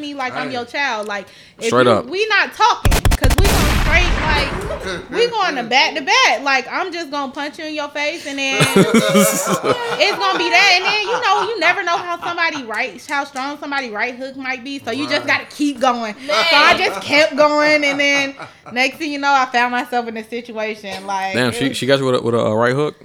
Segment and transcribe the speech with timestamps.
[0.00, 1.06] Me like I'm your child.
[1.06, 1.26] Like
[1.58, 2.06] if Straight you- up.
[2.06, 6.42] we not talking because we going straight like we going to back to back.
[6.42, 10.72] Like I'm just gonna punch you in your face and then it's gonna be that.
[10.76, 14.36] And then you know you never know how somebody right how strong somebody right hook
[14.36, 14.78] might be.
[14.78, 16.14] So you just gotta keep going.
[16.14, 18.34] So I just kept going and then
[18.72, 21.86] next thing you know I found myself in a situation like Damn, she was- she
[21.86, 22.96] got you with a, with a right hook.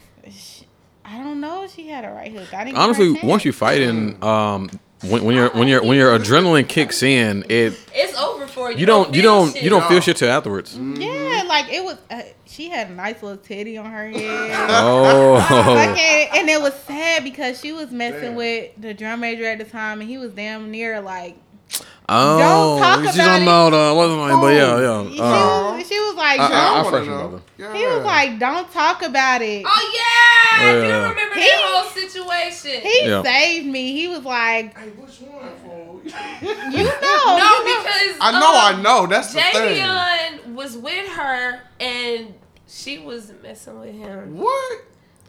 [1.08, 2.54] I don't know if she had a right hook.
[2.54, 4.70] I didn't give her a Honestly, once you fighting, um,
[5.10, 8.78] when, when your when your when your adrenaline kicks in, it It's over for you.
[8.80, 9.64] you don't you feel don't shit.
[9.64, 10.78] you don't feel shit till afterwards.
[10.78, 11.98] Yeah, like it was.
[12.10, 14.68] Uh, she had a nice little titty on her head.
[14.70, 18.36] Oh, Fucking- and it was sad because she was messing Damn.
[18.36, 21.38] with the drum major at the time, and he was damn near like.
[22.10, 23.48] Oh, don't talk she's about talking it.
[23.48, 24.42] about uh, what's her name?
[24.42, 24.78] But yeah,
[25.10, 25.24] She, yeah.
[25.24, 27.42] Uh, was, she was like, I- I- "Don't-" I wanna fresh know.
[27.58, 27.74] Yeah.
[27.74, 31.90] he was like, "Don't talk about it." Oh yeah, I do remember He- that whole
[31.92, 32.82] situation.
[32.82, 33.24] He Yeah.
[33.24, 33.94] saved me.
[33.94, 36.02] He was like, Hey, which one, fool?
[36.06, 39.08] "You know, no, you know." because I know, um, I know.
[39.08, 39.82] That's the thing.
[39.82, 42.34] Javion was with her and
[42.68, 44.38] she was messing with him.
[44.38, 44.82] What?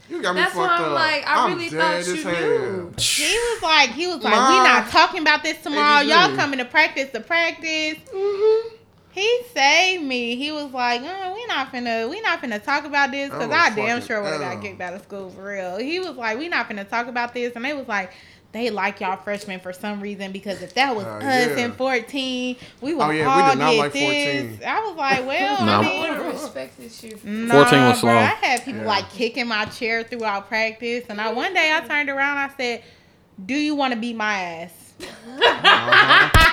[0.09, 0.91] You got me That's why I'm up.
[0.93, 2.33] like, I I'm really thought as you hell.
[2.33, 2.93] knew.
[2.97, 4.49] He was like, he was like, Ma.
[4.49, 6.01] we not talking about this tomorrow.
[6.01, 7.97] Y'all coming to practice to practice.
[8.13, 8.75] Mm-hmm.
[9.11, 10.35] He saved me.
[10.35, 13.53] He was like, uh, we not finna, we not finna talk about this because Oh,
[13.53, 15.77] I damn sure would have got kicked out of school for real.
[15.77, 18.11] He was like, we not finna talk about this, and they was like.
[18.57, 21.23] They like y'all freshmen for some reason because if that was Uh, us
[21.57, 21.57] yeah.
[21.65, 24.57] in 14, we would Oh, yeah, we all did not get like this.
[24.57, 24.67] 14.
[24.67, 25.71] I was like, well, No.
[25.71, 27.19] I I mean, would have respected you.
[27.23, 28.11] no, 14 was bro.
[28.17, 28.87] I had people Yeah.
[28.87, 32.83] like kicking my chair throughout practice, and I one day I turned around, I said,
[33.45, 34.71] "Do you want to beat my ass?"
[35.39, 36.46] I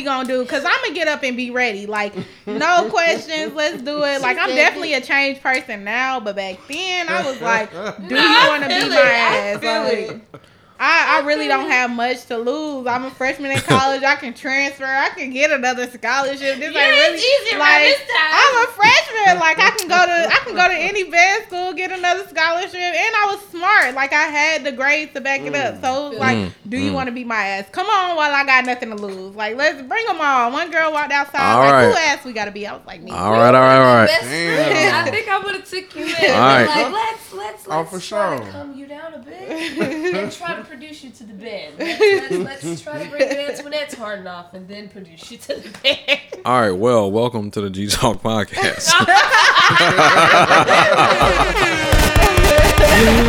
[0.00, 0.42] we gonna do.
[0.42, 1.86] Because I'm gonna get up and be ready.
[1.86, 2.14] Like,
[2.46, 3.52] no questions.
[3.54, 4.20] Let's do it.
[4.20, 7.70] Like, I'm definitely a changed person now, but back then I was like,
[8.08, 8.90] "Do No, you want to feel beat it.
[8.94, 10.40] my I ass?" feel Like, it.
[10.82, 12.86] I, I really don't have much to lose.
[12.86, 14.02] I'm a freshman in college.
[14.02, 14.86] I can transfer.
[14.86, 16.40] I can get another scholarship.
[16.58, 18.32] This Yeah, ain't really it's easier like this time.
[18.32, 19.38] I'm a freshman.
[19.40, 22.74] Like I can go to I can go to any band school, get another scholarship,
[22.76, 23.94] and I was smart.
[23.94, 25.82] Like I had the grades to back it up.
[25.82, 26.94] So like, Mm, do you mm.
[26.94, 27.68] want to be my ass?
[27.72, 29.34] Come on, while I got nothing to lose.
[29.36, 30.50] Like let's bring them all.
[30.50, 31.52] One girl walked outside.
[31.52, 32.66] All like who ass we gotta be?
[32.66, 33.10] I was like me.
[33.10, 34.06] all right, all right, all right.
[34.06, 35.06] Best Damn.
[35.06, 36.14] I think I would have took you in.
[36.30, 36.66] All right.
[36.66, 38.46] Like let's let's Oh, let's for try sure.
[38.46, 39.42] to calm you down a bit
[40.14, 41.74] and try to produce you to the band.
[41.80, 45.54] Let's, let's, let's try to bring you Antoinette's harden off and then produce you to
[45.56, 46.20] the band.
[46.44, 48.88] All right, well, welcome to the G Talk podcast.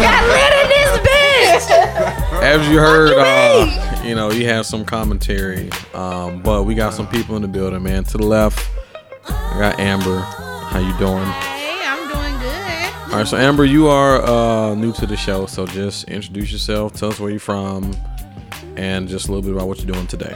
[0.02, 2.44] Got lit in this bitch.
[2.44, 7.08] As you heard, uh, you know, you have some commentary, um, but we got some
[7.08, 8.03] people in the building, man.
[8.03, 8.69] To the left,
[9.28, 10.19] I got Amber.
[10.19, 11.51] How you doing?
[13.12, 16.94] All right, so Amber, you are uh, new to the show, so just introduce yourself,
[16.94, 17.94] tell us where you're from,
[18.78, 20.34] and just a little bit about what you're doing today.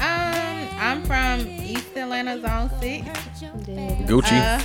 [0.00, 3.06] Um, I'm from East Atlanta Zone Six.
[4.06, 4.38] Gucci.
[4.38, 4.60] Uh,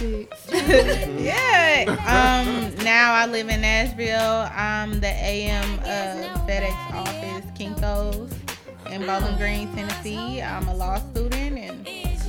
[1.19, 1.85] yeah.
[2.05, 2.75] Um.
[2.85, 4.47] Now I live in Nashville.
[4.55, 8.31] I'm the AM of FedEx office, Kinkos,
[8.91, 10.41] in Bowling Green, Tennessee.
[10.43, 11.87] I'm a law student, and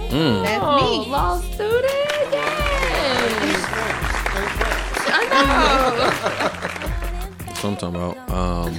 [0.09, 0.43] Mm.
[0.43, 1.11] that's Oh, me.
[1.11, 1.85] law student.
[2.33, 4.22] Yes.
[5.13, 5.25] I
[7.39, 7.45] know.
[7.47, 8.31] That's what I'm talking about.
[8.31, 8.75] Um,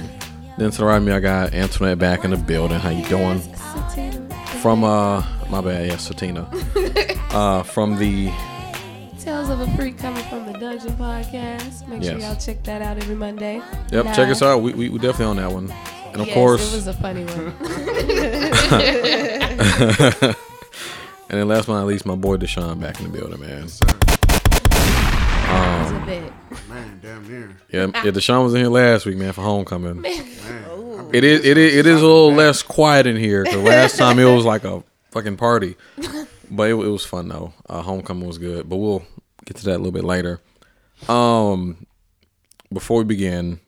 [0.58, 2.78] then to the right of me, I got Antoinette back in the building.
[2.78, 3.40] How you doing?
[4.60, 6.46] From uh, my bad, yeah, Satina.
[7.34, 8.30] Uh, from the
[9.18, 11.88] Tales of a Freak coming from the Dungeon Podcast.
[11.88, 13.60] Make sure y'all check that out every Monday.
[13.90, 14.62] yep, check us out.
[14.62, 15.68] We we, we definitely on that one,
[16.12, 17.46] and of yes, course, it was a funny one.
[21.28, 23.64] and then last but not least, my boy Deshawn back in the building, man.
[23.64, 24.03] It
[26.04, 26.68] was a bit.
[26.68, 27.56] Man, damn near.
[27.70, 30.00] Yeah, yeah, Deshawn was in here last week, man, for homecoming.
[30.00, 31.10] Man.
[31.12, 34.18] It is it is it is a little less quiet in here because last time
[34.18, 35.76] it was like a fucking party,
[36.50, 37.52] but it, it was fun though.
[37.68, 39.04] Uh, homecoming was good, but we'll
[39.44, 40.40] get to that a little bit later.
[41.08, 41.86] Um,
[42.72, 43.60] before we begin,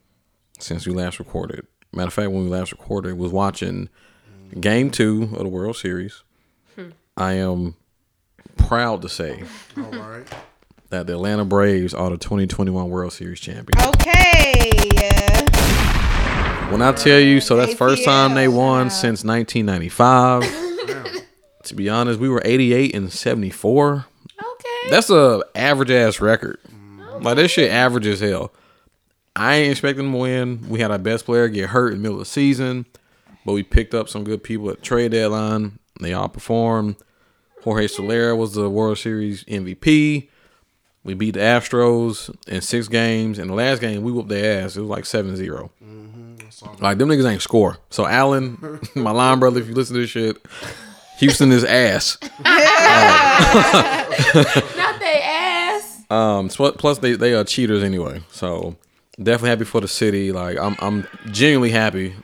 [0.58, 3.90] since we last recorded, matter of fact, when we last recorded, was watching
[4.58, 6.22] Game Two of the World Series.
[7.16, 7.76] I am
[8.56, 9.42] proud to say
[9.76, 10.26] All right.
[10.90, 13.86] That the Atlanta Braves are the 2021 World Series champions.
[13.88, 14.70] Okay.
[16.70, 20.42] When I tell you, so that's the first time they won shout since 1995.
[20.42, 21.22] Damn.
[21.64, 24.06] to be honest, we were 88 and 74.
[24.38, 24.90] Okay.
[24.90, 26.58] That's a average ass record.
[27.20, 28.52] Like this shit average as hell.
[29.34, 30.68] I ain't expecting to win.
[30.68, 32.86] We had our best player get hurt in the middle of the season,
[33.44, 35.78] but we picked up some good people at the trade deadline.
[36.00, 36.96] They all performed.
[37.62, 40.28] Jorge Soler was the World Series MVP.
[41.06, 43.38] We beat the Astros in six games.
[43.38, 44.76] In the last game, we whooped their ass.
[44.76, 45.70] It was like 7 0.
[46.80, 47.78] Like, them niggas ain't score.
[47.90, 50.36] So, Allen, my line brother, if you listen to this shit,
[51.18, 52.18] Houston is ass.
[53.76, 56.02] Not they ass.
[56.10, 58.22] Um, so- plus they they are cheaters anyway.
[58.30, 58.76] So
[59.18, 60.32] definitely happy for the city.
[60.32, 62.14] Like I'm I'm genuinely happy.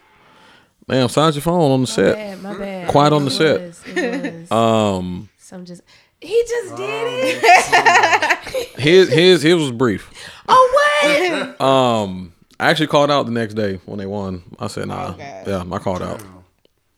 [0.88, 2.14] Damn, silence your phone on the My set.
[2.16, 2.88] bad, my bad.
[2.88, 3.60] Quiet on the It set.
[3.60, 4.52] was, it was.
[4.52, 5.82] Um, Some just
[6.22, 7.04] he just did
[7.44, 8.68] it.
[8.78, 10.10] his his his was brief.
[10.48, 11.60] Oh what?
[11.60, 14.42] Um, I actually called out the next day when they won.
[14.58, 15.08] I said nah.
[15.08, 15.46] Oh, God.
[15.46, 16.22] yeah, I called out.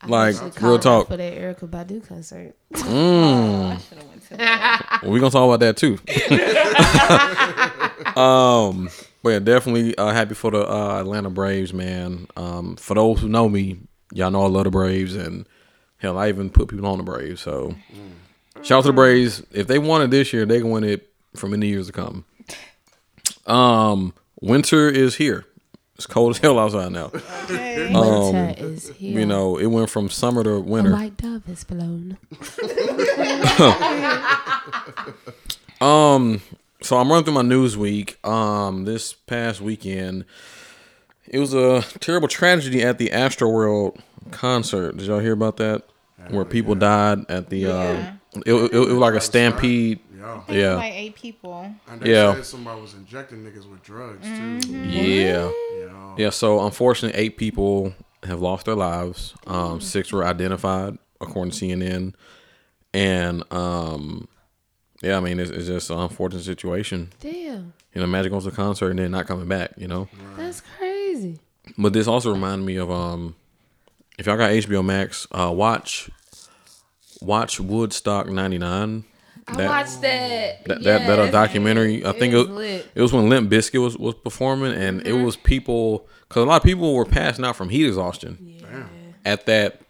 [0.03, 1.06] I Like actually real called talk.
[1.09, 2.55] for that Erykah Badu concert.
[2.75, 4.99] I should have went to that.
[5.03, 5.99] Well, we gonna talk about that too.
[8.20, 8.88] um,
[9.23, 12.27] but yeah, definitely uh, happy for the uh, Atlanta Braves, man.
[12.37, 13.79] Um, for those who know me,
[14.12, 15.47] y'all know I love the Braves, and
[15.97, 17.41] hell, I even put people on the Braves.
[17.41, 17.75] So,
[18.65, 19.43] shout out to the Braves.
[19.53, 22.25] If they won it this year, they can win it for many years to come.
[23.47, 25.45] Um, winter is here.
[25.97, 27.11] It's cold as hell outside now.
[27.45, 27.93] Okay.
[27.93, 29.13] Winter is here.
[29.15, 30.93] Um, You know, it went from summer to a winter.
[30.93, 32.19] white dove has flown.
[35.81, 36.41] Um,
[36.81, 38.25] so I'm running through my news week.
[38.27, 40.25] Um, this past weekend,
[41.27, 44.01] it was a terrible tragedy at the Astroworld
[44.31, 44.97] concert.
[44.97, 45.83] Did y'all hear about that?
[46.31, 47.67] Where people died at the.
[47.67, 48.13] Uh,
[48.47, 50.01] it, it, it was like a stampede.
[50.19, 50.41] Yeah.
[50.49, 50.75] It Yeah.
[50.77, 51.71] like eight people.
[51.89, 52.35] And they Yeah.
[52.35, 54.61] said somebody was injecting niggas with drugs Mm-hmm.
[54.61, 54.79] too.
[54.79, 55.51] Yeah.
[56.17, 56.31] Yeah.
[56.31, 59.35] So unfortunately, eight people have lost their lives.
[59.47, 62.15] Um, six were identified according to CNN,
[62.93, 64.29] and um,
[65.03, 67.11] yeah, I mean it's, it's just an unfortunate situation.
[67.21, 69.73] Damn, You know, Magic goes to a concert and then not coming back.
[69.77, 70.09] You know.
[70.37, 71.39] that's crazy.
[71.79, 73.37] But this also reminded me of um,
[74.19, 76.11] if y'all got HBO Max, uh, watch
[77.25, 79.05] watch Woodstock '99.
[79.47, 80.65] I watched that.
[80.65, 81.32] that that, that Yes.
[81.32, 82.05] documentary.
[82.05, 82.87] I think it was was, lit.
[82.94, 86.56] it was when Limp Bizkit was, was performing, and it was people because a lot
[86.56, 88.88] of people were passing out from heat exhaustion Damn.
[89.25, 89.81] at that.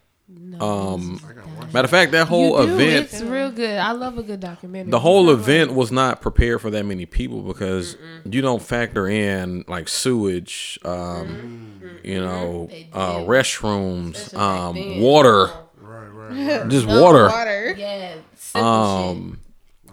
[0.59, 2.73] Um, I gotta matter of fact, that whole You do.
[2.75, 3.77] event, It's real good.
[3.77, 4.89] I love a good documentary.
[4.91, 9.65] the whole event was not prepared for that many people because you don't factor in
[9.67, 15.49] like sewage, um, you know, uh, restrooms, um, water,
[15.95, 16.69] Right, right, right.
[16.69, 17.27] just water.
[17.27, 17.75] Water.
[17.77, 18.15] Yeah,
[18.53, 19.39] Um,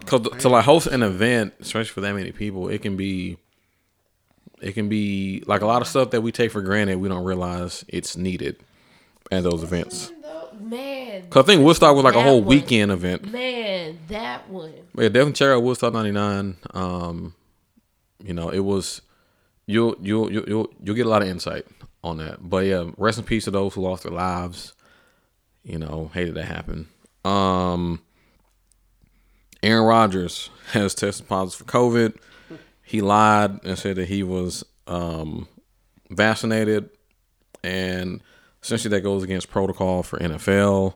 [0.06, 3.38] cause to like host an event, especially for that many people, it can be,
[4.60, 6.98] it can be like a lot of stuff that we take for granted.
[6.98, 8.56] We don't realize it's needed
[9.30, 10.12] at those events.
[10.60, 12.46] Man, Cause I think Woodstock was like a whole one.
[12.48, 13.30] weekend event.
[13.32, 14.72] man, that one.
[14.94, 16.56] But yeah, definitely check out Woodstock '99.
[16.72, 17.34] Um,
[18.22, 19.00] you know, it was
[19.66, 21.66] you'll you'll you'll you'll, you'll get a lot of insight
[22.04, 22.48] on that.
[22.48, 24.72] But yeah, rest in peace to those who lost their lives.
[25.64, 26.88] You know, hated that happen.
[27.24, 28.02] Um,
[29.62, 32.16] Aaron Rodgers has tested positive for COVID.
[32.82, 35.46] He lied and said that he was um,
[36.10, 36.90] vaccinated,
[37.62, 38.20] and
[38.62, 40.94] essentially that goes against protocol for NFL.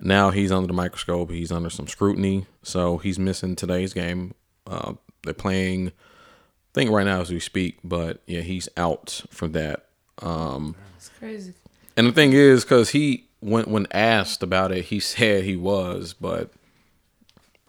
[0.00, 1.30] Now he's under the microscope.
[1.30, 4.34] He's under some scrutiny, so he's missing today's game.
[4.66, 4.94] Uh,
[5.24, 5.92] they're playing, I
[6.74, 9.86] think right now as we speak, but yeah, he's out for that.
[10.22, 11.52] Um, It's crazy.
[11.96, 16.12] and the thing is, because he when when asked about it, he said he was,
[16.14, 16.50] but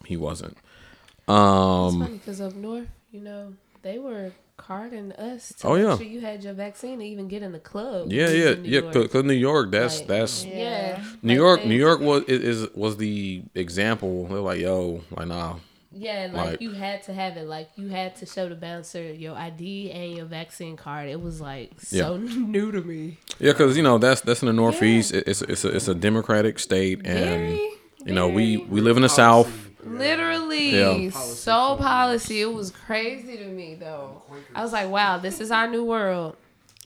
[0.06, 0.58] he wasn't.
[0.58, 5.84] It's Um, funny because up north, you know, they were carding us to Oh, make
[5.84, 5.98] yeah.
[5.98, 8.12] sure you had your vaccine to even get in the club.
[8.12, 8.80] yeah, yeah, New yeah.
[8.82, 9.12] York.
[9.12, 11.02] Cause, New York, that's Like, that's Yeah.
[11.22, 11.66] New York.
[11.66, 14.28] New York was is, is was the example.
[14.28, 15.56] They're like, yo, like nah,
[15.94, 17.48] Yeah, like, Like- you had to have it.
[17.48, 21.10] Like you had to show the bouncer your ID and your vaccine card.
[21.10, 23.18] It was like so new to me.
[23.40, 25.14] Yeah, because you know that's that's in the Northeast.
[25.14, 27.72] It- It's it's a, it's a democratic state, and Very,
[28.06, 29.50] you know we we live in the South.
[29.84, 31.10] Literally, Yeah.
[31.10, 32.42] so policy.
[32.42, 34.22] It was crazy to me though.
[34.56, 36.36] I was like, wow, this is our new world.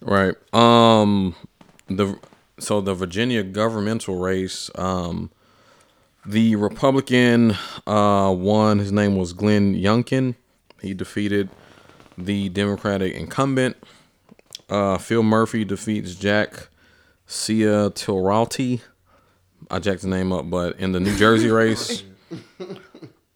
[0.02, 0.36] Right.
[0.54, 1.36] Um
[1.88, 2.18] the
[2.60, 5.30] so the Virginia governmental race, um
[6.26, 7.56] the Republican
[7.88, 8.80] uh won.
[8.80, 10.36] His name was Glenn Youngkin.
[10.82, 11.50] He defeated
[12.18, 13.78] the Democratic incumbent.
[14.70, 16.68] Uh Phil Murphy defeats Jack
[17.28, 18.82] Sia Tilralty.
[19.70, 22.04] I jacked the name up, but in the New Jersey race,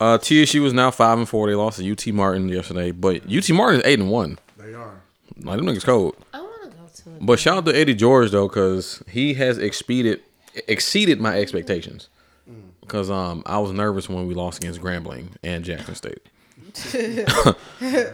[0.01, 1.47] Uh, TSU is now five and four.
[1.49, 4.39] They lost to UT Martin yesterday, but UT Martin is eight and one.
[4.57, 5.01] They are.
[5.41, 6.15] Like them niggas cold.
[6.33, 7.25] I want to go to it.
[7.25, 10.21] But shout out to Eddie George though, because he has exceeded
[10.67, 12.07] exceeded my expectations.
[12.89, 16.25] Because um, I was nervous when we lost against Grambling and Jackson State.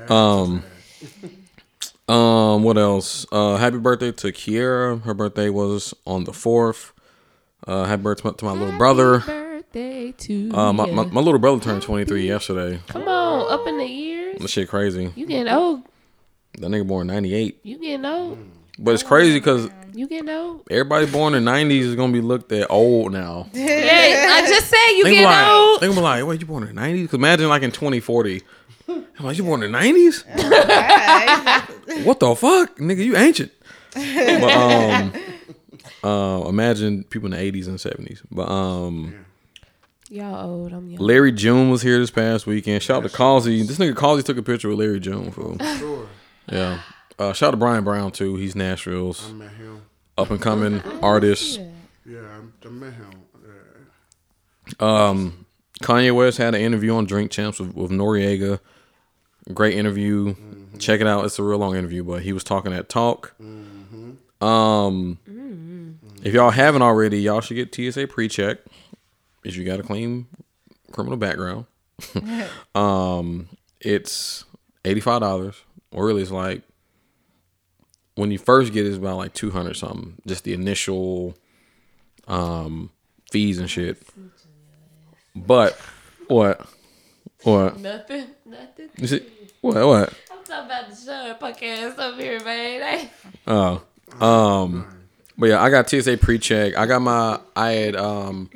[0.12, 0.63] um,
[2.10, 3.25] um, what else?
[3.32, 5.01] Uh, happy birthday to Kiera.
[5.03, 6.91] Her birthday was on the fourth.
[7.65, 9.20] Uh, happy birthday to my little brother.
[9.20, 12.82] Birthday to Uh, my, my, my little brother turned twenty three yesterday.
[12.88, 14.39] Come on, up in the years.
[14.39, 15.10] That shit crazy.
[15.15, 15.84] You getting old.
[16.60, 17.62] That nigga born ninety eight.
[17.63, 18.38] You getting old.
[18.77, 20.68] But it's crazy because You get old.
[20.70, 23.48] everybody born in the nineties is gonna be looked at old now.
[23.54, 25.80] Yeah, I just said you Think getting like, old.
[25.80, 27.04] think like, wait, you born in the nineties?
[27.04, 28.42] Because imagine like in twenty forty.
[28.90, 30.24] I'm like, you born in the nineties?
[32.04, 33.04] what the fuck, nigga?
[33.06, 33.52] You ancient.
[33.94, 35.14] But um,
[36.04, 38.22] uh, imagine people in the eighties and seventies.
[38.30, 39.25] But um,
[40.10, 40.74] Y'all old.
[40.74, 41.02] I'm young.
[41.02, 42.84] Larry June was here this past weekend.
[42.84, 43.64] Shout out to Causey.
[43.64, 45.32] This nigga Causey took a picture with Larry June.
[45.32, 45.58] Fool.
[45.78, 46.08] Sure.
[46.52, 46.82] Yeah.
[47.18, 48.36] Uh, shout out to Brian Brown too.
[48.36, 49.82] He's Nashville's I met him.
[50.18, 51.60] Up and coming artist.
[52.06, 52.20] Yeah,
[52.64, 53.12] I, met him.
[54.80, 55.08] Yeah.
[55.10, 55.46] Um,
[55.84, 58.60] Kanye West had an interview on Drink Champs with, with Noreaga.
[59.54, 60.36] Great interview.
[60.80, 61.26] Check it out.
[61.26, 63.34] It's a real long interview, but he was talking at Talk.
[64.42, 65.20] Um,
[66.24, 68.60] if y'all haven't already, y'all should get TSA pre-check
[69.44, 70.28] if you got a clean
[70.92, 71.66] criminal background.
[72.76, 74.46] um, it's
[74.84, 76.64] eighty five dollars, or really, it's like
[78.16, 80.16] when you first get it, it's about like two hundred something.
[80.26, 81.36] Just the initial
[82.28, 82.90] um
[83.32, 84.02] fees and shit.
[85.36, 85.74] But
[86.28, 86.66] what?
[87.44, 87.80] What?
[87.80, 88.28] Nothing.
[88.46, 88.90] Nothing.
[88.98, 89.26] You see?
[89.62, 89.86] What?
[89.86, 90.14] What?
[90.32, 93.10] I'm talking about the show podcast up here, man.
[93.48, 93.82] Oh.
[94.20, 94.88] Um.
[95.38, 96.78] But yeah, I got TSA pre-check.
[96.78, 97.40] I got my.
[97.56, 98.50] I had um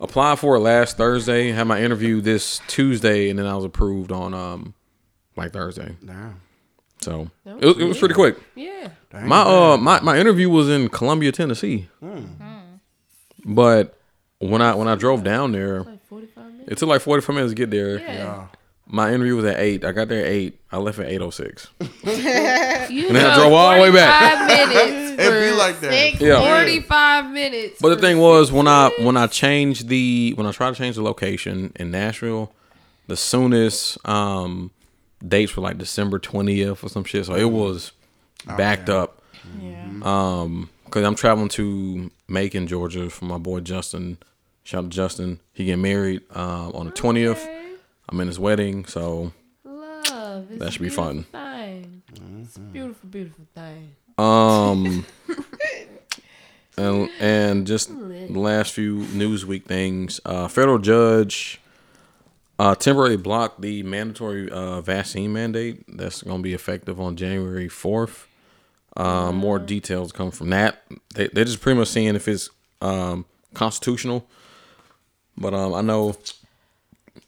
[0.00, 1.50] applied for it last Thursday.
[1.50, 4.74] Had my interview this Tuesday, and then I was approved on um
[5.36, 5.96] like Thursday.
[6.04, 6.40] Damn.
[7.02, 8.36] So it was, it was pretty quick.
[8.54, 8.88] Yeah.
[9.10, 9.52] Dang, My damn.
[9.52, 11.88] uh my, my interview was in Columbia, Tennessee.
[13.44, 13.98] But
[14.38, 15.98] when I when I drove down there, Like
[16.68, 17.98] it took like forty five minutes to get there.
[17.98, 18.12] Yeah.
[18.14, 18.46] Yeah.
[18.86, 19.84] My interview was at eight.
[19.84, 20.60] I got there at eight.
[20.70, 21.68] I left at eight oh six.
[22.90, 24.48] You And then I drove all the way back.
[24.50, 25.12] 45 minutes.
[25.22, 25.92] It be like that.
[25.92, 26.40] Six, Yeah.
[26.40, 27.78] 45 minutes.
[27.80, 30.96] But the thing was when I when I changed the when I tried to change
[30.96, 32.52] the location in Nashville,
[33.06, 34.70] the soonest um
[35.26, 37.26] dates were like December twentieth or some shit.
[37.26, 37.92] So it was
[38.46, 39.22] backed up.
[39.60, 39.84] Yeah.
[40.02, 44.18] Um, cause I'm traveling to Macon, Georgia, for my boy Justin.
[44.64, 45.40] Shout out to Justin.
[45.52, 47.42] He get married um on the twentieth.
[47.42, 47.58] Okay.
[48.08, 49.32] I'm in his wedding, so
[49.64, 50.50] Love.
[50.50, 51.24] It's That should be fun.
[51.24, 52.02] Thing.
[52.42, 53.94] It's a beautiful, beautiful thing.
[54.18, 55.06] Um,
[56.76, 60.20] and and just the last few Newsweek things.
[60.24, 61.60] Uh, federal judge
[62.62, 67.68] uh, temporarily blocked the mandatory uh, vaccine mandate that's going to be effective on January
[67.68, 68.28] fourth.
[68.96, 70.80] Uh, more details come from that.
[71.12, 72.50] They they're just pretty much seeing if it's
[72.80, 74.28] um, constitutional.
[75.36, 76.14] But um, I know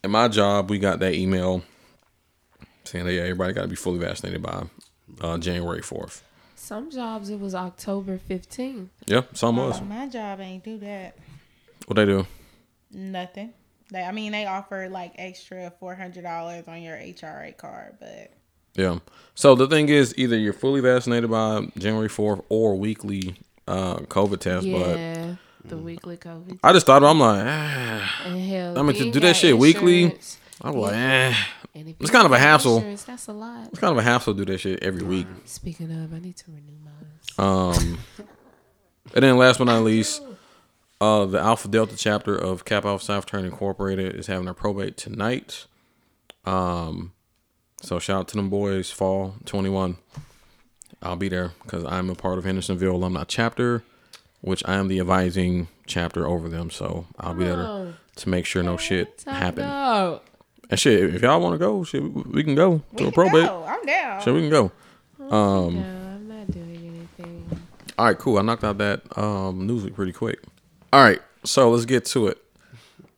[0.04, 1.64] in my job we got that email
[2.84, 4.66] saying that yeah, everybody got to be fully vaccinated by
[5.20, 6.22] uh, January fourth.
[6.54, 8.86] Some jobs it was October 15th.
[9.06, 9.82] Yeah, some was.
[9.82, 11.16] My job ain't do that.
[11.86, 12.24] What they do?
[12.92, 13.52] Nothing.
[13.90, 18.32] They, I mean, they offer like extra four hundred dollars on your HRA card, but
[18.74, 18.98] Yeah.
[19.34, 23.36] So the thing is, either you're fully vaccinated by January fourth or weekly
[23.66, 24.66] uh, COVID test.
[24.70, 25.34] But Yeah.
[25.66, 26.58] The weekly COVID.
[26.62, 28.22] I just thought I'm like, ah.
[28.24, 30.14] Hell, I mean, you to do that got shit weekly?
[30.60, 31.34] I'm like, eh.
[31.74, 32.80] It's kind of a hassle.
[33.06, 33.68] That's a lot.
[33.68, 35.26] It's kind of a hassle to do that shit every week.
[35.46, 37.74] Speaking of, I need to renew mine.
[37.76, 37.98] Um,
[39.14, 40.22] and then last but not least,
[41.00, 44.96] uh, the Alpha Delta chapter of Kappa Alpha South Turn Incorporated is having their probate
[44.96, 45.66] tonight.
[46.44, 47.12] Um,
[47.82, 49.96] so shout out to them boys, Fall 21.
[51.02, 53.82] I'll be there because I'm a part of Hendersonville Alumni Chapter,
[54.40, 56.70] which I am the advising chapter over them.
[56.70, 59.64] So I'll be there to, Oh, to make sure no shit top happen.
[59.68, 60.20] dog.
[60.70, 63.46] And shit, if y'all want to go, shit, we, can go we to a probate.
[63.46, 63.64] go.
[63.64, 64.22] I'm down.
[64.22, 64.72] Shit, we can go.
[65.20, 65.80] Um, No,
[66.14, 67.60] I'm not doing anything.
[67.98, 68.38] All right, cool.
[68.38, 70.40] I knocked out that um, Newsweek pretty quick.
[70.94, 72.38] All right, so let's get to it.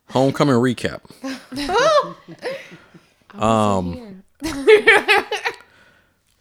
[0.09, 1.01] Homecoming recap.
[3.39, 4.23] Um,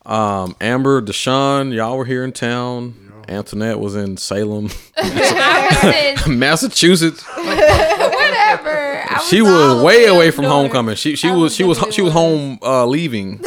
[0.06, 3.12] Um, Amber, Deshawn, y'all were here in town.
[3.28, 4.70] Antoinette was in Salem,
[6.28, 7.22] Massachusetts.
[7.36, 9.04] whatever.
[9.10, 10.54] I She all was way away from north.
[10.54, 10.96] homecoming.
[10.96, 13.40] She she I was was she was definitely she was home uh, leaving.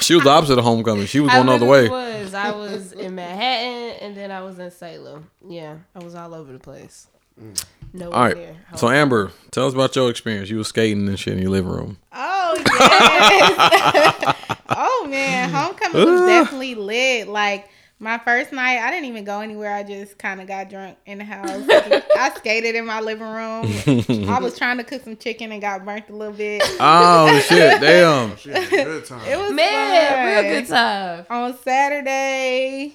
[0.00, 1.06] she was the opposite of homecoming.
[1.06, 1.88] She was I going the other way.
[1.88, 5.30] Was I was in Manhattan and then I was in Salem.
[5.46, 7.06] Yeah, I was all over the place.
[7.40, 7.64] Mm.
[7.92, 8.34] No All right.
[8.34, 8.56] there.
[8.76, 10.48] So Amber, tell us about your experience.
[10.50, 11.98] You were skating and shit in your living room.
[12.12, 14.36] Oh yes.
[14.68, 17.28] oh man, homecoming was definitely lit.
[17.28, 17.68] Like
[18.02, 19.72] my first night, I didn't even go anywhere.
[19.74, 21.48] I just kind of got drunk in the house.
[21.68, 24.26] I skated in my living room.
[24.28, 26.62] I was trying to cook some chicken and got burnt a little bit.
[26.80, 27.80] Oh shit!
[27.80, 28.32] Damn.
[28.32, 29.20] Oh, she had a good time.
[29.28, 30.44] It was Man, fun.
[30.44, 31.26] real good time.
[31.28, 32.94] on Saturday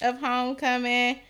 [0.00, 1.20] of homecoming.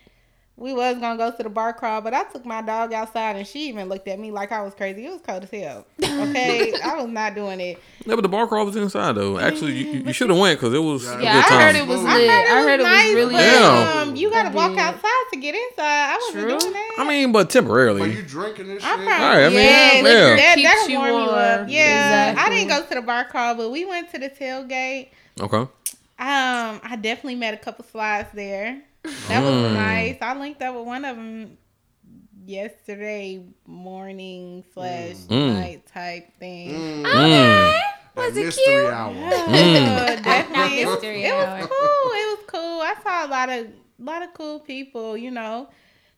[0.58, 3.46] We was gonna go to the bar crawl, but I took my dog outside and
[3.46, 5.04] she even looked at me like I was crazy.
[5.04, 5.84] It was cold as hell.
[6.02, 7.78] Okay, I was not doing it.
[8.06, 9.38] Yeah, but the bar crawl was inside though.
[9.38, 11.48] Actually, you, you- you should have went because it was a Yeah, Yeah, good I
[11.48, 11.60] time.
[11.60, 12.30] heard it was lit.
[12.30, 13.44] I heard it was, nice, really but.
[13.44, 14.00] Yeah.
[14.00, 15.82] Um, you gotta I walk outside to get inside.
[15.84, 16.58] I wasn't True.
[16.58, 16.94] doing that.
[17.00, 18.12] I mean, but But temporarily.
[18.14, 18.90] you drinking this shit?
[18.90, 20.36] I'm from, Alright, I mean, yeah, yeah.
[20.36, 21.58] that, Keeps that'll you warm you up.
[21.58, 21.68] warm.
[21.68, 25.08] Yeah, I didn't go to the bar crawl, but we went to the tailgate.
[25.38, 25.58] Okay.
[25.58, 28.80] Um, I definitely met a couple slides there.
[29.28, 29.74] That was Mm.
[29.74, 30.16] nice.
[30.20, 31.58] I linked up with one of them
[32.46, 35.54] yesterday morning slash Mm.
[35.54, 36.70] night type thing.
[36.70, 37.80] Mm, Mm.
[38.14, 38.92] Was that it mystery cute?
[38.92, 39.12] hour.
[39.12, 42.12] Uh, definitely, it was, it was cool.
[42.12, 42.80] It was cool.
[42.80, 43.66] I saw a lot of
[43.98, 45.16] lot of cool people.
[45.16, 45.68] You know,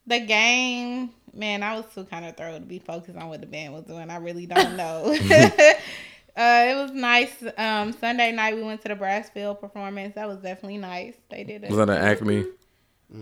[0.07, 1.11] the game.
[1.35, 3.85] Man, I was too kind of thrown to be focused on what the band was
[3.85, 4.11] doing.
[4.11, 5.05] I really don't know.
[5.31, 5.53] uh,
[6.37, 7.33] it was nice.
[7.57, 10.15] Um, Sunday night we went to the Brassfield performance.
[10.15, 11.15] That was definitely nice.
[11.31, 11.71] They did it.
[11.71, 12.45] Was that an Acme?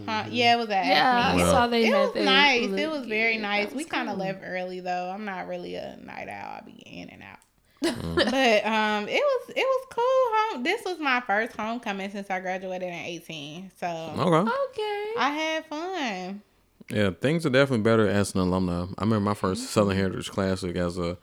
[0.07, 0.25] Huh?
[0.31, 1.43] Yeah, it was at Yeah, Acme.
[1.43, 2.69] I saw they It was their nice.
[2.69, 3.69] lit- It was very yeah, nice.
[3.69, 4.25] that We kind of cool.
[4.26, 5.11] left early though.
[5.14, 6.59] I'm not really a night owl.
[6.61, 7.38] I be in and out.
[7.85, 8.14] Mm.
[8.16, 10.02] but um, it was it was cool.
[10.55, 10.62] Home.
[10.64, 13.71] This was my first homecoming since I graduated in 18.
[13.78, 14.50] So Okay.
[14.71, 15.05] Okay.
[15.19, 16.43] I had fun.
[16.88, 18.83] Yeah, things are definitely better as an alumni.
[18.99, 21.16] I remember my first Southern Heritage Classic as a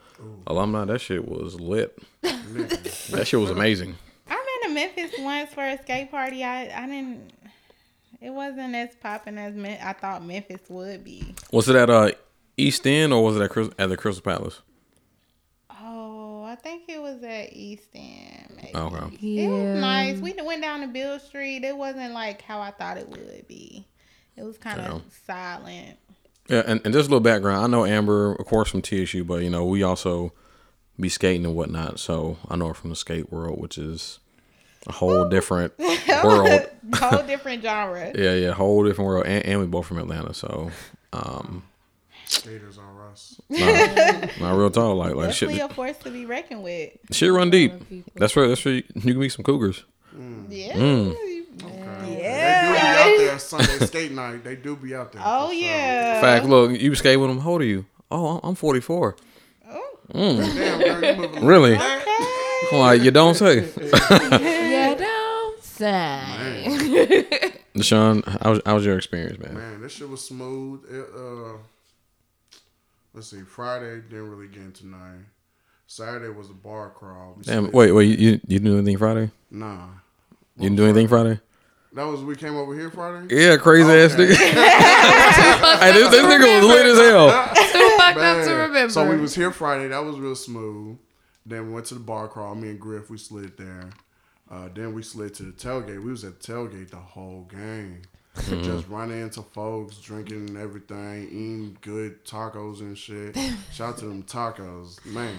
[0.47, 0.85] alumni.
[0.85, 1.97] That shit was lit.
[2.21, 3.95] that shit was amazing.
[4.29, 6.43] I been to Memphis once for a skate party.
[6.43, 7.31] I I didn't.
[8.23, 11.35] It wasn't as popping as Me- I thought Memphis would be.
[11.51, 12.11] Was it at uh
[12.55, 14.61] East End or was it at, Chris- at the Crystal Palace?
[15.69, 18.47] Oh, I think it was at East End.
[18.55, 18.75] Maybe.
[18.75, 19.43] Okay.
[19.43, 20.19] It was nice.
[20.19, 21.65] We went down to Beale Street.
[21.65, 23.85] It wasn't like how I thought it would be.
[24.37, 25.97] It was kind of silent.
[26.49, 27.63] Yeah, and, and just a little background.
[27.63, 30.31] I know Amber, of course, from TSU, but you know we also
[30.99, 31.99] be skating and whatnot.
[31.99, 34.19] So I know her from the skate world, which is
[34.87, 35.73] a whole different
[36.23, 36.67] world.
[36.95, 38.11] Whole different genre.
[38.15, 39.25] Yeah, yeah, whole different world.
[39.25, 40.69] And, and we both from Atlanta, so
[41.13, 41.63] um,
[42.27, 43.39] Skaters on us.
[43.49, 44.95] nah, not real tall.
[44.95, 46.91] Like like Definitely shit, a force to be reckoned with.
[47.11, 47.73] shit run deep.
[48.15, 49.83] That's where that's where you, you can meet some cougars.
[50.49, 50.73] Yeah.
[50.73, 51.15] Mm.
[51.15, 54.43] They do be out there Sunday skate night.
[54.43, 55.21] They do be out there.
[55.25, 55.61] Oh for sure.
[55.63, 56.21] yeah.
[56.21, 57.39] Fact, look, you skate with them.
[57.39, 57.85] How old are you?
[58.11, 59.15] Oh, I'm 44.
[59.71, 61.75] Oh, Damn, girl, you Really?
[61.75, 62.77] like okay.
[62.79, 63.69] Like you don't say.
[65.83, 67.53] Yeah, don't say.
[67.75, 69.53] Deshawn, how was, how was your experience, man?
[69.55, 70.81] Man, this shit was smooth.
[70.89, 71.57] It, uh,
[73.13, 73.41] let's see.
[73.41, 75.25] Friday didn't really get into nine.
[75.87, 77.33] Saturday was a bar crawl.
[77.37, 79.31] We Damn, slid- wait, wait, you, you you didn't do anything Friday?
[79.51, 79.87] Nah,
[80.57, 81.39] You didn't do anything Friday?
[81.93, 83.35] that was we came over here Friday.
[83.35, 84.27] Yeah, crazy ass Okay.
[84.33, 84.35] nigga.
[85.79, 87.29] hey, this, this nigga was lit as hell.
[87.53, 88.89] Too fucked up to Man, remember.
[88.93, 89.87] So we was here Friday.
[89.89, 90.97] That was real smooth.
[91.45, 92.55] Then we went to the bar crawl.
[92.55, 93.89] Me and Griff, we slid there.
[94.53, 96.03] Uh, then we slid to the tailgate.
[96.03, 98.03] We was at the tailgate the whole game.
[98.35, 103.35] Just running into folks, drinking and everything, eating good tacos and shit.
[103.71, 105.37] Shout out to them tacos, man.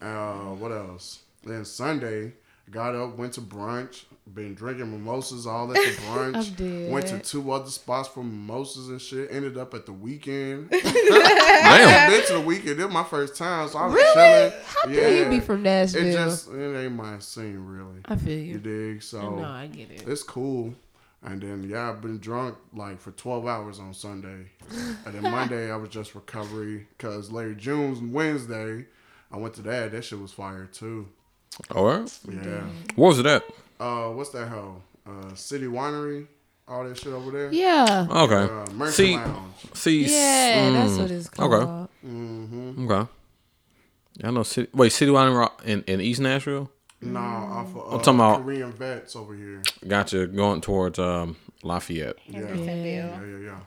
[0.00, 1.20] Uh, what else?
[1.44, 2.32] Then Sunday,
[2.70, 4.04] got up, went to brunch.
[4.34, 6.34] Been drinking mimosas all at the brunch.
[6.48, 6.92] I'm dead.
[6.92, 9.28] Went to two other spots for mimosas and shit.
[9.30, 10.68] Ended up at the weekend.
[10.70, 10.82] Damn.
[10.82, 12.80] I've been to the weekend.
[12.80, 14.52] It was my first time, so I was chilling.
[14.66, 16.06] How can you be from Nashville?
[16.06, 18.00] It just it ain't my scene really.
[18.06, 18.58] I feel You you.
[18.58, 19.02] dig?
[19.02, 20.04] So No, I get it.
[20.08, 20.74] it's cool.
[21.22, 24.46] And then yeah, I've been drunk like for twelve hours on Sunday,
[25.04, 28.86] and then Monday I was just recovery because Larry June's Wednesday.
[29.32, 29.92] I went to that.
[29.92, 31.08] That shit was fire too.
[31.74, 32.18] All right.
[32.30, 32.62] Yeah.
[32.94, 33.44] What was it at?
[33.80, 34.82] Uh, what's that hell?
[35.06, 36.26] Uh, City Winery.
[36.68, 37.52] All that shit over there.
[37.52, 38.06] Yeah.
[38.10, 38.34] Okay.
[38.52, 39.54] Uh, Mercy See, Lounge.
[39.74, 40.02] see.
[40.06, 41.52] Yeah, that's mm, what it's called.
[41.54, 41.66] Okay.
[42.06, 42.90] Mm-hmm.
[42.90, 43.10] Okay.
[44.24, 44.42] I know.
[44.42, 46.70] City, wait, City Wine in, in East Nashville.
[47.00, 49.62] Nah, off of uh, I'm talking about- Korean vets over here.
[49.86, 50.26] Gotcha.
[50.26, 52.16] Going towards um, Lafayette.
[52.26, 52.40] Yeah.
[52.40, 52.84] Hendersonville.
[52.84, 53.58] Yeah, yeah, yeah.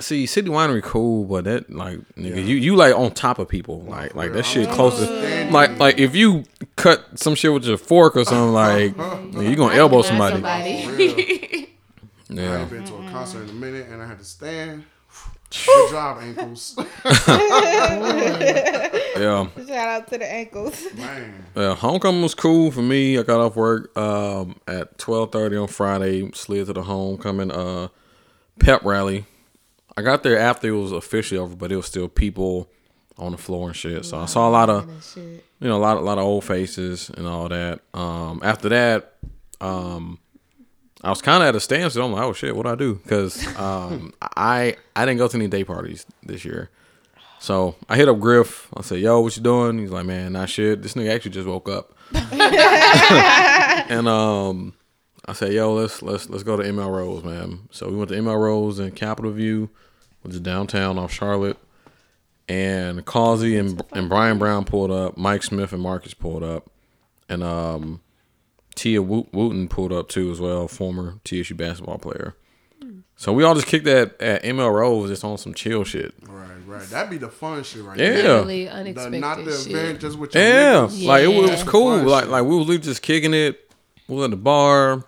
[0.00, 3.82] See, City Winery cool, but that like nigga, you you like on top of people,
[3.82, 6.44] like like that shit close to like like if you
[6.76, 10.36] cut some shit with your fork or something like nigga, you gonna elbow somebody.
[10.42, 10.46] Real.
[10.48, 11.68] I
[12.30, 12.60] Yeah.
[12.62, 14.84] ain't been to a concert in a minute, and I had to stand.
[15.66, 16.74] Good job, ankles.
[19.16, 19.46] Yeah.
[19.66, 20.82] Shout out to the ankles.
[20.94, 23.18] Man, Yeah, homecoming was cool for me.
[23.18, 26.30] I got off work um, at twelve thirty on Friday.
[26.32, 27.88] Slid to the homecoming uh,
[28.58, 29.26] pep rally.
[29.96, 32.68] I got there after it was officially over, but it was still people
[33.18, 34.04] on the floor and shit.
[34.04, 37.10] So I saw a lot of you know a lot a lot of old faces
[37.10, 37.80] and all that.
[37.94, 39.14] Um, after that,
[39.60, 40.18] um,
[41.02, 42.06] I was kind of at a standstill.
[42.06, 42.94] I'm like, oh shit, what do I do?
[42.94, 46.70] Because um, I I didn't go to any day parties this year.
[47.38, 48.68] So I hit up Griff.
[48.76, 50.80] I said, "Yo, what you doing?" He's like, "Man, not shit.
[50.80, 54.74] This nigga actually just woke up." and um,
[55.26, 58.16] I said, "Yo, let's let's let's go to ML Rose, man." So we went to
[58.16, 59.70] ML Rose in Capitol View,
[60.22, 61.58] which is downtown off Charlotte.
[62.48, 65.16] And Causey and and Brian Brown pulled up.
[65.16, 66.68] Mike Smith and Marcus pulled up,
[67.28, 68.00] and um,
[68.74, 72.34] Tia Wooten pulled up too as well, former TSU basketball player.
[73.14, 76.12] So we all just kicked that at ML Rose just on some chill shit.
[76.26, 76.82] Right, right.
[76.88, 78.10] That'd be the fun shit right Yeah.
[78.10, 78.22] there.
[78.38, 79.66] Literally The, unexpected not the shit.
[79.72, 81.04] event, just with your Yeah, niggas.
[81.06, 81.96] like it was, it was cool.
[81.98, 82.32] Like shit.
[82.32, 83.70] like we was literally just kicking it.
[84.08, 85.04] We was at the bar.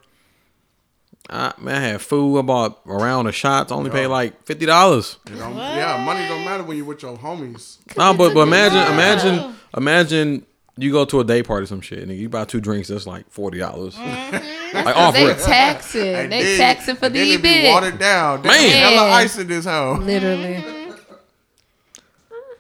[1.31, 2.39] I man, I had food.
[2.39, 3.73] I bought a round of shots.
[3.73, 5.17] Only paid like fifty dollars.
[5.27, 7.79] Yeah, money don't matter when you're with your homies.
[7.97, 12.13] No, but but imagine imagine imagine you go to a day party some shit and
[12.13, 12.89] you buy two drinks.
[12.89, 13.97] That's like forty dollars.
[13.99, 15.39] like off They rip.
[15.39, 16.15] taxing.
[16.15, 17.75] And they then- taxing for and the then it be event.
[17.75, 18.43] watered down.
[18.43, 18.49] Man.
[18.51, 19.99] Man, hella ice in this hoe.
[20.01, 20.63] Literally.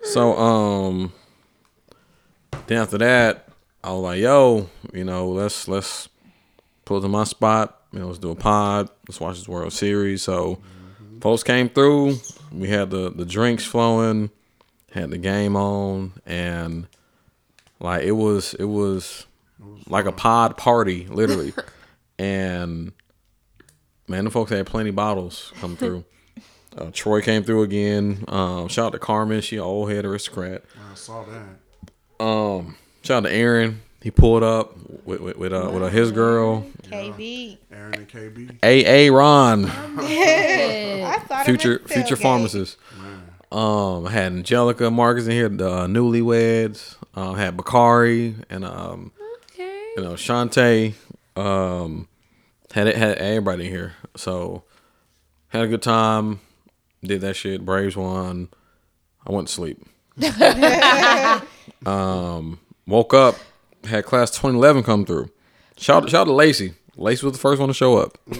[0.02, 1.12] So um,
[2.66, 3.48] then after that,
[3.82, 6.08] I was like, yo, you know, let's let's
[6.84, 7.80] pull to my spot.
[7.94, 8.88] You know, let's do a pod.
[9.08, 10.22] Let's watch this World Series.
[10.22, 10.58] So
[11.20, 12.16] folks came through.
[12.50, 14.30] We had the the drinks flowing,
[14.90, 16.88] had the game on, and
[17.78, 19.26] like it was it was
[19.86, 21.54] like a pod party, literally.
[22.18, 22.90] and
[24.08, 26.04] man, the folks had plenty bottles come through.
[26.76, 28.24] Uh, Troy came through again.
[28.26, 29.40] Um, shout out to Carmen.
[29.42, 30.64] She an old head aristocrat.
[30.90, 32.24] I saw that.
[32.24, 33.80] Um, shout out to Aaron.
[34.04, 37.56] He pulled up with with, with, uh, with uh, his girl, KB.
[37.72, 38.58] Aaron and KB.
[38.62, 42.20] A A Ron, I saw future future tailgate.
[42.22, 42.76] pharmacist.
[43.50, 46.96] Um, I had Angelica Marcus in here, the uh, newlyweds.
[47.14, 49.12] Um, had Bakari and um,
[49.52, 49.92] Okay.
[49.96, 50.92] you know Shantae.
[51.34, 52.06] Um,
[52.72, 53.94] had it had everybody in here.
[54.16, 54.64] So
[55.48, 56.40] had a good time.
[57.02, 57.64] Did that shit.
[57.64, 58.48] Braves won.
[59.26, 59.82] I went to sleep.
[61.86, 63.36] um, woke up.
[63.86, 65.30] Had class 2011 come through.
[65.76, 66.74] Shout shout out to Lacey.
[66.96, 68.16] Lacey was the first one to show up.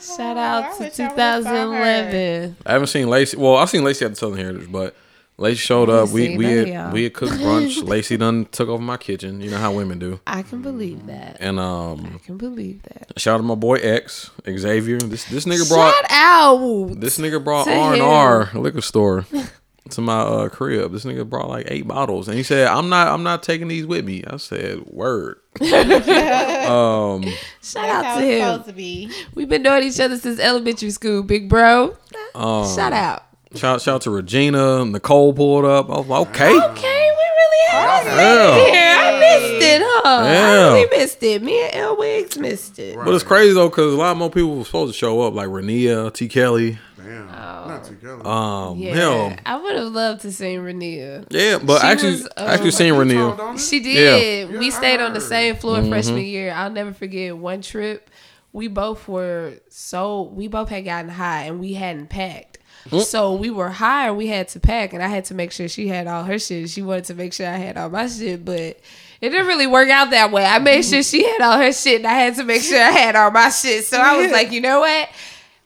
[0.00, 2.10] Shout out to wish I would've saw her.
[2.10, 2.56] 2011.
[2.66, 3.38] I haven't seen Lacey.
[3.38, 4.94] Well, I've seen Lacey at the Southern Heritage, but
[5.38, 6.10] Lacey showed up.
[6.10, 6.92] We we had y'all.
[6.92, 7.82] we had cooked brunch.
[7.82, 9.40] Lacey done took over my kitchen.
[9.40, 10.20] You know how women do.
[10.26, 11.38] I can believe that.
[11.40, 13.18] And um, I can believe that.
[13.18, 14.98] shout out to my boy X Xavier.
[14.98, 17.00] This this nigga brought Shout out.
[17.00, 19.24] this nigga brought to R and R liquor store
[19.92, 20.92] to my uh, crib.
[20.92, 23.86] This nigga brought like eight bottles, and he said, "I'm not I'm not taking these
[23.86, 27.24] with me." I said, "Word." um,
[27.62, 28.40] Shout out how to it's him.
[28.52, 29.10] supposed to be.
[29.34, 31.96] We've been knowing each other since elementary school, big bro.
[32.34, 33.24] um, Shout out.
[33.54, 34.84] Shout shout out to Regina.
[34.86, 35.90] Nicole pulled up.
[35.90, 36.48] I was like, okay.
[36.70, 39.01] Okay, we really have Yeah.
[39.34, 39.56] It here.
[39.56, 40.22] I missed it, huh?
[40.24, 40.48] Yeah.
[40.68, 41.42] I really missed it.
[41.42, 42.96] Me and L Wiggs missed it.
[42.96, 45.48] But it's crazy though, because a lot more people were supposed to show up, like
[45.48, 46.28] Renia, T.
[46.28, 46.78] Kelly.
[46.96, 47.26] Damn.
[47.26, 48.26] Not together.
[48.26, 51.26] Um, Yeah, hell, I would have loved to see Renia.
[51.30, 51.58] yeah.
[51.58, 53.68] But She actually, was, uh, actually seen You told Renia.
[53.70, 54.50] She did.
[54.50, 54.58] Yeah.
[54.58, 55.88] We Yeah, stayed on the same floor Mm-hmm.
[55.90, 56.52] freshman year.
[56.52, 58.08] I'll never forget one trip.
[58.52, 62.58] We both were so we both had gotten high and we hadn't packed.
[62.90, 63.02] Mm.
[63.02, 65.68] So we were high and we had to pack and I had to make sure
[65.68, 66.68] she had all her shit.
[66.68, 68.78] She wanted to make sure I had all my shit, but
[69.22, 70.44] it didn't really work out that way.
[70.44, 72.90] I made sure she had all her shit and I had to make sure I
[72.90, 73.84] had all my shit.
[73.84, 75.08] So I was like, you know what?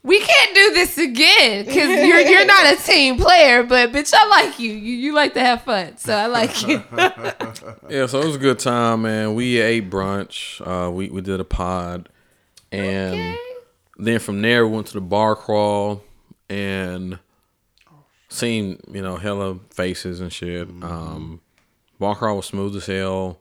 [0.02, 4.28] We can't do this again because you're you're not a team player, but bitch, I
[4.28, 4.70] like you.
[4.70, 6.84] You you like to have fun, so I like you.
[7.88, 9.34] Yeah, so it was a good time, man.
[9.34, 10.60] We ate brunch.
[10.64, 12.08] Uh, we we did a pod,
[12.70, 13.36] and
[13.96, 16.02] then from there we went to the bar crawl
[16.48, 17.18] and
[18.28, 20.68] seen you know hella faces and shit.
[20.82, 21.40] Um,
[21.98, 23.40] bar crawl was smooth as hell.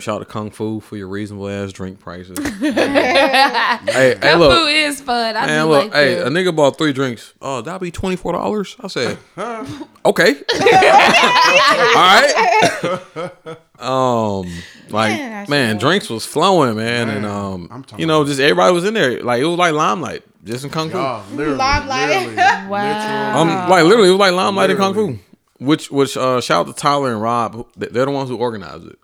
[0.00, 2.36] Shout out to Kung Fu for your reasonable ass drink prices.
[2.58, 5.36] hey, hey, Kung look, Fu is fun.
[5.36, 6.26] I Man, do look, like hey, that.
[6.26, 7.32] a nigga bought three drinks.
[7.40, 8.74] Oh, that'll be twenty four dollars.
[8.80, 9.18] I said,
[10.04, 13.56] okay, all right.
[13.78, 14.46] um,
[14.90, 18.94] like Man, man, drinks was flowing, man, and um, you know, just everybody was in
[18.94, 19.22] there.
[19.22, 20.96] Like it was like limelight, just in kung fu.
[20.96, 22.08] Y'all, literally, Limelight.
[22.08, 22.36] literally,
[22.68, 23.40] Wow.
[23.40, 25.18] Um, like literally, it was like limelight in kung fu.
[25.60, 27.68] Which, which, uh, shout out to Tyler and Rob.
[27.76, 28.98] They're the ones who organized it.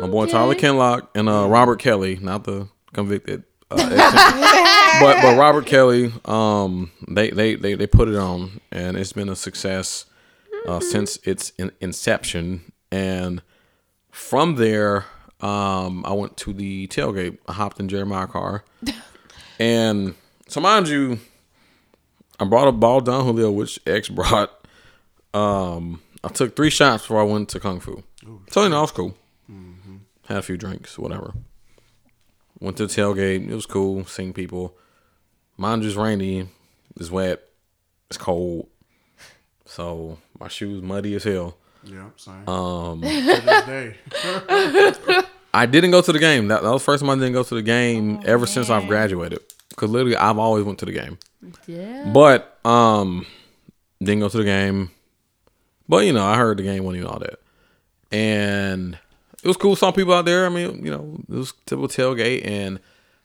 [0.00, 3.44] My boy Tyler Kenlock and uh, Robert Kelly, not the convicted.
[3.70, 3.76] Uh,
[5.00, 9.28] but but Robert Kelly, um, they, they they they put it on, and it's been
[9.28, 10.06] a success
[10.66, 12.72] uh, since its in- inception.
[12.90, 13.42] And
[14.10, 15.06] from there,
[15.40, 17.38] um, I went to the tailgate.
[17.46, 18.64] I hopped in Jeremiah car,
[19.58, 20.14] and
[20.48, 21.20] so mind you,
[22.40, 24.50] I brought a ball Don Julio, which X brought.
[25.32, 28.02] Um, I took three shots before I went to Kung Fu.
[28.50, 29.16] So you know, I was cool.
[30.26, 31.34] Had a few drinks, whatever.
[32.60, 33.48] Went to the tailgate.
[33.48, 34.04] It was cool.
[34.06, 34.76] Seeing people.
[35.56, 36.48] Mine just rainy.
[36.96, 37.42] It's wet.
[38.08, 38.68] It's cold.
[39.66, 41.56] So my shoes muddy as hell.
[41.84, 42.48] Yeah, same.
[42.48, 43.96] Um, this day.
[45.54, 46.48] I didn't go to the game.
[46.48, 48.88] That, that was the first time I didn't go to the game ever since I've
[48.88, 49.40] graduated.
[49.76, 51.18] Cause literally I've always went to the game.
[51.66, 52.10] Yeah.
[52.12, 53.26] But um
[54.00, 54.90] didn't go to the game.
[55.88, 57.40] But you know, I heard the game wasn't even all that.
[58.12, 58.98] And
[59.44, 59.76] it was cool.
[59.76, 60.46] Saw people out there.
[60.46, 62.46] I mean, you know, it was typical tailgate.
[62.46, 62.80] And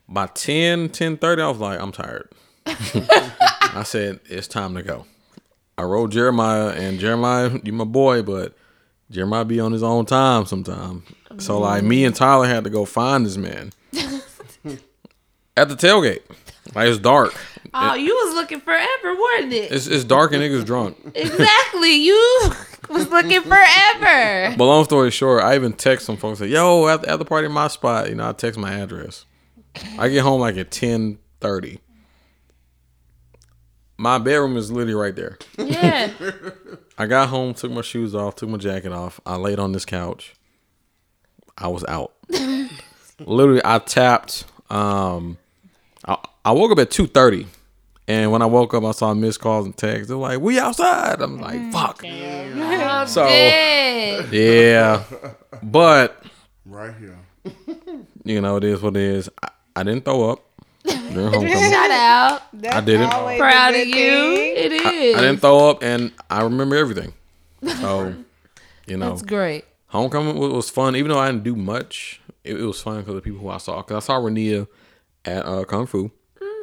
[0.09, 2.29] by 10, 10 30, I was like, I'm tired.
[2.65, 5.05] I said, it's time to go.
[5.77, 8.53] I wrote Jeremiah and Jeremiah, you my boy, but
[9.09, 11.03] Jeremiah be on his own time sometime.
[11.37, 13.71] So like me and Tyler had to go find this man.
[15.55, 16.23] At the tailgate.
[16.75, 17.33] Like it's dark.
[17.73, 19.71] Oh, you was looking forever, wasn't it?
[19.71, 20.97] It's, it's dark and niggas drunk.
[21.15, 21.93] Exactly.
[21.93, 22.51] You
[22.89, 24.55] was looking forever.
[24.57, 27.47] But long story short, I even text some folks say, "Yo, at, at the party
[27.47, 29.25] in my spot," you know, I text my address.
[29.97, 31.79] I get home like at ten thirty.
[33.97, 35.37] My bedroom is literally right there.
[35.57, 36.11] Yeah.
[36.97, 39.19] I got home, took my shoes off, took my jacket off.
[39.25, 40.35] I laid on this couch.
[41.57, 42.13] I was out.
[43.19, 44.45] literally, I tapped.
[44.69, 45.37] Um,
[46.07, 47.47] I, I woke up at two thirty,
[48.09, 50.07] and when I woke up, I saw missed calls and texts.
[50.09, 53.25] They're like, "We outside." I'm like, "Fuck." I'm So-
[54.31, 55.03] Yeah,
[55.63, 56.21] but
[56.65, 57.17] right here.
[58.25, 59.29] you know, it is what it is.
[59.41, 60.43] I, I didn't throw up
[60.83, 61.49] during homecoming.
[61.71, 62.41] Shout out.
[62.53, 63.13] That's I didn't.
[63.13, 63.95] always a Proud of you.
[64.35, 64.53] thing.
[64.57, 64.89] It I.
[65.17, 67.13] I didn't throw up, and I remember everything.
[67.79, 68.13] So,
[68.87, 69.65] you know, That's great.
[69.87, 70.95] homecoming was, was fun.
[70.95, 73.49] Even though I didn't do much, it, it was fun because of the people who
[73.49, 73.77] I saw.
[73.81, 74.67] Because I saw Rania
[75.25, 76.11] at uh, Kung Fu.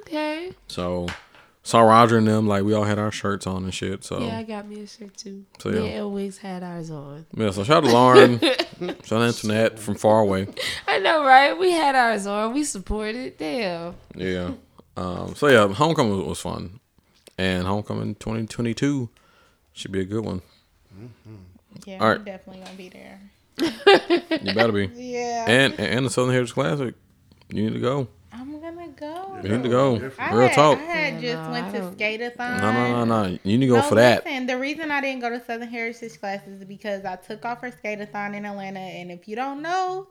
[0.02, 0.52] Okay.
[0.68, 1.06] So,
[1.66, 2.46] saw Roger and them.
[2.46, 4.04] Like, we all had our shirts on and shit.
[4.04, 5.44] So, Yeah, I got me a shirt too.
[5.58, 5.84] So, Me yeah.
[5.84, 7.26] and Elwix had ours on.
[7.36, 8.38] Yeah, so shout out to Lauren.
[9.04, 10.46] shout out to Internet from far away.
[10.88, 11.58] I know, right?
[11.58, 12.54] We had ours on.
[12.54, 13.36] We supported.
[13.38, 13.94] Damn.
[14.14, 14.52] Yeah.
[14.96, 16.78] Um, so, yeah, homecoming was, was fun.
[17.36, 19.10] And homecoming 2022
[19.72, 20.40] should be a good one.
[21.84, 22.18] Yeah, All right.
[22.18, 23.20] I'm definitely gonna be there.
[24.40, 24.86] You better be.
[24.94, 26.94] Yeah, And and the Southern Heritage Classic.
[27.50, 28.08] You need to go.
[29.36, 29.94] I'm gonna go.
[29.94, 30.36] You need to go.
[30.36, 30.78] Real had, talk.
[30.78, 32.60] I had just no, went to don't- Skateathon.
[32.60, 33.38] No, no, no, no.
[33.44, 34.24] You need to go No, for that.
[34.24, 37.60] Listen, the reason I didn't go to Southern Heritage classes is because I took off
[37.60, 40.08] for Skateathon in Atlanta, and if you don't know,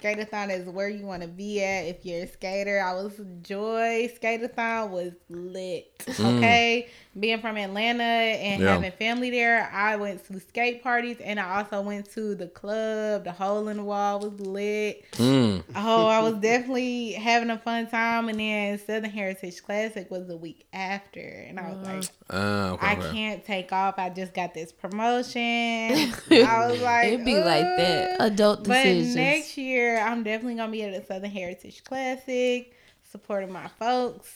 [0.00, 2.80] Skateathon is where you want to be at if you're a skater.
[2.80, 4.10] I was joy.
[4.20, 5.98] Skateathon was lit.
[6.06, 6.38] Mm.
[6.38, 8.62] Okay, being from Atlanta and.
[8.62, 8.74] Yeah.
[8.74, 13.24] having family there, I went to skate parties, and I also went to the club.
[13.24, 15.04] The hole in the wall was lit.
[15.12, 15.62] Mm.
[15.74, 20.36] Oh, I was definitely having a fun time, and then Southern Heritage Classic was the
[20.36, 22.04] week after, and I was like.
[22.30, 23.10] Ah, okay, I okay.
[23.10, 23.98] can't take off.
[23.98, 25.40] I just got this promotion.
[26.30, 28.20] I was like, It'd be like that.
[28.20, 32.72] "Uh." Adult But next year, I'm definitely gonna be at the Southern Heritage Classic,
[33.10, 34.34] supporting my folks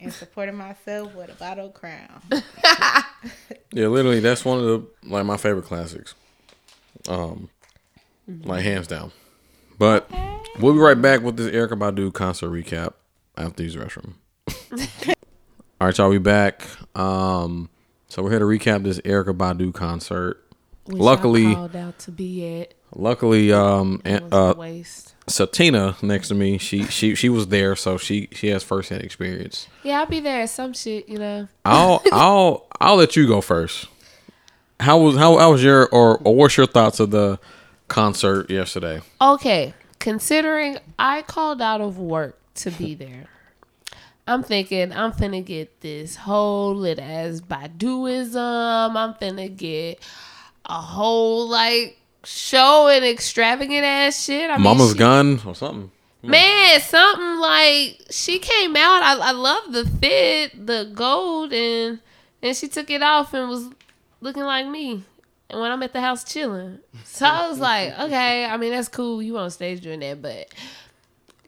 [0.00, 2.22] and supporting myself with a bottle of Crown.
[3.72, 6.14] Yeah, literally, that's one of the like my favorite classics.
[7.06, 7.50] Um,
[8.26, 9.12] like hands down.
[9.78, 10.10] But
[10.58, 12.94] we'll be right back with this Erykah Badu concert recap
[13.36, 14.14] after these restroom.
[15.80, 16.62] All right, y'all, we back.
[16.96, 17.68] Um,
[18.08, 20.42] so we're here to recap this Erykah Badu concert.
[20.88, 22.74] Which luckily- called out to be at.
[22.94, 24.54] Luckily, um, uh.
[25.28, 29.68] Satina next to me, she she she was there, so she she has firsthand experience.
[29.82, 31.48] Yeah, I'll be there at some shit, you know.
[31.64, 33.86] I'll I'll I'll let you go first.
[34.80, 37.38] How was how, how was your or, or what's your thoughts of the
[37.88, 39.02] concert yesterday?
[39.20, 43.26] Okay, considering I called out of work to be there,
[44.26, 48.96] I'm thinking I'm finna get this whole lit as Baduism.
[48.96, 50.00] I'm finna get
[50.68, 54.50] a whole like show and extravagant ass shit.
[54.50, 55.90] I mean, Mama's she- gun or something?
[56.20, 59.02] Man, something like she came out.
[59.02, 62.00] I, I love the fit, the gold, and
[62.42, 63.68] and she took it off and was
[64.20, 65.04] looking like me.
[65.50, 68.88] And when I'm at the house chilling, so I was like, okay, I mean that's
[68.88, 69.22] cool.
[69.22, 70.52] You on stage doing that, but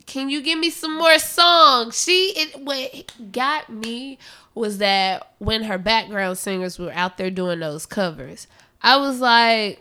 [0.07, 2.01] can you give me some more songs?
[2.03, 4.19] She it what got me
[4.55, 8.47] was that when her background singers were out there doing those covers,
[8.83, 9.81] I was like,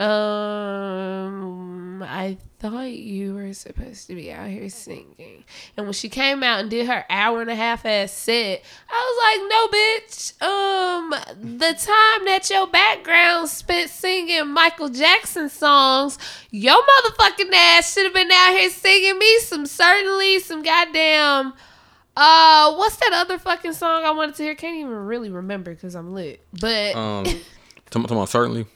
[0.00, 5.44] um, I thought you were supposed to be out here singing.
[5.76, 9.08] And when she came out and did her hour and a half ass set, I
[9.08, 10.42] was like, no, bitch.
[10.42, 11.10] Um,
[11.58, 16.18] the time that your background spent singing Michael Jackson songs,
[16.50, 21.54] your motherfucking ass should have been out here singing me some certainly some goddamn
[22.16, 24.54] Uh, what's that other fucking song I wanted to hear?
[24.54, 26.44] Can't even really remember because I'm lit.
[26.60, 27.24] But Um,
[28.00, 28.66] talking about certainly.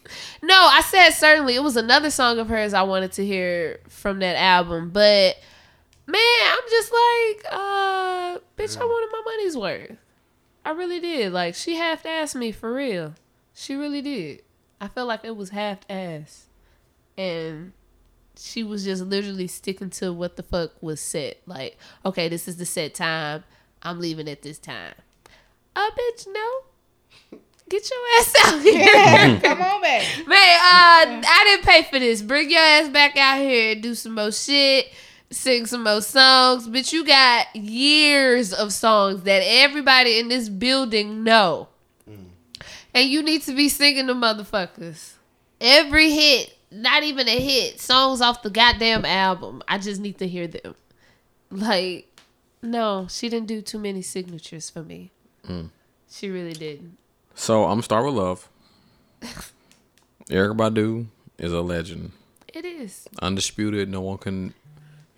[0.41, 4.19] no, I said certainly it was another song of hers I wanted to hear from
[4.19, 4.91] that album.
[4.91, 5.37] But
[6.05, 9.97] man, I'm just like, uh, bitch, I wanted my money's worth.
[10.65, 11.31] I really did.
[11.31, 13.15] Like she half assed me for real.
[13.53, 14.43] She really did.
[14.79, 16.45] I felt like it was half ass,
[17.17, 17.73] and
[18.37, 21.41] she was just literally sticking to what the fuck was set.
[21.45, 23.43] Like, okay, this is the set time.
[23.81, 24.93] I'm leaving at this time.
[25.75, 26.47] Uh, bitch, no.
[27.69, 28.87] Get your ass out here.
[28.87, 29.41] Mm-hmm.
[29.45, 30.03] Come on back.
[30.25, 32.21] Man, uh, I didn't pay for this.
[32.21, 34.87] Bring your ass back out here and do some more shit,
[35.29, 36.67] sing some more songs.
[36.67, 41.67] But you got years of songs that everybody in this building know.
[42.09, 42.27] Mm.
[42.93, 45.13] And you need to be singing the motherfuckers.
[45.59, 49.61] Every hit, not even a hit, songs off the goddamn album.
[49.67, 50.75] I just need to hear them.
[51.51, 52.21] Like,
[52.61, 55.11] no, she didn't do too many signatures for me.
[55.45, 55.71] Mm.
[56.09, 56.97] She really didn't.
[57.39, 58.49] So I'm gonna start with love.
[60.29, 61.05] Erykah Badu
[61.37, 62.11] is a legend,
[62.53, 63.07] It is.
[63.21, 63.87] undisputed.
[63.89, 64.53] No one can,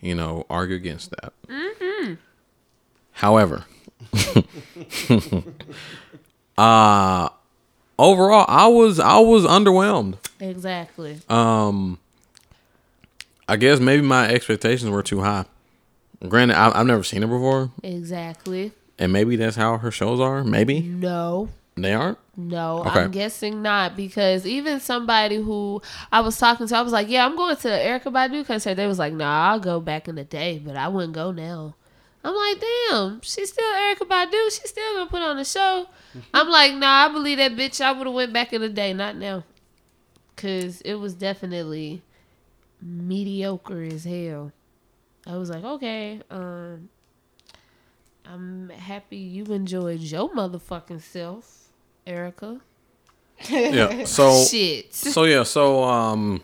[0.01, 1.33] you know, argue against that.
[1.49, 2.13] Hmm.
[3.13, 3.65] However,
[6.57, 7.29] uh
[7.97, 10.17] overall, I was I was underwhelmed.
[10.39, 11.19] Exactly.
[11.29, 11.99] Um,
[13.47, 15.45] I guess maybe my expectations were too high.
[16.27, 18.71] Granted, I, I've never seen her before, Exactly.
[18.97, 20.43] and maybe that's how her shows are.
[20.43, 21.49] Maybe No.
[21.81, 22.17] They aren't.
[22.37, 23.01] No, Okay.
[23.01, 27.25] I'm guessing not because even somebody who I was talking to, I was like, "Yeah,
[27.25, 30.15] I'm going to the Erykah Badu concert." They was like, "Nah, I'll go back in
[30.15, 31.75] the day, but I wouldn't go now."
[32.23, 34.45] I'm like, "Damn, she's still Erykah Badu.
[34.51, 35.87] She's still gonna put on a show."
[36.33, 37.81] I'm like, "Nah, I believe that bitch.
[37.81, 39.43] I would have went back in the day, not now,
[40.35, 42.01] cause it was definitely
[42.81, 44.51] mediocre as hell."
[45.27, 46.89] I was like, "Okay, um,
[48.25, 51.58] I'm happy you enjoyed your motherfucking self."
[52.09, 52.59] Erykah.
[53.49, 54.03] Yeah.
[54.05, 54.93] So Shit.
[54.93, 55.43] so yeah.
[55.43, 56.41] So um,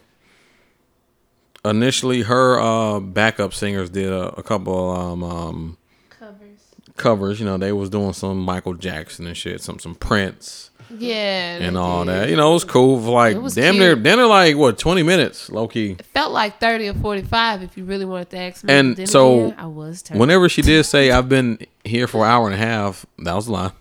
[1.63, 5.78] initially her uh backup singers did a, a couple um um
[6.10, 6.60] Covers.
[6.95, 7.39] covers.
[7.39, 11.58] You know, they was doing some Michael Jackson and shit, some some Prince Yeah.
[11.58, 12.13] and all did.
[12.13, 12.30] that.
[12.30, 13.84] You know, it was cool for like It was damn cute.
[13.84, 15.97] near damn near like what twenty minutes, low key.
[15.99, 18.73] It felt like 30 or 45 if you really wanted to ask me.
[18.73, 20.19] And so, again, I was tired.
[20.19, 23.47] Whenever she did say I've been here for an hour and a half, that was
[23.47, 23.71] a lie.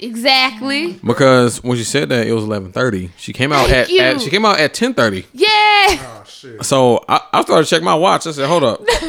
[0.00, 0.94] Exactly.
[1.04, 3.10] Because when she said that, it was eleven thirty.
[3.16, 4.00] She came out at, you.
[4.00, 5.26] at she came out at ten thirty.
[5.32, 5.46] Yeah.
[5.48, 6.64] Oh shit.
[6.64, 8.26] So I, I started to check my watch.
[8.26, 8.80] I said, "Hold up,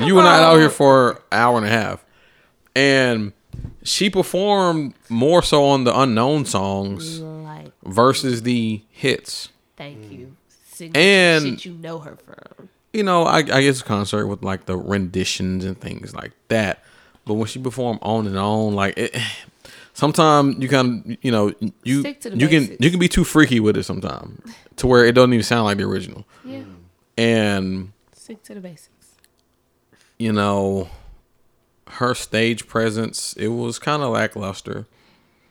[0.00, 2.04] you were not out here for an hour and a half."
[2.74, 3.32] And
[3.82, 9.50] she performed more so on the unknown songs Like, versus the hits.
[9.76, 10.26] thank you.
[10.26, 10.32] Mm.
[10.74, 12.68] Sing And- shit you know her from.
[12.94, 16.82] You know, I, I guess a concert with like the renditions and things like that.
[17.24, 19.16] But when she performed on and on, like it,
[19.94, 21.52] sometimes you kind of you know
[21.84, 24.40] you Stick to the you can you can be too freaky with it sometimes
[24.76, 26.24] to where it doesn't even sound like the original.
[26.44, 26.62] Yeah.
[27.18, 29.12] And Stick to the basics.
[30.18, 30.88] you know,
[31.88, 34.86] her stage presence it was kind of lackluster.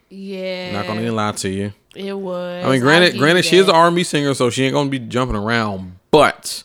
[0.10, 0.74] Yeah.
[0.74, 1.74] Not gonna even lie to you.
[1.96, 2.66] It was.
[2.66, 3.76] I mean, granted, give granted, she is an.
[3.76, 5.98] R&B singer, so she ain't gonna be jumping around.
[6.10, 6.64] But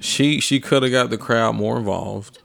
[0.00, 2.40] she she could have got the crowd more involved.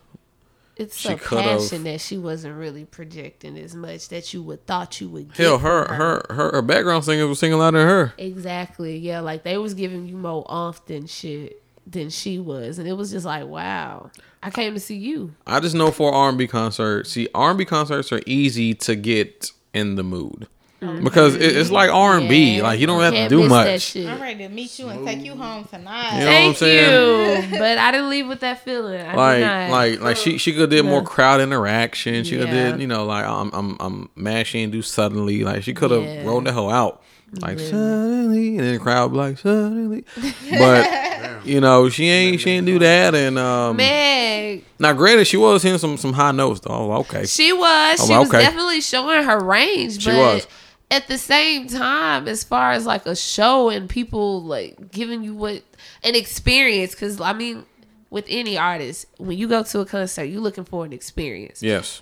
[0.80, 5.02] It's she so passion that she wasn't really projecting as much that you would thought
[5.02, 5.38] you would get.
[5.38, 8.14] Hell, her her her, her background singers were singing louder than her.
[8.18, 8.98] Exactly.
[8.98, 13.12] Yeah, like they was giving you more often shit than she was, and it was
[13.12, 14.10] just like, wow,
[14.42, 15.36] I came to see you.
[15.46, 18.74] I just know for R and B concert, see R and B concerts are easy
[18.76, 20.48] to get in the mood
[20.80, 22.62] because it, it's like R and B.
[22.62, 23.96] Like you don't have Can't to do much.
[23.98, 26.20] I'm ready to meet you and take you home tonight.
[26.20, 27.52] You know what I'm Thank saying?
[27.54, 29.02] you, but I didn't leave with that feeling.
[29.06, 29.70] I Like did not.
[29.72, 32.24] like like she she could have did more crowd interaction.
[32.24, 32.72] She could have Yeah.
[32.72, 35.44] did you know like I'm I'm I'm mad she didn't do suddenly.
[35.44, 36.24] Like she could have Yeah.
[36.26, 37.02] rolled the hell out
[37.42, 37.70] like Really.
[37.70, 40.04] suddenly, and then the crowd be like suddenly.
[40.50, 43.16] But you know she ain't she ain't do that.
[43.16, 46.74] And um Meg, now granted she was hitting some some high notes though.
[46.74, 47.26] I was like, okay.
[47.28, 48.00] she was.
[48.02, 50.02] Oh, She was definitely showing her range.
[50.02, 50.48] She but was.
[50.92, 55.36] At the same time, as far as like a show and people like giving you
[55.36, 55.62] what
[56.04, 57.66] an experience, because I mean,
[58.10, 61.62] with any artist, when you go to a concert, you're looking for an experience.
[61.62, 62.02] Yes.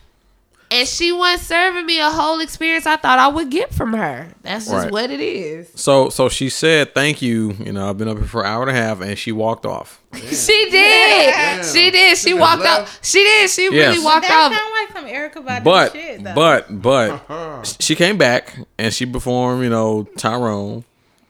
[0.70, 4.28] And she wasn't serving me a whole experience I thought I would get from her.
[4.44, 4.92] That's just Right.
[4.92, 5.70] what it is.
[5.76, 7.54] So so she said thank you.
[7.60, 9.66] You know I've been up here for an hour and a half, and she walked
[9.66, 10.02] off.
[10.18, 11.66] She did.
[11.66, 12.18] She did.
[12.18, 12.82] She just walked left.
[12.92, 13.00] out.
[13.02, 13.50] She did.
[13.50, 13.94] She Yes.
[13.94, 14.58] really walked That off.
[14.58, 16.34] sound like some Erykah Badu But shit, though.
[16.36, 19.64] but but she came back and she performed.
[19.64, 20.84] You know Tyrone.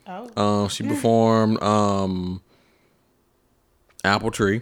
[0.08, 0.32] oh.
[0.64, 2.42] Um, she performed um,
[4.04, 4.62] Apple Tree,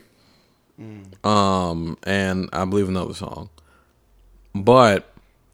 [1.24, 3.50] um, and I believe another song.
[4.56, 5.12] But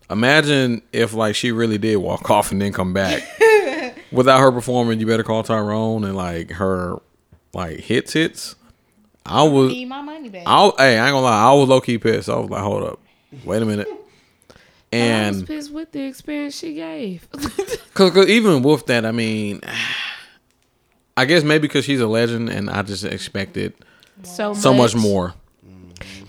[0.10, 3.24] imagine if like she really did walk off and then come back
[4.12, 5.00] without her performing.
[5.00, 6.98] You better call Tyrone and like her
[7.54, 8.56] like hits hits.
[9.26, 10.44] I was Need my money back.
[10.46, 12.30] I hey I ain't gonna lie I was low key pissed.
[12.30, 13.00] I was like hold up,
[13.44, 13.88] wait a minute.
[14.94, 17.28] I was And pissed with the experience she gave.
[17.94, 19.62] Cause, 'cause even with that, I mean,
[21.16, 23.74] I guess maybe because she's a legend, and I just expected
[24.24, 25.34] so so much more.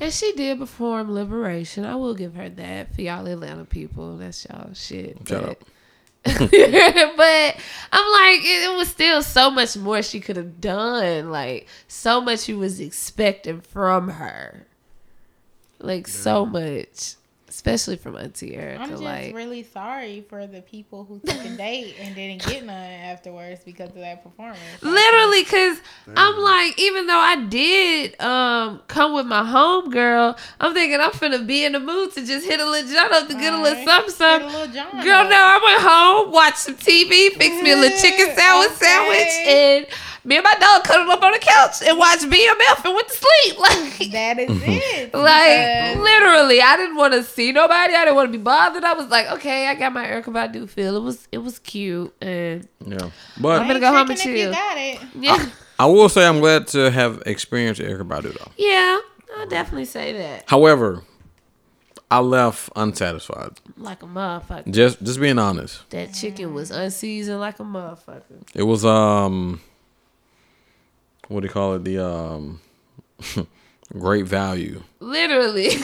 [0.01, 1.85] And she did perform Liberation.
[1.85, 4.17] I will give her that for y'all Atlanta people.
[4.17, 5.19] That's y'all shit.
[5.27, 5.65] Shut but, up.
[6.25, 6.41] but
[7.93, 11.31] I'm like, it, it was still so much more she could have done.
[11.31, 14.67] Like, so much you was expecting from her.
[15.81, 17.17] Like, so much.
[17.53, 18.79] Especially from Auntie Erykah.
[18.79, 22.65] I'm just like, really sorry for the people who took a date and didn't get
[22.65, 24.59] none afterwards because of that performance.
[24.81, 25.77] Literally, cause
[26.17, 31.11] I'm like, even though I did um come with my home girl, I'm thinking I'm
[31.11, 33.61] finna be in the mood to just hit a little jump up to get a
[33.61, 33.85] little Alright.
[33.87, 34.49] something, something.
[34.49, 35.29] Get a little John Girl, up.
[35.31, 38.77] no, I went home, watched some TV, fixed me a little chicken sandwich Okay.
[38.77, 39.87] sandwich, and
[40.25, 43.15] me and my dog cuddled up on the couch and watched BMF and went to
[43.15, 43.59] sleep.
[43.59, 45.13] Like, That is it.
[45.15, 47.95] like literally, I didn't want to see nobody.
[47.95, 48.85] I didn't want to be bothered.
[48.85, 50.95] I was like, okay, I got my Erykah Badu feel.
[50.97, 54.39] It was it was cute, and Yeah, but I'm gonna go home and tripping if
[54.39, 54.53] you chill.
[54.53, 55.01] got it.
[55.19, 55.47] yeah,
[55.79, 58.53] I will say I'm glad to have experienced Erykah Badu though.
[58.57, 59.01] yeah,
[59.39, 60.45] I'll definitely say that.
[60.47, 61.03] However,
[62.11, 63.53] I left unsatisfied.
[63.79, 64.71] Like a motherfucker.
[64.71, 68.23] Just just being honest, That chicken was unseasoned like a motherfucker.
[68.55, 69.61] it was um,
[71.29, 71.85] what do you call it?
[71.85, 72.61] The um,
[73.99, 74.83] great value.
[75.01, 75.69] Literally.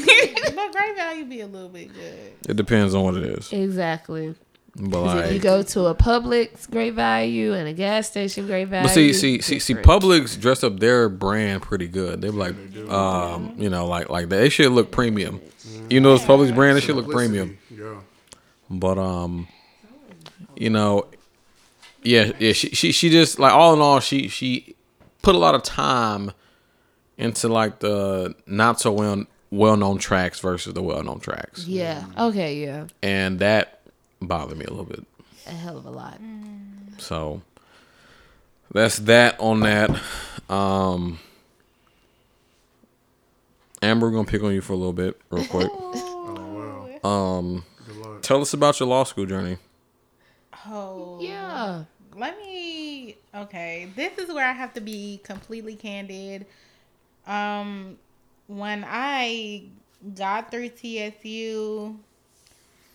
[0.55, 2.33] But great value be a little bit good.
[2.49, 4.35] It depends on what it is, exactly.
[4.75, 8.67] but 'Cause if you go to a Publix great value and a gas station great
[8.69, 8.89] value.
[8.89, 10.03] But see, see, see, see, different.
[10.03, 12.21] Publix dress up their brand pretty good.
[12.23, 12.55] They're like,
[12.91, 15.41] um, you know, like like they should look premium.
[15.89, 16.77] You know, it's Publix brand.
[16.77, 17.57] They should look premium.
[17.71, 18.01] Yeah.
[18.71, 19.47] But um,
[20.57, 21.07] you know,
[22.03, 22.53] yeah, yeah.
[22.53, 24.75] She she she just like all in all, she she
[25.23, 26.33] put a lot of time
[27.19, 32.05] into like the not so well well known tracks versus the well known tracks, Yeah.
[32.17, 32.63] Okay.
[32.63, 32.87] Yeah.
[33.03, 33.81] and that
[34.23, 35.05] bothered me a little bit.
[35.47, 36.19] A hell of a lot.
[36.99, 37.43] So
[38.73, 39.91] that's that on that.
[40.49, 41.19] Um
[43.83, 45.71] Amber, we're gonna pick on you for a little bit, real quick.
[46.31, 47.11] Oh well.
[47.39, 48.23] Um, Good luck.
[48.23, 49.57] tell us about your law school journey.
[50.67, 51.19] Oh.
[51.23, 51.85] Yeah.
[52.15, 53.17] Let me.
[53.35, 56.45] Okay, this is where I have to be completely candid.
[57.29, 57.99] Um,
[58.49, 59.65] when I
[60.17, 61.97] got through TSU,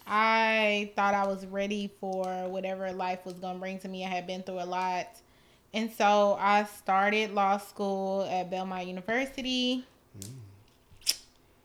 [0.05, 4.03] I thought I was ready for whatever life was gonna bring to me.
[4.05, 5.07] I had been through a lot,
[5.73, 9.85] and so I started law school at Belmont University.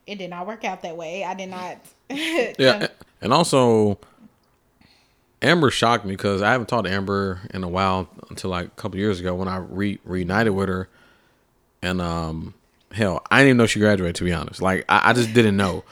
[0.07, 1.25] It did not work out that way.
[1.25, 1.79] I did not.
[2.59, 2.89] Yeah,
[3.21, 3.99] and also
[5.43, 8.71] Amber shocked me because I haven't talked to Amber in a while until like a
[8.71, 10.89] couple years ago when I re- reunited with her,
[11.83, 12.55] and um,
[12.93, 14.17] hell, I didn't even know she graduated.
[14.17, 15.85] To be honest, like I, I just didn't know,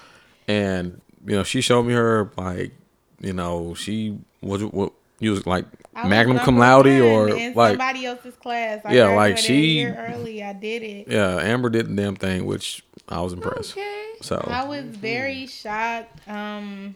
[0.48, 2.72] and you know she showed me her like
[3.20, 7.70] you know she was what you was like was magna cum laude or in like
[7.72, 8.80] somebody else's class.
[8.84, 10.42] I Yeah, like she- early.
[10.42, 11.08] I did it.
[11.08, 13.72] yeah Amber did the damn thing, which I was impressed.
[13.72, 14.02] Okay.
[14.20, 16.28] So I was very shocked.
[16.28, 16.94] Um,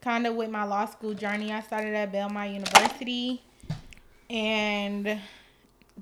[0.00, 1.52] kind of with my law school journey.
[1.52, 3.42] I started at Belmont University,
[4.30, 5.18] and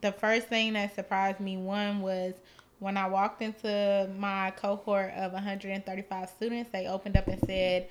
[0.01, 2.35] the first thing that surprised me one was
[2.79, 6.71] when I walked into my cohort of 135 students.
[6.71, 7.89] They opened up and said,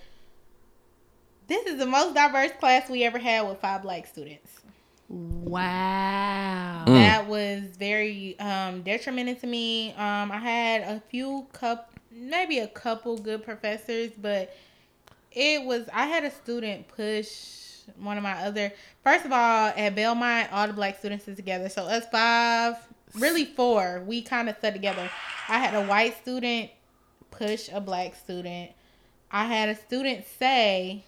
[1.47, 4.61] "This is the most diverse class we ever had with five black students."
[5.07, 6.83] Wow.
[6.87, 6.93] Mm.
[6.93, 12.67] that was very um detrimental to me um i had a few cup maybe a
[12.67, 14.55] couple good professors but
[15.31, 18.71] it was i had a student push one of my other
[19.03, 22.75] first of all at belmont all the black students is together so us five
[23.19, 25.09] really four we kind of stuck together
[25.49, 26.69] i had a white student
[27.31, 28.71] push a black student
[29.31, 31.03] i had a student say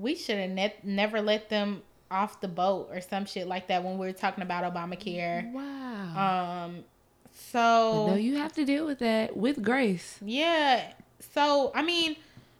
[0.00, 3.84] we should have ne- never let them off the boat or some shit like that
[3.84, 5.52] when we were talking about Obamacare.
[5.52, 6.64] Wow.
[6.64, 6.84] Um,
[7.32, 10.18] so no, you have to deal with that with grace.
[10.24, 10.92] yeah,
[11.34, 12.16] so I mean,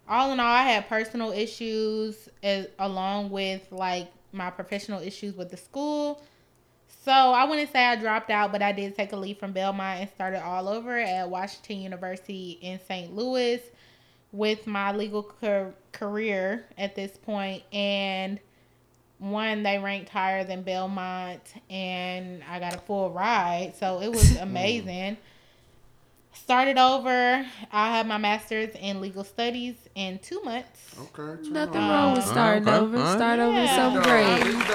[0.08, 5.50] all in all, I had personal issues as, along with like my professional issues with
[5.50, 6.22] the school.
[7.02, 10.00] So I wouldn't say I dropped out, but I did take a leave from Belmont
[10.00, 13.14] and started all over at Washington University in St.
[13.16, 13.62] Louis
[14.32, 18.38] with my legal car- career at this point and
[19.18, 24.22] one they ranked higher than Belmont and I got a full ride so it was
[24.30, 24.42] mm.
[24.42, 25.16] amazing
[26.32, 27.44] started over.
[27.72, 30.94] I have my master's in legal studies in two months.
[30.98, 31.48] Okay.
[31.50, 31.90] Nothing on.
[31.90, 32.76] wrong with Uh, starting okay.
[32.78, 32.96] over.
[32.98, 33.16] Alright.
[33.16, 33.76] Start over Yeah.
[33.76, 34.70] something Dog, great.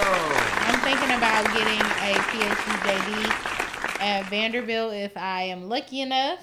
[0.67, 6.39] I'm thinking about getting a PhD JD at Vanderbilt if I am lucky enough.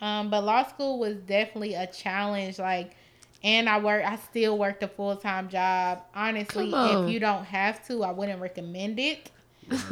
[0.00, 2.58] Um, but law school was definitely a challenge.
[2.58, 2.96] Like,
[3.44, 4.04] and I work.
[4.04, 6.02] I still worked a full time job.
[6.14, 9.30] Honestly, if you don't have to, I wouldn't recommend it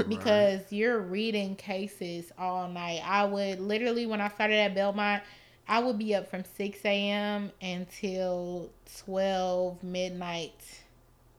[0.08, 3.00] because you're reading cases all night.
[3.04, 5.22] I would literally when I started at Belmont,
[5.68, 7.52] I would be up from six a.m.
[7.62, 8.70] until
[9.04, 10.60] twelve midnight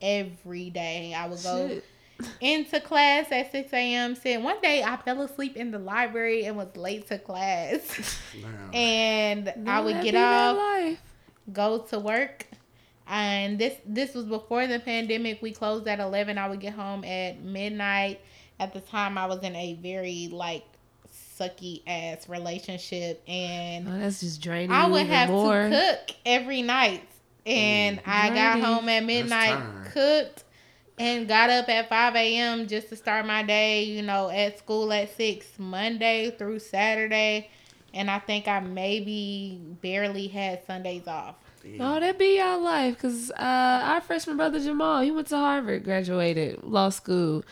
[0.02, 1.14] every day.
[1.14, 1.86] I would go Shit.
[2.42, 4.16] into class at 6 a.m.
[4.16, 8.20] Said one day I fell asleep in the library and was late to class.
[8.42, 8.76] Damn.
[8.76, 11.02] and I Don't would get be that off, life?
[11.52, 12.46] go to work.
[13.12, 15.42] And this this was before the pandemic.
[15.42, 16.38] We closed at 11.
[16.38, 18.22] I would get home at midnight.
[18.58, 20.64] At the time, I was in a very like
[21.38, 24.72] sucky ass relationship, and Oh, that's just draining.
[24.72, 25.70] I would have more.
[25.70, 27.04] to cook every night.
[27.46, 29.60] And I got home at midnight,
[29.92, 30.44] cooked,
[31.00, 32.68] and got up at 5 a.m.
[32.68, 37.50] just to start my day, you know, at school at 6, Monday through Saturday.
[37.96, 41.36] And I think I maybe barely had Sundays off.
[41.80, 42.98] Oh, that be y'all life.
[43.00, 47.44] Cause uh, our freshman brother Jamal, he went to Harvard, graduated law school.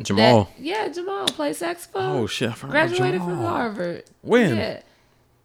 [0.00, 0.44] Jamal.
[0.44, 2.16] That- yeah, Jamal played saxophone.
[2.20, 2.50] Oh shit!
[2.50, 4.04] I forgot about graduated from Harvard.
[4.22, 4.56] When?
[4.56, 4.80] Yeah.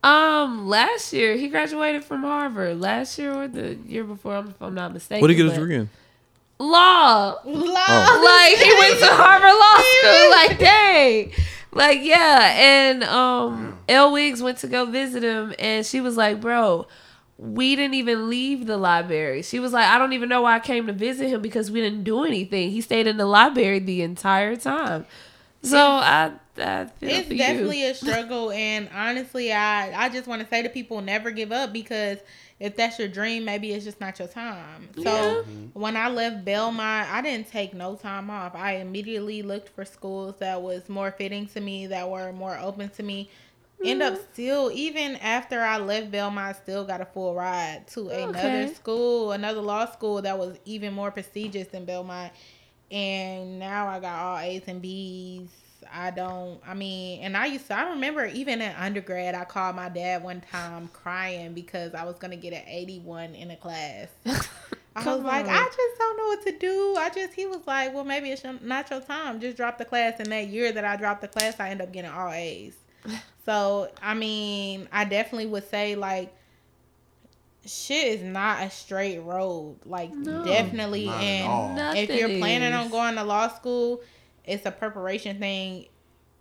[0.04, 2.80] Um, last year he graduated from Harvard.
[2.80, 5.22] Last year or the year before, if I'm not mistaken.
[5.22, 5.90] What did he get his degree in?
[6.60, 7.36] Law.
[7.44, 7.44] Law.
[7.46, 10.30] like he went to Harvard Law School.
[10.32, 11.32] Like dang,
[11.72, 12.54] like yeah.
[12.56, 16.88] And um, L Wiggs went to go visit him, and she was like, "Bro,
[17.52, 20.60] we didn't even leave the library." She was like, "I don't even know why I
[20.60, 22.72] came to visit him because we didn't do anything.
[22.72, 25.06] He stayed in the library the entire time."
[25.62, 27.92] So I, I it's definitely you.
[27.92, 31.74] a struggle and honestly i i just want to say to people never give up
[31.74, 32.20] because
[32.60, 35.36] if that's your dream maybe it's just not your time so Yeah.
[35.74, 40.36] when i left belmont i didn't take no time off i immediately looked for schools
[40.40, 43.30] that was more fitting to me that were more open to me
[43.84, 44.24] end up Mm-hmm.
[44.34, 49.62] still even after i left belmont still got a full ride to another school another
[49.62, 52.32] law school that was even more prestigious than belmont
[52.92, 55.50] and now I got all A's and B's.
[55.92, 56.62] I don't.
[56.66, 57.76] I mean, and I used to.
[57.78, 62.18] I remember even in undergrad, I called my dad one time crying because I was
[62.20, 64.10] gonna get an eighty-one in a class.
[64.26, 65.48] I was Come like.
[65.48, 66.96] I just don't know what to do.
[67.00, 67.34] I just.
[67.34, 69.40] He was like, well, maybe it's not your time.
[69.40, 70.20] Just drop the class.
[70.20, 72.76] And that year that I dropped the class, I ended up getting all A's.
[73.46, 76.34] So I mean, I definitely would say like.
[77.66, 79.78] Shit is not a straight road.
[79.86, 80.44] Like No.
[80.44, 81.48] definitely, Not at and
[81.80, 81.94] all.
[81.96, 84.02] If you're planning on going to law school,
[84.44, 85.86] it's a preparation thing.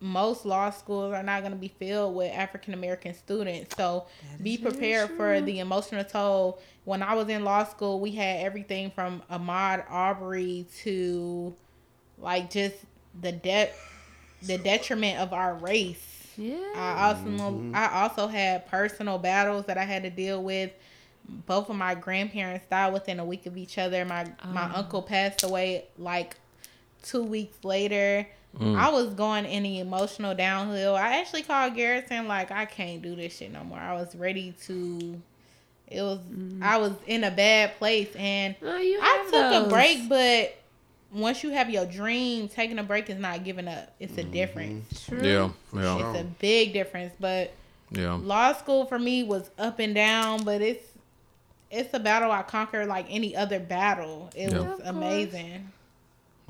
[0.00, 3.76] Most law schools are not going to be filled with African American students.
[3.76, 4.06] So
[4.42, 6.58] be prepared for the emotional toll.
[6.84, 11.54] When I was in law school, we had everything from Ahmaud Arbery to
[12.18, 12.74] like just
[13.20, 13.70] the de-
[14.42, 16.11] the detriment of our race.
[16.36, 16.58] Yeah.
[16.74, 17.74] I also mm-hmm.
[17.74, 20.72] I also had personal battles that I had to deal with.
[21.46, 24.04] Both of my grandparents died within a week of each other.
[24.04, 24.78] My my oh.
[24.78, 26.36] uncle passed away like
[27.02, 28.26] two weeks later.
[28.58, 28.76] Mm.
[28.76, 30.94] I was going in the emotional downhill.
[30.94, 33.78] I actually called Garrison like I can't do this shit no more.
[33.78, 35.20] I was ready to.
[35.88, 36.62] It was mm-hmm.
[36.62, 40.54] I was in a bad place and No, you I have took a break, but
[41.12, 43.92] once you have your dream, taking a break is not giving up.
[44.00, 45.04] It's a difference.
[45.06, 45.18] True.
[45.22, 46.10] Yeah, yeah.
[46.10, 47.12] It's a big difference.
[47.20, 47.52] But
[47.90, 48.14] yeah.
[48.14, 50.86] law school for me was up and down, but it's
[51.70, 54.30] it's a battle I conquered like any other battle.
[54.34, 54.58] It Yeah.
[54.60, 55.70] was amazing.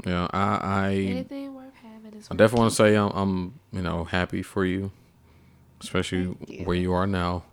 [0.04, 3.82] Yeah, I, I, Anything worth having is I definitely want to say I'm, I'm, you
[3.82, 4.90] know, happy for you,
[5.80, 6.64] especially you.
[6.64, 7.44] where you are now.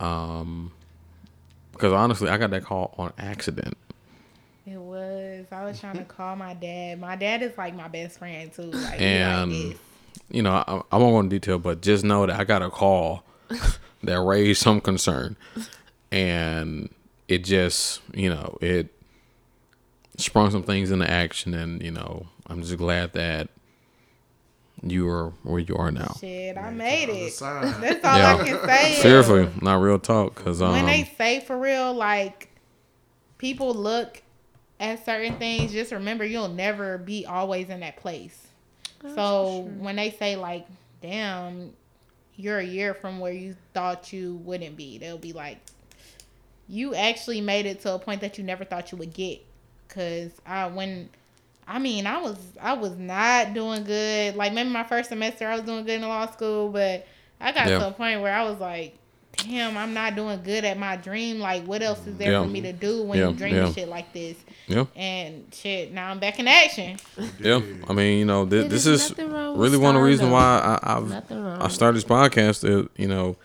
[0.00, 0.72] Um,
[1.72, 3.76] because honestly, I got that call on accident.
[5.50, 5.54] It.
[5.54, 7.00] I was trying to call my dad.
[7.00, 8.62] My dad is like my best friend too.
[8.62, 9.76] Like, we And- like.
[10.28, 12.68] You know, I, I won't go into detail, but just know that I got a
[12.68, 13.22] call
[14.02, 15.36] that raised some concern,
[16.10, 16.88] and
[17.28, 18.88] it just, you know, it
[20.16, 23.48] sprung some things into action, and you know, I'm just glad that
[24.82, 26.16] you are where you are now.
[26.18, 27.38] Shit, I made it.
[27.38, 28.36] That's all Yeah.
[28.40, 28.94] I can say.
[29.00, 32.48] Seriously, not real talk, because um, when they say for real, like
[33.38, 34.22] people look
[34.80, 38.46] at certain things, just remember you'll never be always in that place.
[39.14, 40.66] so when they say like,
[41.00, 41.72] "Damn,
[42.36, 45.58] you're a year from where you thought you wouldn't be," they'll be like,
[46.68, 49.40] "You actually made it to a point that you never thought you would get."
[49.88, 51.08] Cause I when.
[51.68, 54.36] I mean, I was I was not doing good.
[54.36, 57.06] Like maybe my first semester I was doing good in law school, but
[57.40, 57.78] I got Yeah.
[57.80, 58.96] to a point where I was like,
[59.36, 61.38] damn, I'm not doing good at my dream.
[61.38, 62.42] Like, what else is there Yeah.
[62.42, 63.72] for me to do when Yeah, you dream yeah.
[63.72, 64.36] shit like this?
[64.66, 64.86] Yeah.
[64.96, 66.98] And shit, now I'm back in action.
[67.38, 69.94] Yeah, I mean, you know, thi- It this is is nothing wrong with really one
[69.94, 71.12] of the reasons why I, I've
[71.62, 73.36] I started this podcast to you know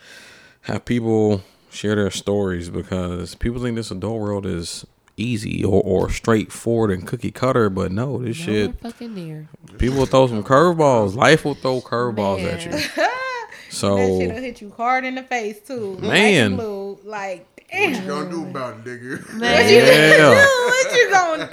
[0.61, 4.85] have people share their stories because people think this adult world is
[5.17, 9.47] easy or, or straightforward and cookie cutter, but no, this shit fucking near.
[9.77, 11.15] people will throw some curveballs.
[11.15, 13.05] Life will throw curveballs at you.
[13.71, 15.97] that shit'll hit you hard in the face too.
[16.01, 16.45] Man.
[16.47, 19.39] and blue, like What you gonna do about it, nigga?
[19.39, 20.17] What you Yeah.
[20.17, 20.47] gonna do?
[20.65, 21.49] What you gonna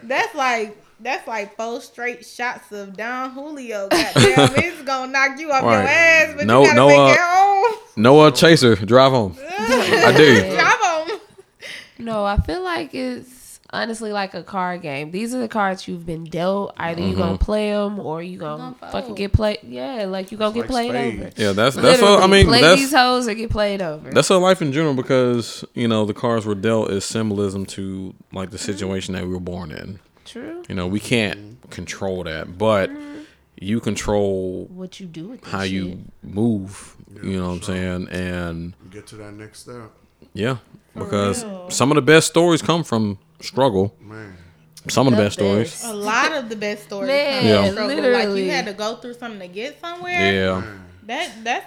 [0.00, 0.06] do?
[0.08, 3.88] That's like that's like four straight shots of Don Julio.
[3.88, 4.14] Goddamn,
[4.56, 7.18] it's gonna knock you off your ass, but No- you gotta no, make uh, it
[7.20, 7.74] home.
[7.96, 9.36] Noah Chaser, drive home.
[9.58, 10.40] I do.
[10.54, 11.20] Drive home.
[11.98, 13.28] No, I feel like it's
[13.74, 15.10] honestly like a card game.
[15.10, 16.72] These are the cards you've been dealt.
[16.78, 17.18] Either you Mm-hmm.
[17.18, 19.58] gonna play them or you gonna, gonna fucking get played.
[19.62, 21.20] Yeah, like you gonna get like played spades.
[21.20, 21.32] over.
[21.42, 22.46] Yeah, that's that's what I mean.
[22.46, 24.10] play That's these hoes or get played over.
[24.10, 28.14] That's our life in general because you know the cards were dealt as symbolism to
[28.32, 29.98] like the situation that we were born in.
[30.24, 30.62] true.
[30.68, 32.90] You know we can't control that, but
[33.60, 35.72] you control What you do with how shit.
[35.72, 36.96] you move.
[37.22, 38.08] You know what I'm saying?
[38.08, 39.90] And Get to that next step,
[40.32, 40.56] yeah,
[40.94, 41.70] because real.
[41.70, 43.94] some of the best stories come from struggle.
[44.00, 44.36] man.
[44.88, 45.84] Some of the The best stories.
[45.84, 47.64] A lot of the best stories Man, Yeah.
[47.66, 48.12] from struggle.
[48.12, 50.32] Like you had to go through something to get somewhere.
[50.32, 50.62] Yeah,
[51.04, 51.66] That that's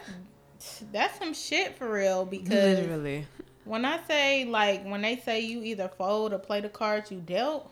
[0.91, 3.25] that's some shit for real because Literally.
[3.65, 7.19] when I say like when they say you either fold or play the cards you
[7.19, 7.71] dealt,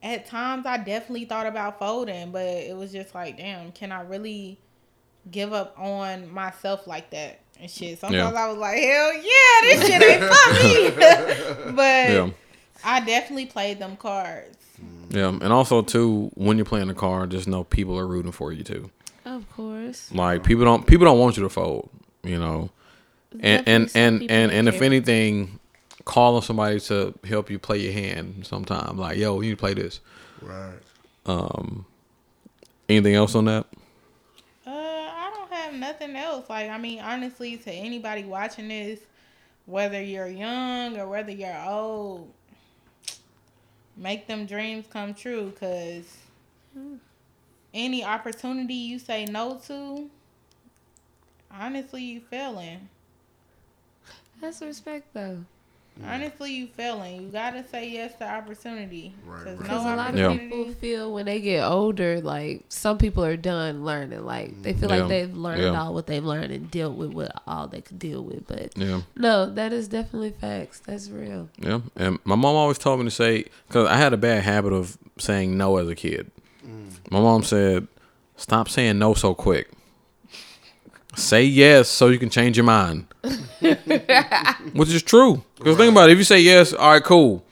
[0.00, 4.02] at times I definitely thought about folding, but it was just like, damn, can I
[4.02, 4.58] really
[5.30, 7.98] give up on myself like that and shit?
[7.98, 11.72] Sometimes I was like, hell yeah, this shit ain't for me.
[11.74, 12.30] but yeah,
[12.84, 14.56] I definitely played them cards.
[15.10, 15.28] yeah.
[15.28, 18.62] And also too, when you're playing the card, just know people are rooting for you
[18.64, 18.90] too.
[19.24, 20.10] Of course.
[20.12, 21.88] Like people don't people don't want you to fold.
[22.22, 22.70] You know.
[23.40, 24.84] and and Definitely some and and, and if care.
[24.84, 25.58] anything,
[26.04, 28.96] calling somebody to help you play your hand sometime.
[28.98, 30.00] Like, yo, you need to play this.
[30.40, 30.78] Right.
[31.26, 31.86] Um
[32.88, 33.66] Anything else on that?
[34.66, 36.50] Uh, I don't have nothing else.
[36.50, 38.98] Like, I mean, honestly, to anybody watching this,
[39.66, 42.30] whether you're young or whether you're old,
[43.96, 45.52] make them dreams come true.
[45.58, 46.16] Cause
[47.74, 50.08] any opportunity you say no to,
[51.50, 52.88] honestly, you failing.
[54.40, 55.44] That's respect though.
[56.00, 56.08] Mm.
[56.08, 57.22] Honestly, you failing.
[57.22, 59.14] You gotta say yes to opportunity.
[59.26, 59.56] Right, 'Cause right.
[59.58, 60.36] no Because a lot of Yeah.
[60.36, 64.24] people feel when they get older, like some people are done learning.
[64.24, 64.96] Like they feel Yeah.
[65.00, 65.82] like they've learned Yeah.
[65.82, 68.46] all what they've learned and dealt with what all they could deal with.
[68.46, 70.80] But Yeah, no, that is definitely facts.
[70.86, 71.50] That's real.
[71.58, 71.80] yeah.
[71.96, 74.96] And my mom always told me to say because I had a bad habit of
[75.18, 76.30] saying no as a kid.
[76.66, 76.88] Mm.
[77.10, 77.86] My mom said,
[78.36, 79.68] "Stop saying no so quick.
[81.14, 83.04] Say yes so you can change your mind."
[84.72, 85.42] Which is true.
[85.56, 86.12] Because think about it.
[86.12, 87.44] If you say yes, all right, cool.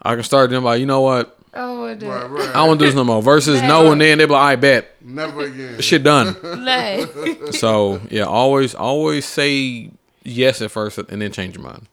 [0.00, 1.34] I can start them like, you know what?
[1.54, 2.48] Oh, Right, right.
[2.50, 3.20] I don't want to do this no more.
[3.22, 5.80] Versus no, and then they be like, I bet Never again.
[5.80, 6.36] shit done.
[7.52, 9.90] So yeah, always always say
[10.22, 11.86] yes at first and then change your mind.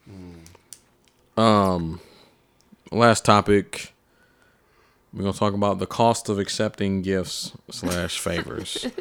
[1.37, 1.99] Um,
[2.91, 3.93] last topic.
[5.13, 8.85] We're gonna talk about the cost of accepting gifts slash favors.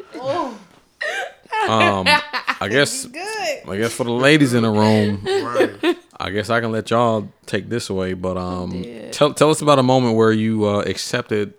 [1.69, 2.05] Um,
[2.61, 3.67] I guess Good.
[3.69, 5.97] I guess for the ladies in the room, Right.
[6.19, 8.13] I guess I can let y'all take this away.
[8.13, 9.11] But um, Yeah.
[9.11, 11.53] tell tell us about a moment where you uh, accepted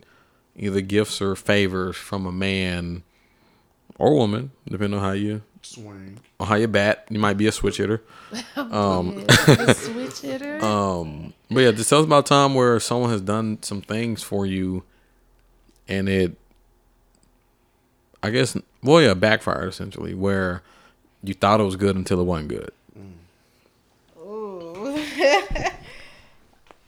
[0.56, 3.02] either gifts or favors from a man
[3.98, 6.18] or woman, depending on how you Swing.
[6.40, 7.04] on how you bat.
[7.10, 8.02] You might be a switch hitter.
[8.56, 9.24] Um,
[9.74, 10.64] switch hitter.
[10.64, 14.22] Um, but yeah, just tell us about a time where someone has done some things
[14.22, 14.82] for you,
[15.88, 16.36] and it,
[18.22, 20.62] I guess, well, yeah, backfired essentially, where
[21.28, 22.72] you thought it was good until it wasn't good.
[24.18, 24.98] Ooh.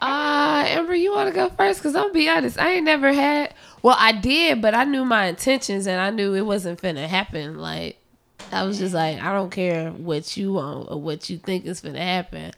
[0.01, 1.83] Uh, Amber, you want to go first?
[1.83, 3.53] Cause I'm gonna be honest, I ain't never had.
[3.83, 7.59] Well, I did, but I knew my intentions and I knew it wasn't finna happen.
[7.59, 7.99] Like,
[8.53, 11.81] I was just like, I don't care what you want or what you think is
[11.81, 12.53] finna happen.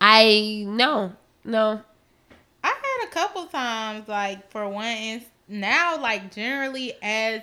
[0.00, 1.12] I no,
[1.44, 1.80] no.
[2.62, 7.42] I had a couple times, like for one, ins- now like generally as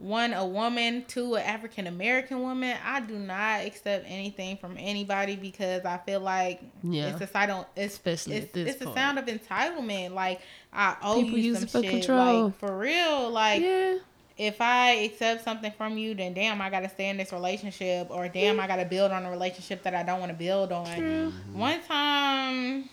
[0.00, 5.36] one a woman, two an African American woman, I do not accept anything from anybody
[5.36, 7.08] because I feel like Yeah.
[7.08, 10.12] it's a side on it's Especially it's, at this it's a sound of entitlement.
[10.14, 10.40] Like
[10.72, 11.90] I owe People you use some it for shit.
[11.90, 12.44] control.
[12.44, 13.98] Like for real, like Yeah,
[14.38, 18.26] if I accept something from you, then damn, I gotta stay in this relationship, or
[18.28, 20.86] damn, I gotta build on a relationship that I don't want to build on.
[20.86, 21.58] Mm-hmm.
[21.58, 22.88] One time,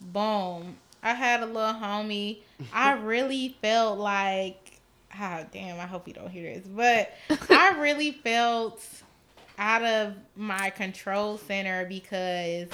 [0.00, 2.38] boom, I had a little homie.
[2.72, 4.80] I really felt like
[5.14, 7.12] ah, damn, I hope you don't hear this, but
[7.50, 8.82] I really felt
[9.58, 12.68] out of my control center because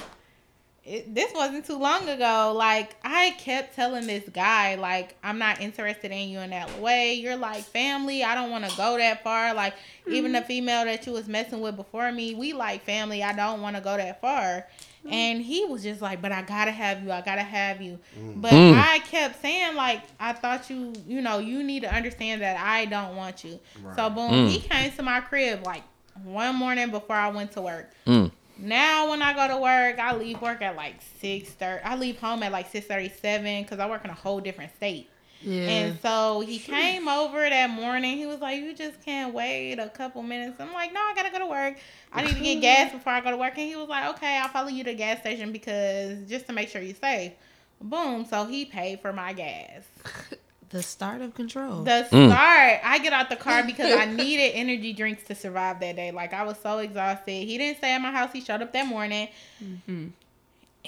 [0.85, 2.53] it, this wasn't too long ago.
[2.55, 7.13] Like I kept telling this guy, like I'm not interested in you in that way.
[7.13, 8.23] You're like family.
[8.23, 9.53] I don't want to go that far.
[9.53, 9.75] Like
[10.07, 13.23] even the female that you was messing with before me, we like family.
[13.23, 14.65] I don't want to go that far.
[15.09, 17.11] And he was just like, but I gotta have you.
[17.11, 17.99] I gotta have you.
[18.35, 18.73] But Mm.
[18.77, 22.85] I kept saying like, I thought you, you know, you need to understand that I
[22.85, 23.59] don't want you.
[23.95, 24.49] So boom, Mm.
[24.49, 25.83] he came to my crib like
[26.23, 27.91] one morning before I went to work.
[28.05, 28.31] Mm.
[28.57, 31.81] Now when I go to work, I leave work at like six thirty.
[31.83, 34.75] I leave home at like six thirty seven because I work in a whole different
[34.75, 35.09] state.
[35.41, 35.61] Yeah.
[35.61, 38.17] And so he came over that morning.
[38.17, 41.31] He was like, "You just can't wait a couple minutes." I'm like, "No, I gotta
[41.31, 41.77] go to work.
[42.11, 44.37] I need to get gas before I go to work." And he was like, "Okay,
[44.37, 47.33] I'll follow you to the gas station because just to make sure you're safe."
[47.81, 48.25] Boom.
[48.25, 49.83] So he paid for my gas.
[50.69, 51.83] the start of control.
[51.83, 52.27] The mm.
[52.27, 56.11] start, I get out the car because I needed energy drinks to survive that day.
[56.11, 57.47] Like I was so exhausted.
[57.47, 58.31] He didn't stay at my house.
[58.31, 59.29] He showed up that morning.
[59.63, 60.07] Mm-hmm.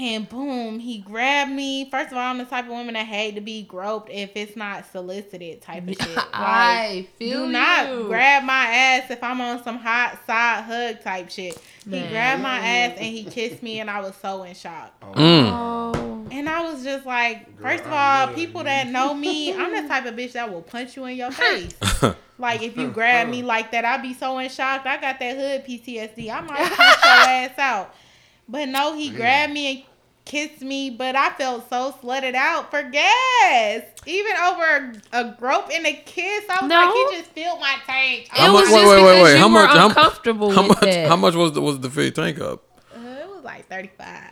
[0.02, 1.88] And boom, he grabbed me.
[1.92, 4.56] First of all, I'm the type of woman that hate to be groped if it's
[4.56, 6.16] not solicited type of shit.
[6.16, 8.06] Like, I feel do not you.
[8.06, 11.56] grab my ass if I'm on some hot side hug type shit.
[11.88, 15.00] He grabbed my ass and he kissed me, and I was so in shock.
[15.14, 15.52] Mm.
[15.52, 16.28] Oh.
[16.32, 20.08] And I was just like, first of all, people that know me, I'm the type
[20.08, 21.76] of bitch that will punch you in your face.
[22.40, 24.84] like if you grab me like that, I'd be so in shock.
[24.84, 26.32] I got that hood PTSD.
[26.32, 27.96] I might punch your ass out.
[28.50, 29.91] But no, he grabbed me and
[30.32, 33.82] kissed me, but I felt so slutted out for gas.
[34.06, 34.64] Even over
[35.14, 36.76] a, a grope and a kiss, I was No.
[36.86, 38.24] like, he just filled my tank.
[38.24, 39.32] It How was much- wait, just wait, wait, because wait.
[39.34, 40.80] you How were much- how- uncomfortable How with much?
[40.82, 41.08] that.
[41.10, 42.64] How much was the was the fill tank up?
[42.96, 44.24] Uh, it was like 35.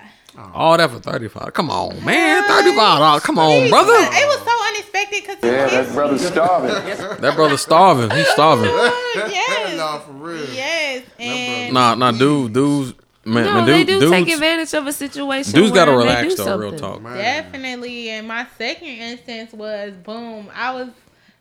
[0.54, 1.54] All that for thirty five.
[1.54, 3.24] Come on, man, thirty five dollars.
[3.24, 3.92] Come on, brother.
[3.94, 6.70] It was so unexpected because he Yeah, that brother's starving.
[7.22, 8.10] That brother's starving.
[8.12, 8.66] He's starving.
[8.66, 8.72] me.
[9.34, 9.76] Yes.
[9.78, 10.46] no, for real.
[10.54, 11.04] Yes.
[11.20, 12.94] And Nah, nah, dude, dudes,
[13.30, 15.54] man, no, man, they dude, do take advantage of a situation.
[15.54, 16.58] dudes gotta relax do though.
[16.58, 17.02] Real talk.
[17.02, 17.16] Man.
[17.16, 18.10] Definitely.
[18.10, 20.50] And my second instance was boom.
[20.54, 20.90] I was,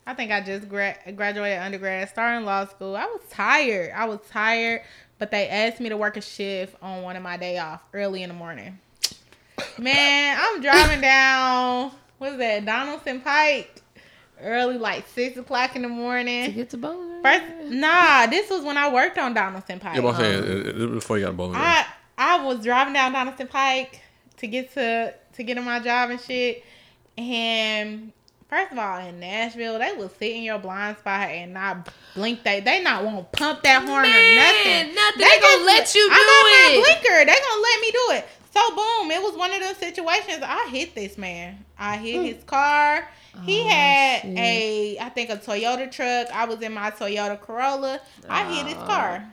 [0.07, 2.97] I think I just gra- graduated undergrad, starting law school.
[2.97, 3.93] I was tired.
[3.95, 4.83] I was tired,
[5.19, 8.23] but they asked me to work a shift on one of my day off early
[8.23, 8.79] in the morning.
[9.77, 13.83] Man, I'm driving down, what is that, Donaldson Pike,
[14.43, 16.47] early, like six o'clock in the morning.
[16.47, 17.23] To get to bowling.
[17.23, 19.97] First, nah, this was when I worked on Donaldson Pike.
[19.97, 21.57] Yeah, but I'm saying it- it- it- before you got bowling.
[21.57, 21.85] I
[22.17, 24.01] I was driving down Donaldson Pike
[24.39, 26.65] to get to to get to my job and shit.
[27.17, 28.13] And
[28.49, 32.43] first of all, in Nashville, they will sit in your blind spot and not blink.
[32.45, 34.95] They they not won't pump that horn or nothing.
[34.95, 35.19] nothing.
[35.19, 37.25] They gonna let you I got do my blinker.
[37.25, 38.29] They gonna let me do it.
[38.55, 40.43] So boom, it was one of those situations.
[40.43, 41.65] I hit this man.
[41.79, 42.35] I hit mm.
[42.35, 43.09] his car.
[43.45, 44.39] He Oh, had shit.
[44.39, 46.29] a, I think a Toyota truck.
[46.35, 48.01] I was in my Toyota Corolla.
[48.29, 48.87] I hit his oh.
[48.87, 49.33] car.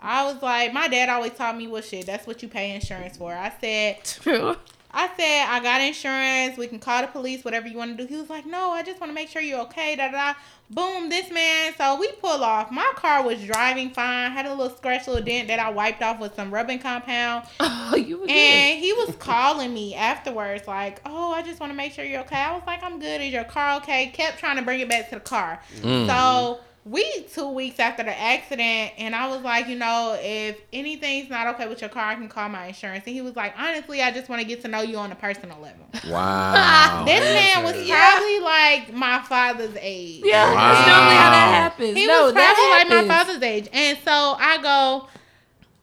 [0.00, 3.18] I was like, my dad always taught me, well, shit, that's what you pay insurance
[3.18, 3.34] for.
[3.34, 3.98] I said,
[4.92, 6.58] I said, I got insurance.
[6.58, 8.08] We can call the police, whatever you want to do.
[8.08, 9.94] He was like, no, I just want to make sure you're okay.
[9.96, 10.32] Da da.
[10.32, 10.34] da.
[10.70, 11.74] Boom, this man.
[11.76, 12.70] So we pull off.
[12.70, 14.30] My car was driving fine.
[14.30, 17.46] Had a little scratch, little dent that I wiped off with some rubbing compound.
[17.60, 18.36] oh, you were good.
[18.36, 22.20] And he was calling me afterwards, like, "Oh, I just want to make sure you're
[22.20, 23.20] okay." I was like, "I'm good.
[23.20, 25.60] Is your car okay?" Kept trying to bring it back to the car.
[25.80, 26.06] Mm.
[26.06, 31.28] So we two weeks after the accident, and I was like, you know, if anything's
[31.28, 33.04] not okay with your car, I can call my insurance.
[33.06, 35.14] And he was like, honestly, I just want to get to know you on a
[35.14, 35.86] personal level.
[36.08, 37.04] Wow.
[37.06, 38.12] This man was Yeah.
[38.14, 40.22] probably like my father's age.
[40.24, 40.54] yeah, Wow.
[40.72, 41.96] that's normally how that happens.
[41.96, 43.68] He no, was that probably like my father's age.
[43.72, 45.08] And so I go,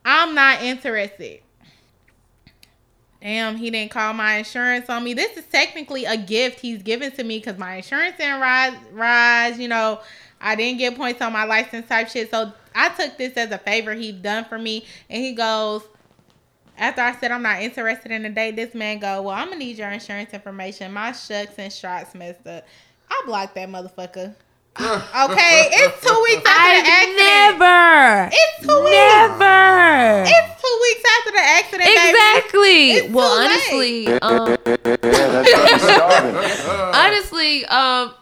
[0.04, 1.42] I'm not interested.
[3.22, 5.14] Damn, he didn't call my insurance on me.
[5.14, 9.60] This is technically a gift he's given to me because my insurance didn't rise, rise.
[9.60, 10.00] You know,
[10.40, 12.30] I didn't get points on my license type shit.
[12.32, 14.86] So I took this as a favor he done for me.
[15.10, 15.84] And he goes,
[16.78, 19.60] after I said I'm not interested in the date, this man go, well, I'm gonna
[19.60, 20.94] need your insurance information.
[20.94, 22.66] My shucks and shots messed up.
[23.10, 24.36] I blocked that motherfucker.
[24.80, 27.20] Okay, it's two weeks after the accident.
[27.20, 28.30] I never.
[28.32, 28.94] It's two weeks.
[28.94, 30.24] Never.
[30.28, 31.90] It's two weeks after the accident.
[31.90, 32.92] Exactly.
[32.92, 34.58] It's well, too honestly, um,
[35.04, 36.36] Yeah, that brother's starving.
[36.94, 38.14] honestly, um,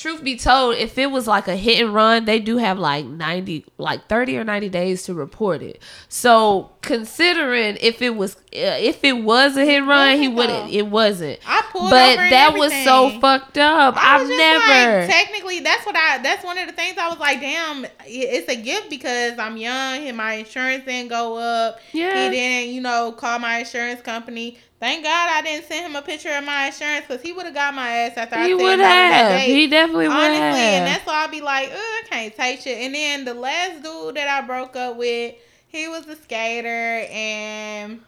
[0.00, 3.04] truth be told, if it was like a hit and run, they do have like
[3.04, 5.82] ninety, like thirty or ninety days to report it.
[6.08, 10.72] So considering if it was uh, if it was a hit run, he wouldn't.
[10.72, 11.38] It wasn't.
[11.46, 13.94] I pulled But that was so fucked up.
[13.96, 15.00] I just never.
[15.00, 16.18] like, technically, that's what I.
[16.18, 20.08] That's one of the things I was like, damn, it's a gift because I'm young
[20.08, 21.78] and my insurance didn't go up.
[21.92, 22.24] Yeah.
[22.24, 24.58] He didn't, you know, call my insurance company.
[24.80, 27.54] Thank God I didn't send him a picture of my insurance because he would have
[27.54, 29.40] got my ass after I he said would no to that have.
[29.40, 30.54] He definitely would Honestly, have.
[30.54, 32.78] and that's why I'd be like, I can't take shit.
[32.78, 35.34] And then the last dude that I broke up with,
[35.68, 38.00] he was a skater and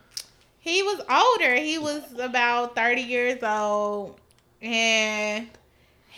[0.61, 1.55] he was older.
[1.55, 4.19] He was about 30 years old.
[4.63, 5.49] And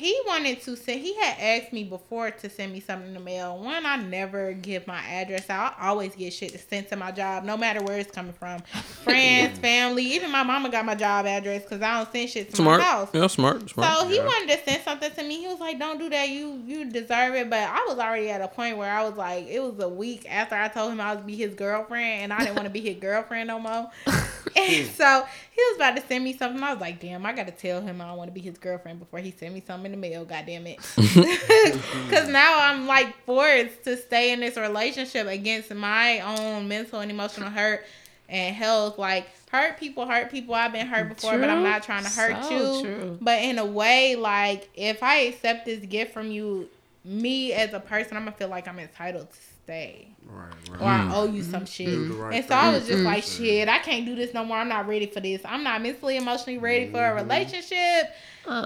[0.03, 3.21] he wanted to send, he had asked me before to send me something in the
[3.21, 3.59] mail.
[3.59, 5.75] One, I never give my address out.
[5.79, 8.61] I always get shit sent to my job, no matter where it's coming from.
[9.05, 12.57] Friends, family, even my mama got my job address because I don't send shit to
[12.57, 12.81] Smart.
[12.81, 13.09] my house.
[13.13, 13.69] Yeah, smart.
[13.71, 13.99] Smart.
[13.99, 14.25] So he Yeah.
[14.27, 15.41] wanted to send something to me.
[15.41, 16.29] He was like, "Don't do that.
[16.29, 19.47] You you deserve it." But I was already at a point where I was like,
[19.49, 22.39] it was a week after I told him I was be his girlfriend, and I
[22.41, 23.91] didn't want to be his girlfriend no more.
[24.57, 26.63] and so he was about to send me something.
[26.63, 28.59] I was like, "Damn, I got to tell him I don't want to be his
[28.59, 32.87] girlfriend before he send me something in the mail." God damn it, because now I'm
[32.87, 37.85] like forced to stay in this relationship against my own mental and emotional hurt
[38.29, 38.99] and health.
[38.99, 40.55] Like hurt people, hurt people.
[40.55, 42.83] I've been hurt before, but I'm not trying to hurt So you.
[42.83, 43.19] true.
[43.21, 46.69] But in a way, like if I accept this gift from you,
[47.05, 50.09] me as a person, I'm gonna feel like I'm entitled to stay.
[50.25, 50.81] Right, right.
[50.81, 51.01] Or right.
[51.01, 51.15] I mm.
[51.15, 51.87] owe you some shit.
[51.87, 53.37] Do right and so I was just like, mm.
[53.37, 54.57] shit, I can't do this no more.
[54.59, 55.43] I'm not ready for this.
[55.45, 57.29] I'm not mentally, emotionally ready for a mm-hmm.
[57.29, 58.13] relationship.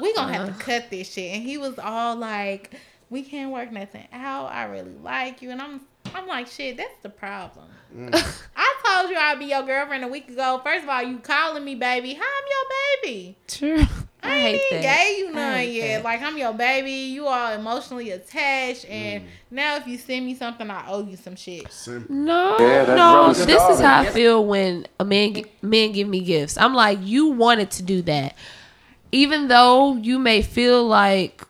[0.02, 0.58] We gonna have to uh-uh.
[0.58, 1.34] cut this shit.
[1.34, 2.74] And he was all like,
[3.10, 4.46] we can't work nothing out.
[4.46, 5.50] I really like you.
[5.50, 5.80] And I'm
[6.14, 7.66] I'm like, shit, that's the problem.
[8.56, 10.60] I told you I'd be your girlfriend a week ago.
[10.64, 12.14] First of all, you calling me baby.
[12.14, 13.36] How I'm your baby?
[13.48, 13.86] True.
[14.22, 14.96] I, I, hate ain't even that.
[15.06, 15.96] gave you I none yet.
[15.98, 16.04] that.
[16.04, 16.90] Like I'm your baby.
[16.90, 19.26] You are emotionally attached, and Mm.
[19.52, 21.70] now if you send me something, I owe you some shit.
[21.72, 22.12] Simple.
[22.14, 22.94] No, Yeah, no.
[23.26, 26.58] brother's This is how I feel when a man men give me gifts.
[26.58, 28.34] I'm like, you wanted to do that,
[29.12, 31.44] even though you may feel like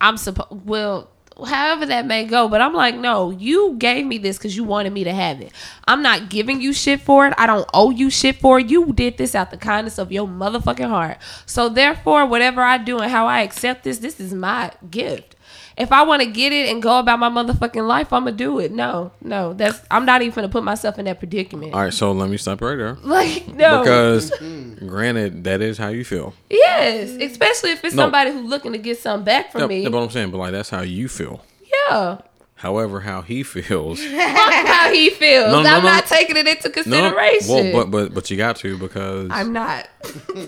[0.00, 0.66] I'm supposed.
[0.66, 1.08] Well,
[1.46, 4.92] however that may go, but I'm like, no, you gave me this because you wanted
[4.92, 5.52] me to have it.
[5.86, 7.34] I'm not giving you shit for it.
[7.38, 8.70] I don't owe you shit for it.
[8.70, 11.18] You did this out the kindness of your motherfucking heart.
[11.46, 15.36] So therefore, whatever I do and how I accept this, this is my gift.
[15.78, 18.58] If I want to get it and go about my motherfucking life, I'm gonna do
[18.58, 18.72] it.
[18.72, 21.72] No, no, that's I'm not even gonna put myself in that predicament.
[21.72, 22.96] All right, so let me stop right there.
[23.04, 24.30] Like no, Because,
[24.86, 26.34] granted, that is how you feel.
[26.50, 28.02] yes, especially if it's No.
[28.04, 29.82] somebody who's looking to get something back from Yeah, me.
[29.84, 31.44] yeah, but I'm saying, but like that's how you feel.
[31.90, 32.18] yeah,
[32.56, 34.04] However, how he feels.
[34.04, 35.52] how he feels.
[35.52, 35.88] No, no, I'm no.
[35.90, 37.48] not taking it into no, consideration.
[37.54, 39.88] well, but but but you got to because I'm not.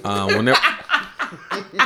[0.05, 0.59] uh, whenever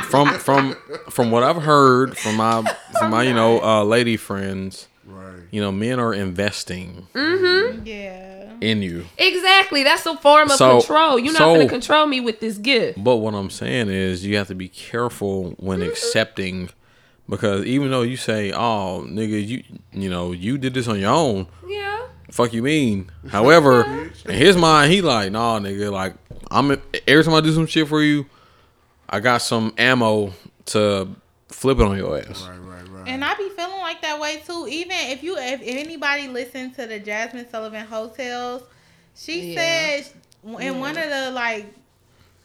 [0.09, 0.75] from from
[1.11, 2.63] from what I've heard from my
[3.01, 5.43] my you know uh, lady friends, Right.
[5.51, 7.85] you know, men are investing Mm-hmm.
[7.85, 8.53] Yeah.
[8.61, 9.05] in you.
[9.17, 9.83] Exactly.
[9.83, 11.19] That's a form of So- control.
[11.19, 13.03] You're not so- gonna control me with this gift.
[13.03, 16.69] But what I'm saying is you have to be careful when accepting
[17.29, 21.11] because even though you say, "Oh, nigga, you you know, you did this on your
[21.11, 22.01] own." Yeah.
[22.31, 23.11] Fuck you mean?
[23.29, 23.83] However,
[24.25, 26.13] in his mind, he like, "Nah, nigga, like
[26.51, 26.71] I'm
[27.07, 28.25] every time I do some shit for you,
[29.09, 30.33] I got some ammo
[30.67, 31.07] to
[31.55, 33.07] flip it on your ass." Right, right, right.
[33.07, 34.67] And I be feeling like that way too.
[34.69, 38.63] Even if you, if, if anybody listened to the Jazmine Sullivan Heaux Tales,
[39.15, 40.01] she Yeah.
[40.01, 40.13] said
[40.61, 41.65] in one of the like,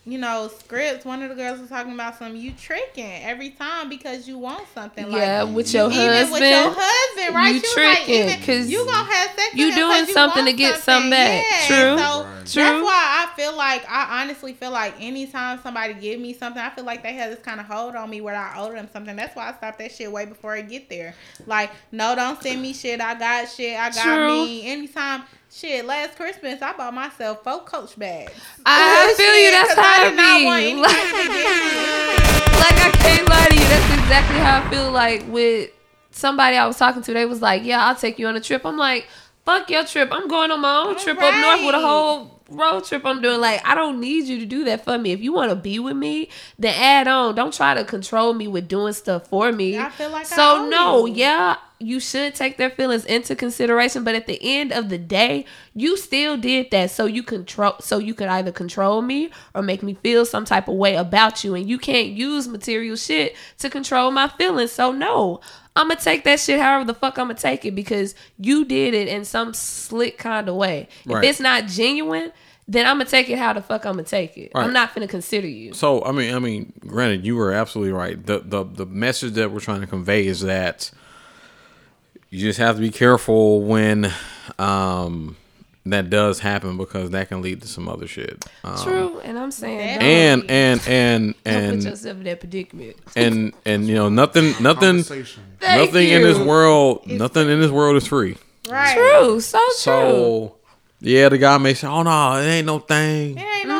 [0.06, 3.88] you know, scripts, one of the girls was talking about some you tricking every time
[3.90, 5.10] because you want something.
[5.12, 6.32] Yeah, like, with your even husband.
[6.32, 7.54] with your husband, right?
[7.54, 9.54] you She tricking, even- 'cause you gonna have sex.
[9.54, 11.44] you with him you something to get something back.
[11.50, 11.98] Yeah, True.
[11.98, 12.46] So Right.
[12.46, 12.62] True.
[12.62, 16.70] that's why I feel like I honestly feel like anytime somebody give me something, I
[16.70, 19.14] feel like they have this kind of hold on me where I owe them something.
[19.14, 21.14] That's why I stop that shit way before I get there.
[21.46, 23.00] Like, no, don't send me shit.
[23.02, 23.78] I got shit.
[23.78, 24.44] I got True.
[24.46, 24.66] me.
[24.66, 25.24] Anytime.
[25.52, 28.32] Shit, last Christmas I bought myself four Coach bags.
[28.64, 29.50] I oh, feel you.
[29.50, 30.74] Shit, That's 'cause how I it did not want be.
[30.80, 32.60] Like, to get me.
[32.60, 33.60] like I can't lie to you.
[33.68, 35.70] That's exactly how I feel like with
[36.12, 37.12] somebody I was talking to.
[37.12, 39.08] They was like, "Yeah, I'll take you on a trip." I'm like,
[39.44, 40.10] "Fuck your trip.
[40.12, 43.40] I'm going on my own trip up north with a whole road trip I'm doing.
[43.40, 45.12] Like, I don't need you to do that for me.
[45.12, 46.28] If you want to be with me,
[46.58, 47.34] then add on.
[47.34, 49.78] Don't try to control me with doing stuff for me.
[49.78, 51.14] I feel like so no, you.
[51.14, 54.04] yeah, you should take their feelings into consideration.
[54.04, 57.98] But at the end of the day, you still did that so you control, so
[57.98, 61.54] you could either control me or make me feel some type of way about you.
[61.54, 64.72] And you can't use material shit to control my feelings.
[64.72, 65.40] So no.
[65.76, 68.94] I'm gonna take that shit however the fuck I'm gonna take it because you did
[68.94, 70.88] it in some slick kind of way.
[71.06, 71.24] Right.
[71.24, 72.32] If it's not genuine,
[72.66, 74.52] then I'm gonna take it how the fuck I'm gonna take it.
[74.54, 74.64] Right.
[74.64, 75.72] I'm not gonna consider you.
[75.72, 78.24] So I mean, I mean, granted, you were absolutely right.
[78.24, 80.90] The the the message that we're trying to convey is that
[82.30, 84.12] you just have to be careful when
[84.58, 85.36] um
[85.86, 88.44] that does happen because that can lead to some other shit.
[88.64, 92.96] Um, True, and I'm saying don't, And and and don't put yourself in that predicament.
[93.16, 95.42] and and you know nothing nothing Conversation.
[95.58, 96.44] Thank nothing in this you.
[96.44, 98.36] world nothing in this world is free.
[98.68, 98.94] Right.
[98.94, 99.74] True, so true.
[99.76, 100.56] So
[101.00, 103.38] yeah, the guy may say, "Oh no, it ain't no thing.
[103.38, 103.79] It ain't no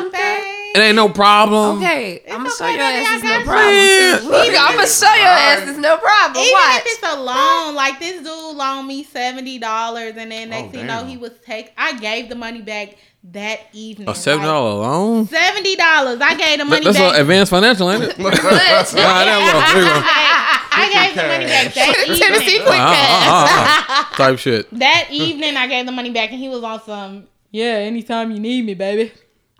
[0.75, 3.73] It ain't no problem." Okay, I'm gonna show okay, your baby, ass is no problem.
[3.75, 4.17] you.
[4.19, 4.29] too.
[4.29, 6.43] Look, I'm gonna show your ass is no problem.
[6.43, 6.81] Even Watch.
[6.81, 10.71] if it's a loan, like this dude loaned me seventy dollars, and then next Oh,
[10.71, 11.71] thing you know, he was take.
[11.77, 12.95] I gave the money back
[13.25, 14.09] that evening.
[14.09, 15.27] A seventy dollar loan.
[15.27, 16.19] Seventy dollars.
[16.21, 17.13] I gave the money That's back.
[17.15, 18.17] an advanced financial, ain't it?
[18.19, 19.73] Nah, But- that low.
[19.73, 20.51] There you.
[20.73, 22.61] I gave the money back that Tennessee evening.
[22.65, 23.27] quick cash.
[23.27, 24.15] ah, ah, ah.
[24.15, 24.69] Type shit.
[24.79, 27.27] That evening, I gave the money back, and he was on some.
[27.51, 29.11] Yeah, anytime you need me, baby.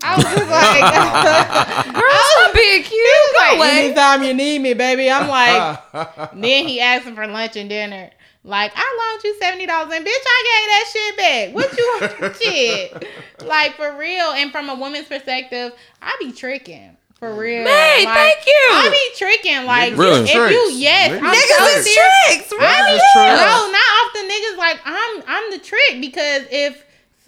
[0.03, 3.07] I was just like, Girl, stop being cute.
[3.33, 3.85] Go like, away.
[3.85, 5.09] anytime you need me, baby.
[5.09, 5.79] I'm like,
[6.33, 8.09] then he asked him for lunch and dinner.
[8.43, 11.53] Like, I loaned you seventy dollars, and bitch, I gave that shit back.
[11.55, 13.45] What you want, shit?
[13.47, 14.31] Like for real.
[14.31, 17.67] And from a woman's perspective, I be tricking for real.
[17.67, 18.53] Hey, Like, thank you.
[18.71, 19.65] I be tricking.
[19.67, 20.21] Like, Really?
[20.23, 20.73] if you, Tricks.
[20.73, 22.47] yes, Niggas I'm is so Niggas is serious.
[22.47, 22.53] tricks.
[22.59, 22.95] I Really?
[22.95, 23.03] is.
[23.15, 24.57] No, not off the niggas.
[24.57, 26.83] Like I'm, I'm the trick because if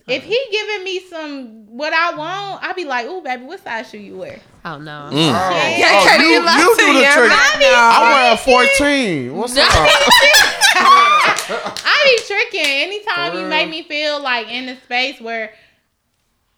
[0.07, 3.89] if he giving me some what I want, I'd be like, ooh, baby, what size
[3.89, 4.33] shoe you wear?
[4.33, 4.39] Mm.
[4.65, 5.09] Oh no.
[5.11, 7.13] Oh, Yeah, oh, can't you, you do the you.
[7.13, 7.31] trick.
[7.31, 9.35] I I wear a 14.
[9.37, 9.67] What's up?
[10.75, 12.65] I be tricking.
[12.71, 15.51] Anytime For you make me feel like in a space where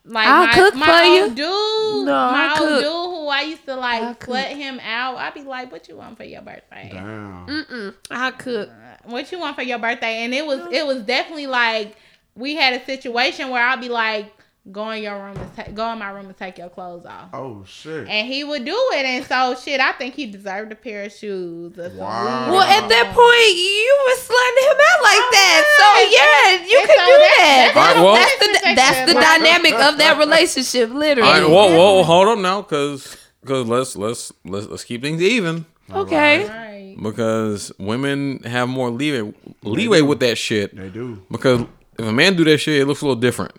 [0.07, 1.35] like I'll my, cook my for old you.
[1.35, 2.79] dude, No, my I'll old cook.
[2.81, 4.29] dude who I used to like cook.
[4.29, 5.17] sweat him out.
[5.17, 6.89] I'd be like, what you want for your birthday?
[6.93, 7.95] Damn.
[8.11, 8.69] I cook.
[9.05, 11.95] what you want for your birthday and it was it was definitely like
[12.35, 14.31] we had a situation where i'd be like
[14.71, 17.29] go in your room and ta- go in my room and take your clothes off
[17.33, 18.07] Oh, shit.
[18.07, 21.11] and he would do it and so shit i think he deserved a pair of
[21.11, 22.51] shoes or some Wow.
[22.51, 25.61] Well, at that um, point, you were slutting him out like oh, that.
[25.77, 27.71] So yeah, you And could so do that- that.
[27.75, 31.29] that's That's, All right, well- that's the that's the dynamic of that relationship, literally.
[31.29, 35.21] All right, whoa, whoa, hold up now, cause, cause let's let's let's let's keep things
[35.21, 35.65] even.
[35.91, 36.47] okay.
[36.47, 39.31] right Because women have more leeway
[39.61, 40.75] leeway with that shit.
[40.75, 41.21] They do.
[41.29, 41.65] Because
[41.97, 43.53] if a man do that shit, it looks a little different.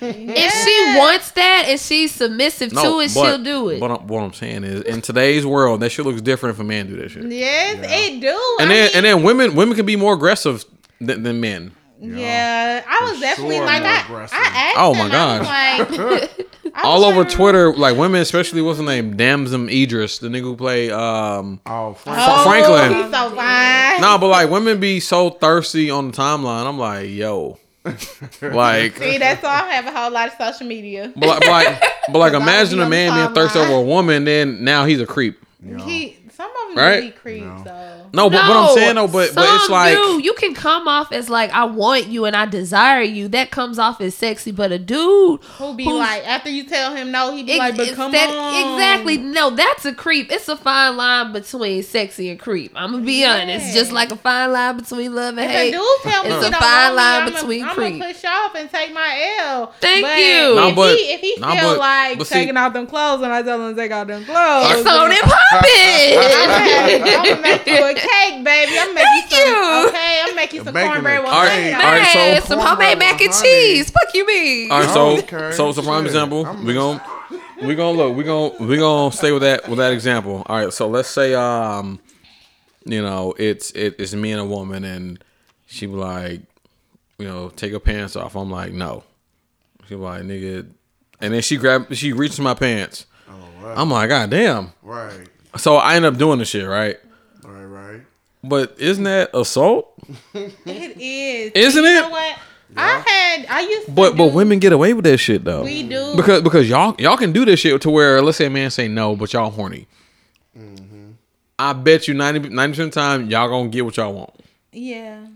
[0.00, 3.80] If she wants that and she's submissive to it, but, she'll do it.
[3.80, 6.64] But I'm- what I'm saying is, in today's world, that shit looks different if a
[6.64, 7.24] man do that shit.
[7.24, 10.64] yes it do And then mean, and then women women can be more aggressive
[11.00, 11.72] than, than men.
[12.00, 14.38] yeah i was For definitely sure like more I, aggressive.
[14.38, 15.38] I asked Oh, my him, I
[15.88, 19.68] was like I All was over like, Twitter, like women, especially what's the name, Damson
[19.68, 22.18] Idris, the nigga who play um Oh, Frank.
[22.22, 23.02] oh, Franklin.
[23.02, 26.66] he's so fine No, but like women be so thirsty on the timeline.
[26.66, 27.58] I'm like, yo,
[28.42, 31.48] like, see that's why i have a whole lot of social media but like, but
[31.48, 35.00] like, but like imagine a on man being thirsty over a woman, then now he's
[35.00, 35.44] a creep.
[35.84, 36.18] He
[36.74, 37.00] some of them Right?
[37.00, 37.98] be creeps though.
[38.14, 40.20] No, but what I'm saying though, but but it's like, do.
[40.22, 43.28] you can come off as like I want you and I desire you.
[43.28, 46.94] That comes off as sexy, but a dude Who be who's- like after you tell
[46.94, 48.74] him no, he be Ex- like, but come that- on.
[48.74, 49.16] Exactly.
[49.18, 50.30] No, that's a creep.
[50.30, 52.72] It's a fine line between sexy and creep.
[52.74, 53.72] I'm gonna be honest.
[53.74, 55.70] Just like a fine line between love and If a hate.
[55.72, 57.98] dude tell me it's he a fine want line me, between I'm creep.
[58.00, 59.72] gonna push off and take my L.
[59.80, 60.54] Thank but you.
[60.54, 62.86] Nah, If, but- he, if he nah, still but- like but see- taking off them
[62.86, 66.61] clothes and I tell him to take off them clothes, It's on then and popping.
[66.62, 68.78] I'm gonna make you a cake, baby.
[68.78, 69.48] I'm gonna make you Thank some.
[69.48, 69.88] you.
[69.88, 71.74] Okay, I'm gonna make you some Making cornbread with All right, honey.
[71.74, 73.48] all right, so- Man, some homemade mac and honey.
[73.48, 73.90] cheese.
[73.90, 74.70] Fuck you mean?
[74.70, 76.06] all right, so Okay, so so prime shit.
[76.06, 77.00] example, I'm- we gon'
[77.62, 80.42] we gonna look, we gonna we gonna stay with that with that example.
[80.46, 82.00] All right, so let's say um,
[82.84, 85.22] you know, it's it, it's me and a woman, and
[85.66, 86.40] she be like,
[87.18, 88.34] you know, take her pants off.
[88.36, 89.04] I'm like, no.
[89.88, 90.66] She be like, nigga,
[91.20, 93.06] and then she grab she reaches my pants.
[93.28, 93.74] Oh, wow.
[93.76, 94.72] I'm like, god damn.
[94.82, 95.28] Right.
[95.56, 96.98] So I end up doing the shit, right?
[97.44, 98.00] Right, right.
[98.44, 99.92] But isn't that assault?
[100.34, 102.00] It is, Isn't you it?
[102.02, 102.38] Know what?
[102.76, 103.46] I had.
[103.50, 103.86] I used.
[103.86, 105.62] To But but do- women get away with that shit though.
[105.64, 106.14] We do.
[106.16, 108.88] because because y'all y'all can do this shit to where let's say a man say
[108.88, 109.86] no, but y'all horny.
[110.58, 111.10] Mm-hmm.
[111.58, 114.30] I bet you 90 percent of the time y'all gonna get what y'all want.
[114.72, 115.26] Yeah.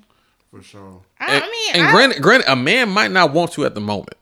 [0.51, 1.03] For sure.
[1.21, 3.75] I, And, I mean, and I, granted, granted, a man might not want to at
[3.75, 4.15] the moment.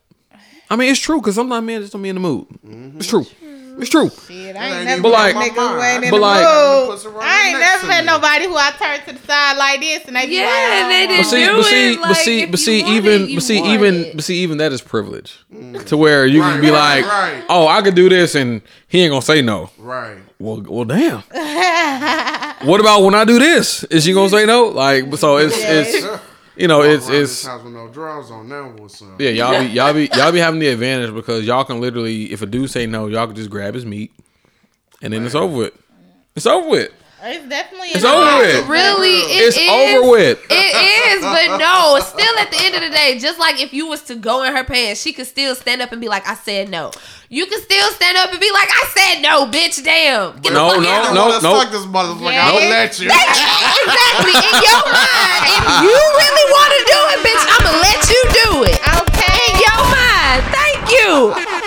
[0.69, 2.47] I mean, it's true because sometimes men just don't be in the mood.
[2.97, 3.27] It's true.
[3.79, 4.09] It's true.
[4.29, 6.23] Shit, I ain't ain't never even But like- a nigga who ain't in but the
[6.23, 6.91] like- mood.
[6.91, 9.81] Pussy right I ain't never to met nobody who I turn to the side like
[9.81, 12.01] this and they be Yeah, like, they oh, didn't But see, do but see, it,
[12.01, 14.17] but see, if but see, want even, it, you but see, even, it.
[14.17, 15.39] but see, even that is privilege.
[15.53, 15.85] Mm.
[15.87, 17.45] To where you can be Right, like, right.
[17.49, 19.71] oh, I could do this, and he ain't gonna say no.
[19.79, 20.19] Right.
[20.39, 21.23] Well, well, damn.
[22.69, 23.85] what about when I do this?
[23.85, 24.67] Is she gonna say no?
[24.67, 26.07] Like, so it's it's
[26.57, 28.49] you know it's Around this it's house with no drawers on.
[28.49, 29.21] Now what's up?
[29.21, 32.43] yeah y'all be y'all be y'all be having the advantage because y'all can literally if
[32.43, 34.13] a dude say no y'all can just grab his meat
[35.03, 35.75] and then it's over with.
[36.35, 36.93] It's over with.
[37.27, 38.45] It's definitely It's over art.
[38.45, 38.69] with.
[38.69, 40.39] Really, it It's is- over with.
[40.51, 41.99] It is, but no.
[42.05, 44.55] Still, at the end of the day, just like if you was to go in
[44.55, 46.91] her pants, she could still stand up and be like, "I said no."
[47.31, 50.51] You can still stand up and be like, "I said no, bitch, damn." Get the
[50.53, 51.15] No, fuck no, out.
[51.15, 51.29] no.
[51.29, 52.33] Let's fuck this motherfucker.
[52.33, 52.47] Yeah.
[52.47, 53.09] I'll let you.
[53.09, 55.43] exactly in your mind.
[55.49, 58.79] If you really want to do it, bitch, I'ma let you do it.
[59.01, 59.33] Okay.
[59.49, 61.64] In your mind, thank you.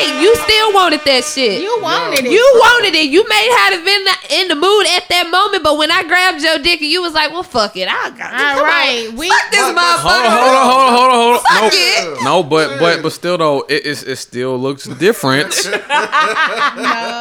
[0.00, 1.62] At the end of the day, you still wanted that shit.
[1.62, 2.30] You wanted it.
[2.32, 3.10] You wanted it.
[3.10, 4.04] You may have been
[4.40, 7.12] in the mood at that moment, but when I grabbed your dick and you was
[7.14, 9.16] like, "Well, fuck it, I got All come right, on.
[9.16, 11.34] we- fuck this But- but- motherfucker." Hold on, hold on, hold on, hold on, hold
[11.36, 11.70] on.
[11.70, 12.24] Fuck it.
[12.24, 15.54] No, no, but but but still though, it is it still looks different.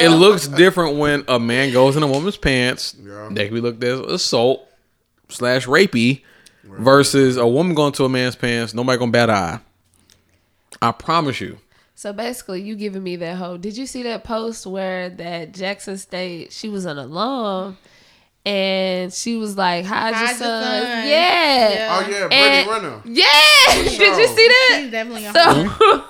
[0.02, 2.96] It looks different when a man goes in a woman's pants.
[3.04, 3.30] Yeah.
[3.32, 4.66] That can be looked as assault
[5.28, 6.22] slash rapey,
[6.64, 8.74] versus a woman going to a man's pants.
[8.74, 9.60] Nobody gonna bat an eye.
[10.82, 11.58] I promise you.
[12.00, 13.58] So basically, you giving me that whole.
[13.58, 16.54] Did you see that post where that Jackson State?
[16.54, 17.78] She was an alum,
[18.46, 21.08] and she was like, "Hide, your Hide your son." son.
[21.10, 21.70] Yeah.
[21.70, 22.00] Yeah.
[22.00, 23.02] Oh yeah, And- Brittany Renner.
[23.04, 23.84] Yeah.
[23.84, 24.78] Did you see that?
[24.82, 25.44] She's definitely a So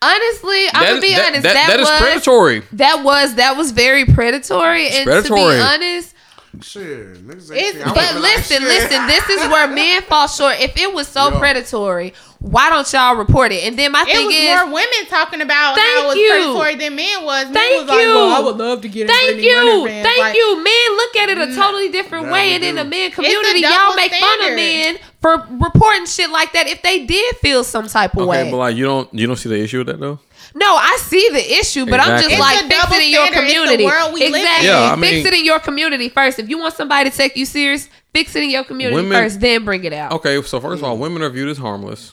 [0.00, 1.42] honestly, I'm gonna be that, honest.
[1.42, 2.62] that- That, that is was predatory.
[2.72, 4.86] that was that was very predatory.
[4.88, 5.56] And to predatory.
[5.56, 6.14] be honest,
[6.62, 6.82] Shit,
[7.28, 9.06] niggas ain't It's- seen- I but would've like, listen, listen.
[9.08, 10.58] This is where men fall short.
[10.58, 11.38] If it was so Yeah.
[11.38, 12.14] predatory,
[12.46, 13.64] why don't y'all report it?
[13.64, 16.16] And then my It thing was is, more women talking about Thank how it was
[16.16, 16.30] you.
[16.30, 17.44] predatory than men was.
[17.46, 18.08] Men Thank was like, you.
[18.14, 19.84] well, I would love to get in Thank you.
[19.88, 20.56] Thank Like, you.
[20.62, 22.48] Men look at it a totally different Yeah, way.
[22.50, 26.52] we And in the men community, y'all make fun of men for reporting shit like
[26.52, 28.50] that if they did feel some type of Okay, way.
[28.50, 30.20] but like you don't you don't see the issue with that though.
[30.54, 32.38] no, I see the issue, but I'm just Exactly.
[32.38, 33.44] like It's fix it in your standard.
[33.44, 33.84] It's the community.
[34.14, 34.66] we exactly.
[34.68, 36.38] Yeah, I fix it in your community first.
[36.38, 39.40] If you want somebody to take you serious, fix it in your community Women- first,
[39.40, 40.12] then bring it out.
[40.12, 42.12] Okay, so first of all, women are viewed as harmless.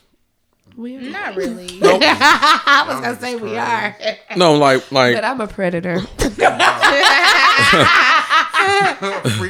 [0.76, 1.68] We are not really.
[1.84, 3.96] I was gonna say we are,
[4.36, 6.02] No, like like but I'm a predator.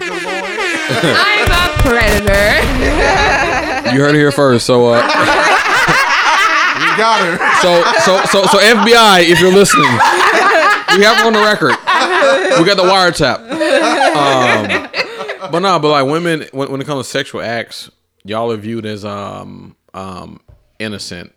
[0.05, 2.53] I'm a predator.
[3.93, 4.65] you heard it here first.
[4.65, 7.37] So uh, We got her.
[7.61, 9.85] so so so so FBI, if you're listening,
[10.97, 11.71] we have her on the record.
[12.59, 13.39] We got the wiretap.
[14.13, 17.89] Um, but no, but like women, when, when it comes to sexual acts,
[18.23, 20.39] y'all are viewed as um um
[20.83, 21.33] innocent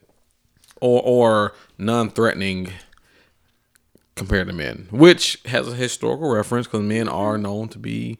[0.81, 2.71] or or non-threatening
[4.15, 8.19] compared to men, which has a historical reference because men are known to be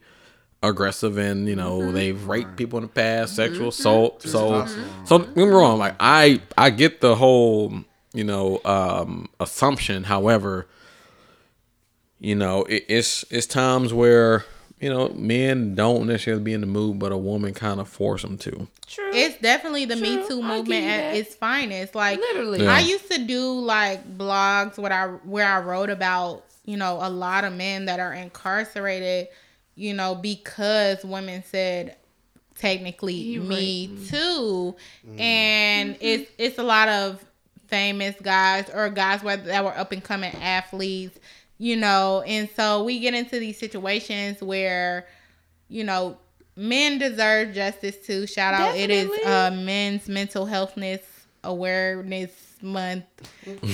[0.63, 4.21] aggressive and you know they've raped people in the past, sexual assault.
[4.23, 4.65] So
[5.05, 7.73] so don't get me wrong, like I I get the whole
[8.13, 10.05] you know um assumption.
[10.05, 10.67] However,
[12.19, 14.45] you know it, it's it's times where
[14.79, 18.21] you know men don't necessarily be in the mood, but a woman kind of force
[18.21, 18.67] them to.
[18.87, 19.11] True.
[19.13, 21.95] It's definitely the Me Too movement give you at its finest.
[21.95, 22.63] Like Literally.
[22.63, 22.73] Yeah.
[22.75, 27.09] I used to do like blogs where I where I wrote about you know a
[27.09, 29.27] lot of men that are incarcerated,
[29.75, 31.95] you know, because women said
[32.55, 34.75] technically You me too,
[35.07, 35.19] Mm-hmm.
[35.19, 37.23] and it's it's a lot of
[37.67, 41.19] famous guys or guys where- that were up and coming athletes,
[41.57, 45.07] you know, and so we get into these situations where
[45.69, 46.17] you know,
[46.55, 48.25] men deserve justice too.
[48.27, 48.75] Shout out.
[48.75, 51.01] It is uh men's mental healthness
[51.43, 53.03] awareness month.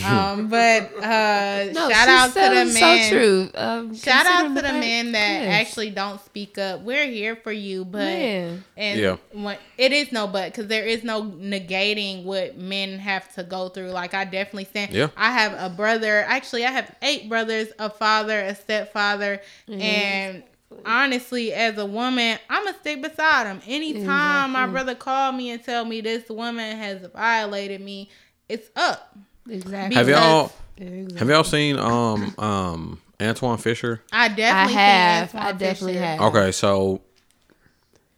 [0.06, 3.10] um but uh No, shout out to the so, men.
[3.10, 3.50] So true.
[3.56, 5.68] Um, Shout out to the fact- men that yes.
[5.68, 6.82] actually don't speak up.
[6.82, 8.64] We're here for you, but Man.
[8.78, 9.18] and Yeah.
[9.32, 13.70] when, it is no but because there is no negating what men have to go
[13.70, 13.90] through.
[13.92, 14.92] Like I definitely stand.
[14.94, 15.08] Yeah.
[15.18, 16.24] I have a brother.
[16.28, 19.82] Actually, I have eight brothers, a father, a stepfather, Mm-hmm.
[19.82, 20.44] and
[20.86, 23.62] honestly, as a woman, I'm gonna stick beside him.
[23.68, 28.10] Anytime my brother called me and tell me this woman has violated me,
[28.50, 29.18] it's up.
[29.50, 29.96] Exactly.
[29.96, 31.18] Have y'all Exactly.
[31.20, 34.02] have y'all seen um um Antwone Fisher?
[34.12, 35.36] I I definitely have.
[35.36, 36.22] I definitely Fisher- have.
[36.22, 37.02] Okay, so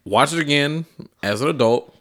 [0.05, 0.85] watch it again
[1.23, 1.91] as an adult.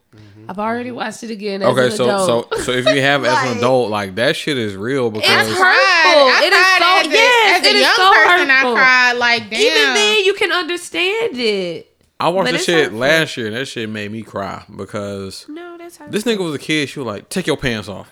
[0.47, 1.63] I've already watched it again.
[1.63, 2.55] As Okay, an so adult.
[2.55, 5.33] so so if you have as an adult, like that shit is real because It's
[5.33, 5.63] I hurtful.
[5.63, 6.41] cried.
[6.45, 7.61] It is I so cried as a- yes.
[7.61, 8.71] as a it is young so person, hurtful.
[8.71, 9.61] I cried like damn.
[9.61, 11.91] Even then, you can understand it.
[12.21, 12.99] I watched But this shit hurtful.
[13.01, 16.07] last year and that shit made me cry because No, that's how.
[16.09, 16.89] this nigga was a kid.
[16.91, 18.11] She was like, "Take your pants off,"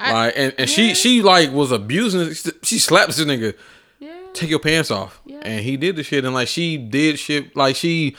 [0.00, 2.32] I- like, and, and she she like was abusing.
[2.62, 3.54] She slapped this nigga.
[3.98, 4.16] Yeah.
[4.32, 5.40] Take your pants off, Yeah.
[5.42, 8.16] and he did the shit, and like she did shit, like she.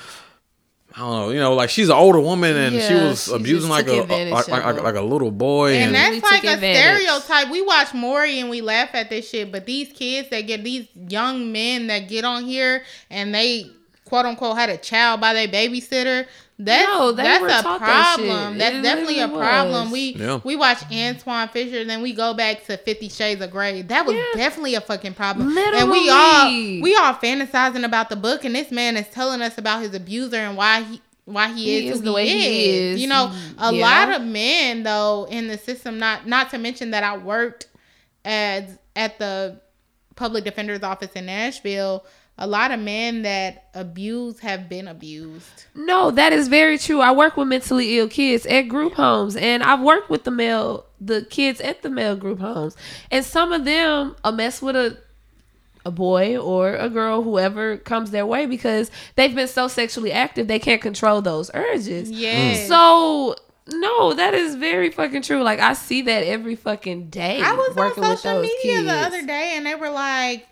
[0.93, 3.69] I don't know, you know, like she's an older woman and she was she abusing
[3.69, 6.55] like took a, like, like, like, like a little boy, And and, that's like a
[6.55, 7.01] advantage.
[7.05, 7.49] stereotype.
[7.49, 10.87] We watch Maury and we laugh at this shit, but these kids that get these
[11.07, 13.71] young men that get on here and they
[14.03, 16.25] quote unquote had a child by their babysitter,
[16.63, 18.57] That's No, they were that's a taught that problem.
[18.57, 19.85] That's It definitely a problem.
[19.85, 19.91] was.
[19.91, 20.39] We Yeah.
[20.43, 23.81] we watch Antwone Fisher, then we go back to Fifty Shades of Grey.
[23.81, 24.23] That was Yeah.
[24.35, 25.57] definitely a fucking problem.
[25.57, 29.57] And we all we all fantasizing about the book, and this man is telling us
[29.57, 32.65] about his abuser and why he why he, He is, is the way he he
[32.69, 32.95] is.
[32.95, 33.01] is.
[33.01, 33.81] You know, a Yeah.
[34.07, 35.97] lot of men though in the system.
[35.97, 37.67] Not not to mention that I worked
[38.25, 38.63] as
[38.95, 39.59] at the
[40.15, 42.05] public defender's office in Nashville.
[42.41, 45.65] A lot of men that abuse have been abused.
[45.75, 46.99] No, that is very true.
[46.99, 50.85] I work with mentally ill kids at group homes, and I've worked with the male,
[50.99, 52.75] the kids at the male group homes,
[53.11, 54.97] and some of them a mess with a
[55.85, 60.47] a boy or a girl, whoever comes their way, because they've been so sexually active
[60.47, 62.09] they can't control those urges.
[62.09, 62.67] Yes.
[62.67, 63.35] So
[63.67, 65.43] no, that is very fucking true.
[65.43, 67.39] Like I see that every fucking day.
[67.41, 68.85] I was working on with social media kids.
[68.87, 70.47] the other day and they were like,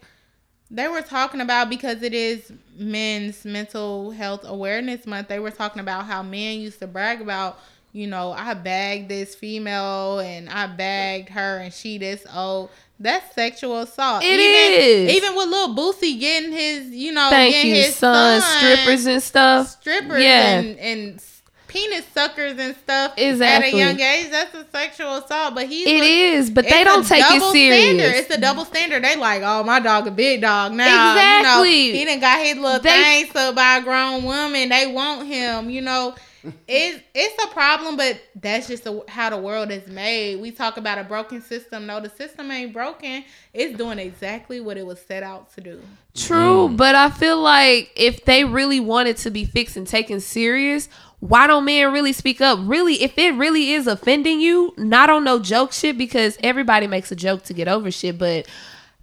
[0.71, 5.27] they were talking about because it is men's mental health awareness month.
[5.27, 7.59] They were talking about how men used to brag about,
[7.91, 12.69] you know, I bagged this female and I bagged her and she this old.
[12.99, 14.23] That's sexual assault.
[14.23, 15.15] It even, is.
[15.15, 18.41] Even with Lil Boosie getting his, you know, Thank getting you, his son.
[18.41, 19.67] son Strippers and stuff.
[19.69, 20.59] strippers Yeah.
[20.59, 21.21] and, and
[21.69, 23.69] penis suckers and stuff Exactly.
[23.69, 24.29] at a young age.
[24.29, 25.55] That's a sexual assault.
[25.55, 27.83] But he's It look- is, but they don't take it double serious.
[27.85, 28.15] Standard.
[28.17, 29.03] It's a double standard.
[29.03, 31.13] They like, oh, my dog a big dog now.
[31.13, 31.85] Exactly.
[31.87, 32.89] You know, he done got his little They-
[33.23, 34.67] thing sucked by a grown woman.
[34.69, 35.69] They want him.
[35.69, 36.15] You know,
[36.67, 40.41] it's it's a problem, but that's just the, how the world is made.
[40.41, 41.85] We talk about a broken system.
[41.85, 43.25] No, the system ain't broken.
[43.53, 45.81] It's doing exactly what it was set out to do.
[46.15, 46.77] True, mm.
[46.77, 50.89] but I feel like if they really wanted to be fixed and taken serious,
[51.19, 52.59] why don't men really speak up?
[52.61, 57.11] Really, if it really is offending you, not on no joke shit, because everybody makes
[57.11, 58.47] a joke to get over shit, but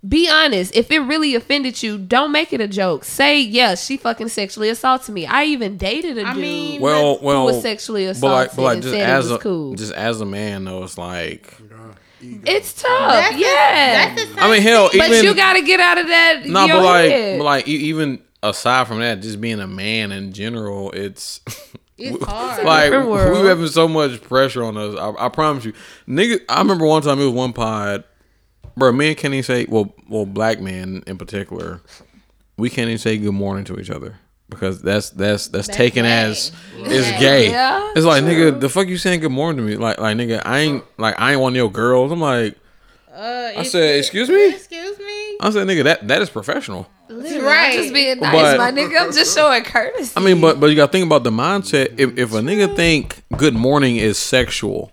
[0.07, 0.75] be honest.
[0.75, 3.05] If it really offended you, don't make it a joke.
[3.05, 5.27] Say, yeah, she fucking sexually assaulted me.
[5.27, 8.57] I even dated a I dude mean, Well, who well, was sexually but assaulted like,
[8.57, 9.75] but like and just said it as was a cool.
[9.75, 11.53] just as a man though, it's like
[12.21, 14.15] it's tough, That's the- yeah.
[14.15, 16.43] that's the I mean, hell, but even you gotta get out of that.
[16.47, 20.13] no, your but like, but like e- even aside from that, just being a man
[20.13, 21.41] in general, it's
[21.99, 22.65] It's hard.
[22.65, 24.97] like we having so much pressure on us.
[24.99, 25.73] I, I promise you,
[26.07, 26.41] nigga.
[26.49, 28.05] I remember one time it was one pod,
[28.77, 28.93] bro.
[28.93, 31.81] Me and Kenny say, well, well, black men in particular,
[32.59, 34.19] we can't even say good morning to each other
[34.51, 36.11] because that's that's that's, taken gay.
[36.11, 37.51] as it's gay.
[37.51, 39.77] Yeah, it's like nigga, the fuck you saying good morning to me?
[39.77, 42.13] Like like nigga, I ain't like I ain't one of your girls.
[42.13, 42.57] I'm like.
[43.11, 44.51] Uh, I said, excuse me.
[44.51, 45.39] Excuse me.
[45.41, 46.87] I said, nigga, that that is professional.
[47.31, 47.73] Literally, Right.
[47.75, 49.01] I'm just being nice, But- my nigga.
[49.01, 50.13] I'm just showing courtesy.
[50.17, 51.95] I mean, but but you got to think about the mindset.
[51.99, 54.93] If if a nigga think good morning is sexual, Right.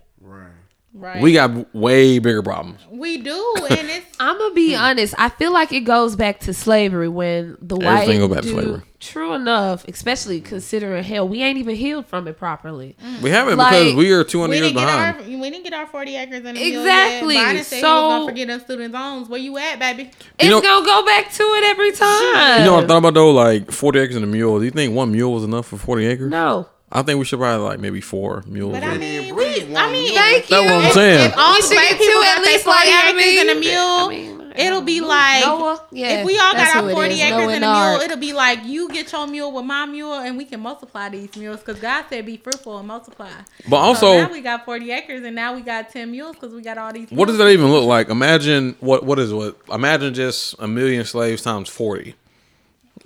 [1.04, 1.22] Right.
[1.22, 2.80] we got way bigger problems.
[2.90, 4.80] we do, and it's I'm gonna be hmm.
[4.82, 5.14] honest.
[5.18, 8.48] I feel like it goes back to slavery when the white Everything go back to
[8.50, 8.82] dude- slavery.
[9.02, 12.96] True enough, especially considering hell, we ain't even healed from it properly.
[13.02, 13.22] Hmm.
[13.22, 15.18] We haven't Like, because we are 200 we years didn't get behind.
[15.18, 17.34] our we didn't get our forty acres in the Exactly.
[17.36, 17.56] Mule yet.
[17.58, 19.28] Biden said he was So- gonna forget us student loans.
[19.28, 20.10] Where you at, baby?
[20.40, 22.60] It's know- gonna go back to it every time.
[22.60, 23.32] You know what I thought about though?
[23.32, 24.60] Like 40 acres and a mule.
[24.60, 26.32] Do you think one mule was enough for 40 acres?
[26.32, 26.70] No.
[26.96, 28.72] I think we should probably like maybe four mules.
[28.74, 30.14] But I or- mean, we, one I mean.
[30.14, 30.56] Thank you.
[30.56, 31.30] That's what I'm saying.
[31.32, 33.42] If all We the black people to got at their least 40 like, I acres
[33.42, 35.86] and a mule, I mean, it'll be like Noah?
[35.92, 38.64] Yeah, if we all got our 40 acres Noah and a mule, it'll be like
[38.66, 42.06] you get your mule with my mule, and we can multiply these mules because God
[42.10, 43.32] said be fruitful and multiply.
[43.68, 46.54] But So also, now we got 40 acres, and now we got 10 mules because
[46.54, 47.10] we got all these.
[47.12, 48.10] what does that even look like?
[48.10, 49.58] Imagine what what is what?
[49.72, 52.16] Imagine just a million slaves times 40.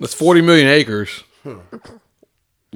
[0.00, 1.24] That's 40 million acres.
[1.42, 1.58] Hmm.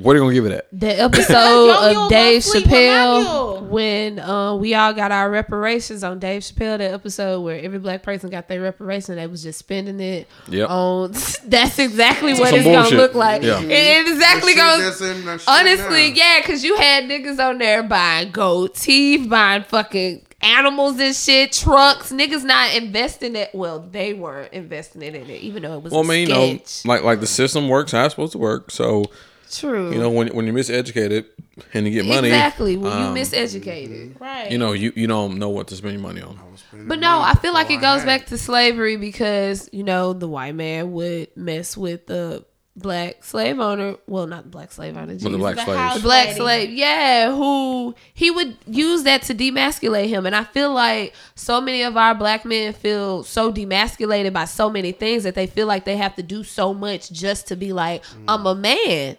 [0.02, 0.66] What are you gonna give it at?
[0.72, 5.12] The episode Yo, of Dave gonna sleep with my Chappelle when uh, we all got
[5.12, 6.78] our reparations on Dave Chappelle.
[6.78, 10.68] That episode where every black person got their reparation, they was just spending it Yep.
[10.70, 11.12] on.
[11.44, 12.90] That's exactly what Some it's bullshit.
[12.90, 13.42] gonna look like.
[13.42, 13.60] Yeah.
[13.60, 15.00] It, it exactly goes.
[15.00, 16.16] in Honestly, now.
[16.16, 21.52] yeah, because you had niggas on there buying gold teeth, buying fucking animals and shit,
[21.52, 22.10] trucks.
[22.12, 23.50] Niggas not investing it.
[23.54, 26.28] Well, they weren't investing it in it, even though it was Well, a I mean,
[26.28, 28.70] you know, like like the system works how it's supposed to work.
[28.72, 29.04] So
[29.52, 29.92] True.
[29.92, 31.26] you know, when when you're miseducated
[31.74, 32.76] and you get money, exactly.
[32.76, 34.18] When um, you miseducated.
[34.20, 34.50] Right.
[34.50, 36.38] you know, you you don't know what to spend your money on.
[36.72, 40.54] But no, I feel like it goes back to slavery because you know the white
[40.54, 42.44] man would mess with the
[42.76, 43.96] black slave owner.
[44.06, 45.12] Well, not the black slave owner.
[45.12, 45.94] With the black The slaves.
[45.96, 46.38] The black lady.
[46.38, 50.26] slave, yeah, who he would use that to demasculate him.
[50.26, 54.70] And I feel like so many of our black men feel so demasculated by so
[54.70, 57.72] many things that they feel like they have to do so much just to be
[57.72, 58.24] like, mm.
[58.28, 59.18] I'm a man.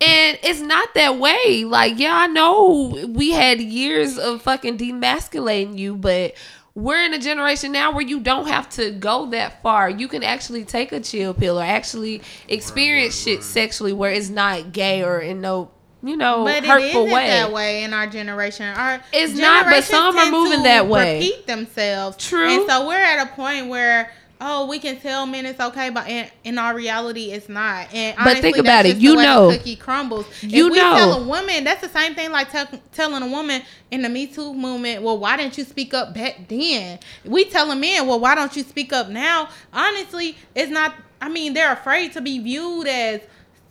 [0.00, 1.64] And it's not that way.
[1.64, 6.34] Like, yeah, I know we had years of fucking demasculating you, but
[6.74, 9.90] we're in a generation now where you don't have to go that far.
[9.90, 14.72] You can actually take a chill pill or actually experience shit sexually where it's not
[14.72, 15.70] gay or in no
[16.04, 17.28] you know, But hurtful way.
[17.28, 18.66] that way in our generation.
[18.66, 21.18] Our It's not, but some are moving that way.
[21.20, 22.16] Repeat themselves.
[22.16, 22.48] True.
[22.48, 24.10] And so we're at a point where
[24.42, 27.92] oh, we can tell men it's okay, but in, in our reality, it's not.
[27.94, 28.96] And But honestly, think that's about it.
[28.98, 29.50] You know.
[29.56, 30.26] cookie crumbles.
[30.42, 30.96] You if we know.
[30.96, 34.26] tell a woman, that's the same thing like tell, telling a woman in the Me
[34.26, 35.02] Too movement.
[35.02, 36.98] Well, why didn't you speak up back then?
[37.24, 39.48] We tell a man, well, why don't you speak up now?
[39.72, 40.94] Honestly, it's not.
[41.20, 43.20] I mean, they're afraid to be viewed as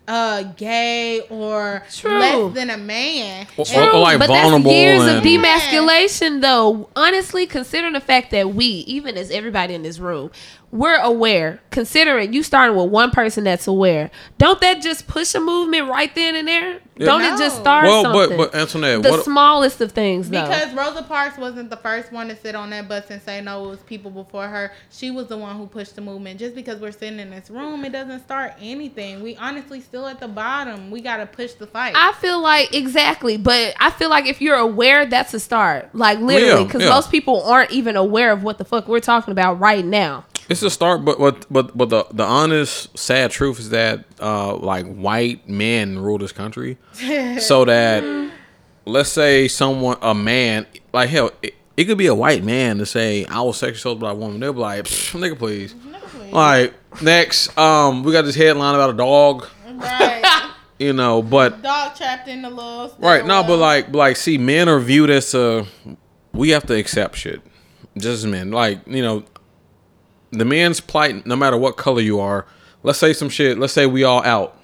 [0.08, 2.20] uh gay or True.
[2.20, 3.48] less than a man.
[3.58, 6.90] Or- And- or, like but vulnerable that's years of and- demasculation, though.
[6.96, 10.32] Honestly, considering the fact that we, even as everybody in this room,
[10.72, 11.60] we're aware.
[11.70, 16.14] Considering you starting with one person that's aware, don't that just push a movement right
[16.16, 16.80] then and there?
[17.06, 18.38] Don't it just start well, something?
[18.38, 19.24] but but Antoinette, the what?
[19.24, 20.42] smallest of things, though.
[20.44, 23.66] Because Rosa Parks wasn't the first one to sit on that bus and say no,
[23.66, 24.72] it was people before her.
[24.92, 26.40] She was the one who pushed the movement.
[26.40, 29.22] Just because we're sitting in this room, it doesn't start anything.
[29.22, 30.92] We honestly still at the bottom.
[30.92, 31.94] We gotta push the fight.
[31.96, 35.90] I feel like exactly, but I feel like if you're aware, that's a start.
[35.94, 36.90] Like literally, Yeah, because yeah.
[36.90, 40.26] most people aren't even aware of what the fuck we're talking about right now.
[40.52, 44.54] It's a start, but but but but the the honest, sad truth is that uh
[44.58, 46.78] like white men rule this country,
[47.40, 48.32] so that
[48.86, 52.86] let's say someone a man like hell, it, it could be a white man to
[52.86, 54.42] say I was sexually assaulted by a woman.
[54.42, 55.74] They'll be like, nigga, please.
[56.34, 60.52] Like next, um, we got this headline about a dog, right.
[60.80, 63.26] you know, but Dog trapped in the little Right.
[63.26, 65.66] No, but like, like, see, men are viewed as uh,
[66.34, 67.42] we have to accept shit.
[67.98, 69.24] Just men, like you know,
[70.32, 71.26] the man's plight.
[71.26, 72.46] No matter what color you are,
[72.84, 73.58] let's say some shit.
[73.60, 74.58] Let's say we all out,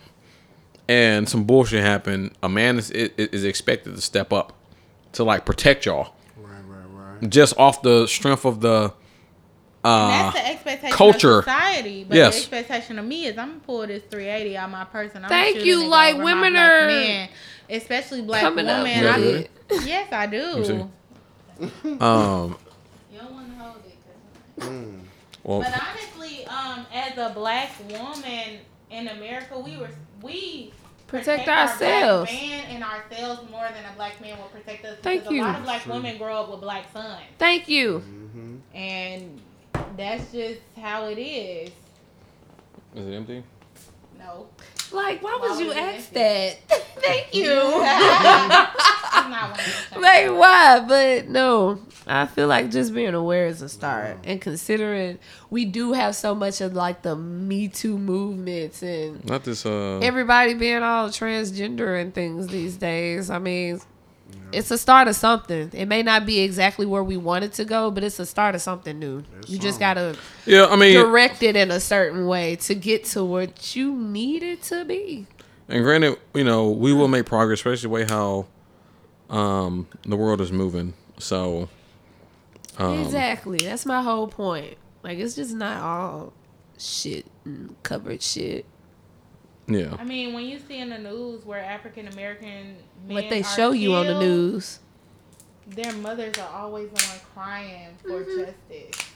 [0.88, 2.31] and some bullshit happened.
[2.44, 4.53] A man is is, is expected to step up
[5.14, 7.30] to like protect y'all, Right, right, right.
[7.30, 8.94] just off the strength of the.
[9.84, 11.38] Uh, that's the expectation culture.
[11.39, 12.03] of society.
[12.03, 12.34] But Yes.
[12.34, 15.23] the expectation of me is I'm gonna pull this 380 out my person.
[15.23, 17.30] I'm Thank shooting you, it like, over my women black are men,
[17.69, 19.03] especially black coming up women.
[19.22, 19.85] with I, it.
[19.85, 20.65] yes, I do.
[20.65, 20.84] see.
[21.85, 22.57] You um.
[23.18, 25.06] don't want to hold it.
[25.47, 28.59] 'Cause- Well, But honestly, um, as a black woman
[28.91, 29.89] in America, we were
[30.21, 30.73] we
[31.07, 32.29] Protect our ourselves.
[32.29, 34.97] black man and ourselves more than a black man will protect us.
[35.01, 35.41] Thank because you.
[35.41, 38.03] A lot of black women grow up with black sons, Thank you.
[38.73, 39.39] and
[39.95, 41.69] that's just how it is.
[42.95, 43.43] is it empty?
[44.19, 44.47] No,
[44.91, 46.57] Like, why Why would you would you ask ask that?
[46.97, 47.51] Thank you.
[47.51, 47.53] it's
[49.30, 50.01] not one of those things.
[50.01, 55.19] like why but no i feel like just being aware is a start and considering
[55.49, 59.65] we do have so much of like the me too movements and Not this.
[59.65, 59.99] Uh.
[59.99, 63.80] everybody being all transgender and things these days i mean
[64.53, 67.91] it's a start of something it may not be exactly where we wanted to go
[67.91, 70.13] but it's a start of something new It's you just something.
[70.13, 73.93] gotta yeah, I mean, direct it in a certain way to get to what you
[73.93, 75.27] need it to be
[75.67, 78.45] And granted, you know, we will make progress, especially the way how
[79.29, 80.93] um, the world is moving.
[81.19, 81.67] So,
[82.77, 83.57] um, exactly.
[83.57, 84.77] That's my whole point.
[85.03, 86.31] Like it's just not all
[86.77, 88.65] shit and covered shit.
[89.68, 89.95] Yeah.
[89.99, 93.15] I mean, when you see in the news where African American men.
[93.15, 94.80] What they show you on the news.
[95.68, 98.45] their mothers are always the one crying for Mm-hmm.
[98.45, 99.14] justice.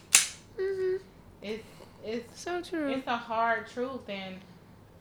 [1.41, 1.63] It's
[2.03, 2.89] it's So true.
[2.91, 4.35] it's a hard truth, and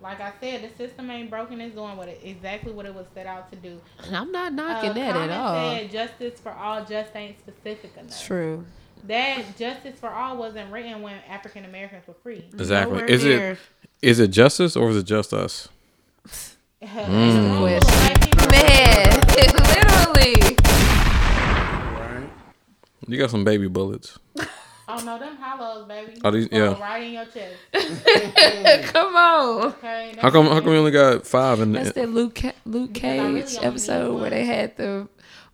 [0.02, 1.60] like I said, the system ain't broken.
[1.60, 3.80] It's doing what it, exactly what it was set out to do.
[4.04, 5.54] And I'm not knocking Uh, that at all.
[5.76, 8.24] Said justice for all just ain't specific enough.
[8.24, 8.64] True.
[9.06, 12.44] That justice for all wasn't written when African Americans were free.
[12.52, 12.92] Exactly.
[12.98, 13.50] Nowhere Is near.
[13.52, 13.58] it
[14.02, 15.68] is it justice or is it just us?
[16.82, 17.58] Mm.
[17.58, 18.50] question.
[18.50, 20.56] Man, literally.
[22.00, 22.30] Right?
[23.06, 24.18] You got some baby bullets.
[24.92, 26.18] Oh no, them hollows, baby.
[26.24, 26.80] Are these- yeah.
[26.80, 27.54] Right in your chest.
[28.92, 29.66] Come on.
[29.66, 30.14] Okay.
[30.18, 30.46] How come?
[30.46, 31.60] How come we only got five?
[31.60, 34.76] In That's the, that Luke Ca- Luke Because I really Cage episode where they had
[34.76, 35.06] the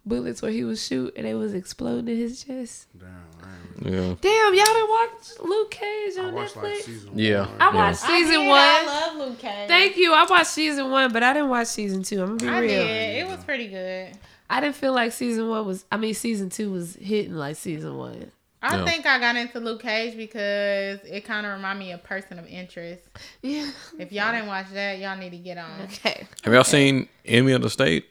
[0.07, 2.87] bullets where he was shoot and it was exploding in his chest.
[2.99, 3.36] Damn, I, ain't,
[3.83, 4.15] yeah.
[4.21, 5.11] Damn, y'all didn't watch
[5.43, 6.83] Luke Cage I on watched like Netflix?
[6.83, 7.41] season Yeah.
[7.47, 7.61] one.
[7.61, 8.59] I watched I season did, one.
[8.59, 9.69] I love Luke Cage.
[9.69, 10.13] Thank you.
[10.15, 12.23] I watched season one, but I didn't watch season two.
[12.23, 12.85] I'm gonna be I real.
[12.87, 13.19] did.
[13.19, 14.13] It was pretty good.
[14.49, 15.85] I didn't feel like season one was.
[15.91, 18.31] I mean, season two was hitting like season one.
[18.63, 18.85] I Yeah.
[18.87, 22.47] think I got into Luke Cage because it kind of reminded me of Person of
[22.47, 23.03] Interest.
[23.43, 23.71] Yeah.
[23.99, 25.83] If y'all didn't watch that, y'all need to get on.
[25.83, 26.27] Okay.
[26.43, 28.07] Have y'all seen Enemy of the State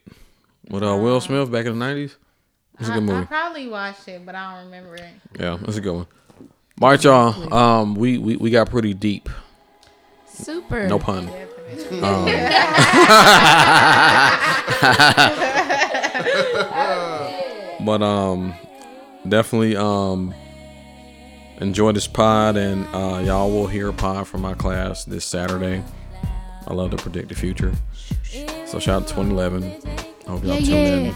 [0.69, 2.15] with uh, Will Smith back in the nineties?
[2.80, 3.14] It's a I, good movie.
[3.14, 3.27] I movie.
[3.27, 5.06] probably watched it, but I don't remember it.
[5.39, 6.07] Yeah, that's a good one.
[6.81, 7.53] All right, y'all.
[7.53, 9.30] Um, we, we we got pretty deep.
[10.27, 10.88] Super.
[10.88, 11.30] No pun.
[12.02, 12.26] Um,
[17.85, 18.53] but um,
[19.27, 20.34] definitely um,
[21.60, 25.84] enjoy this pod, and uh, y'all will hear a pod from my class this Saturday.
[26.68, 27.73] I love to predict the future.
[28.65, 29.64] So shout out to 2011.
[30.27, 31.10] I hope y'all Yeah, tune yeah.
[31.10, 31.15] in.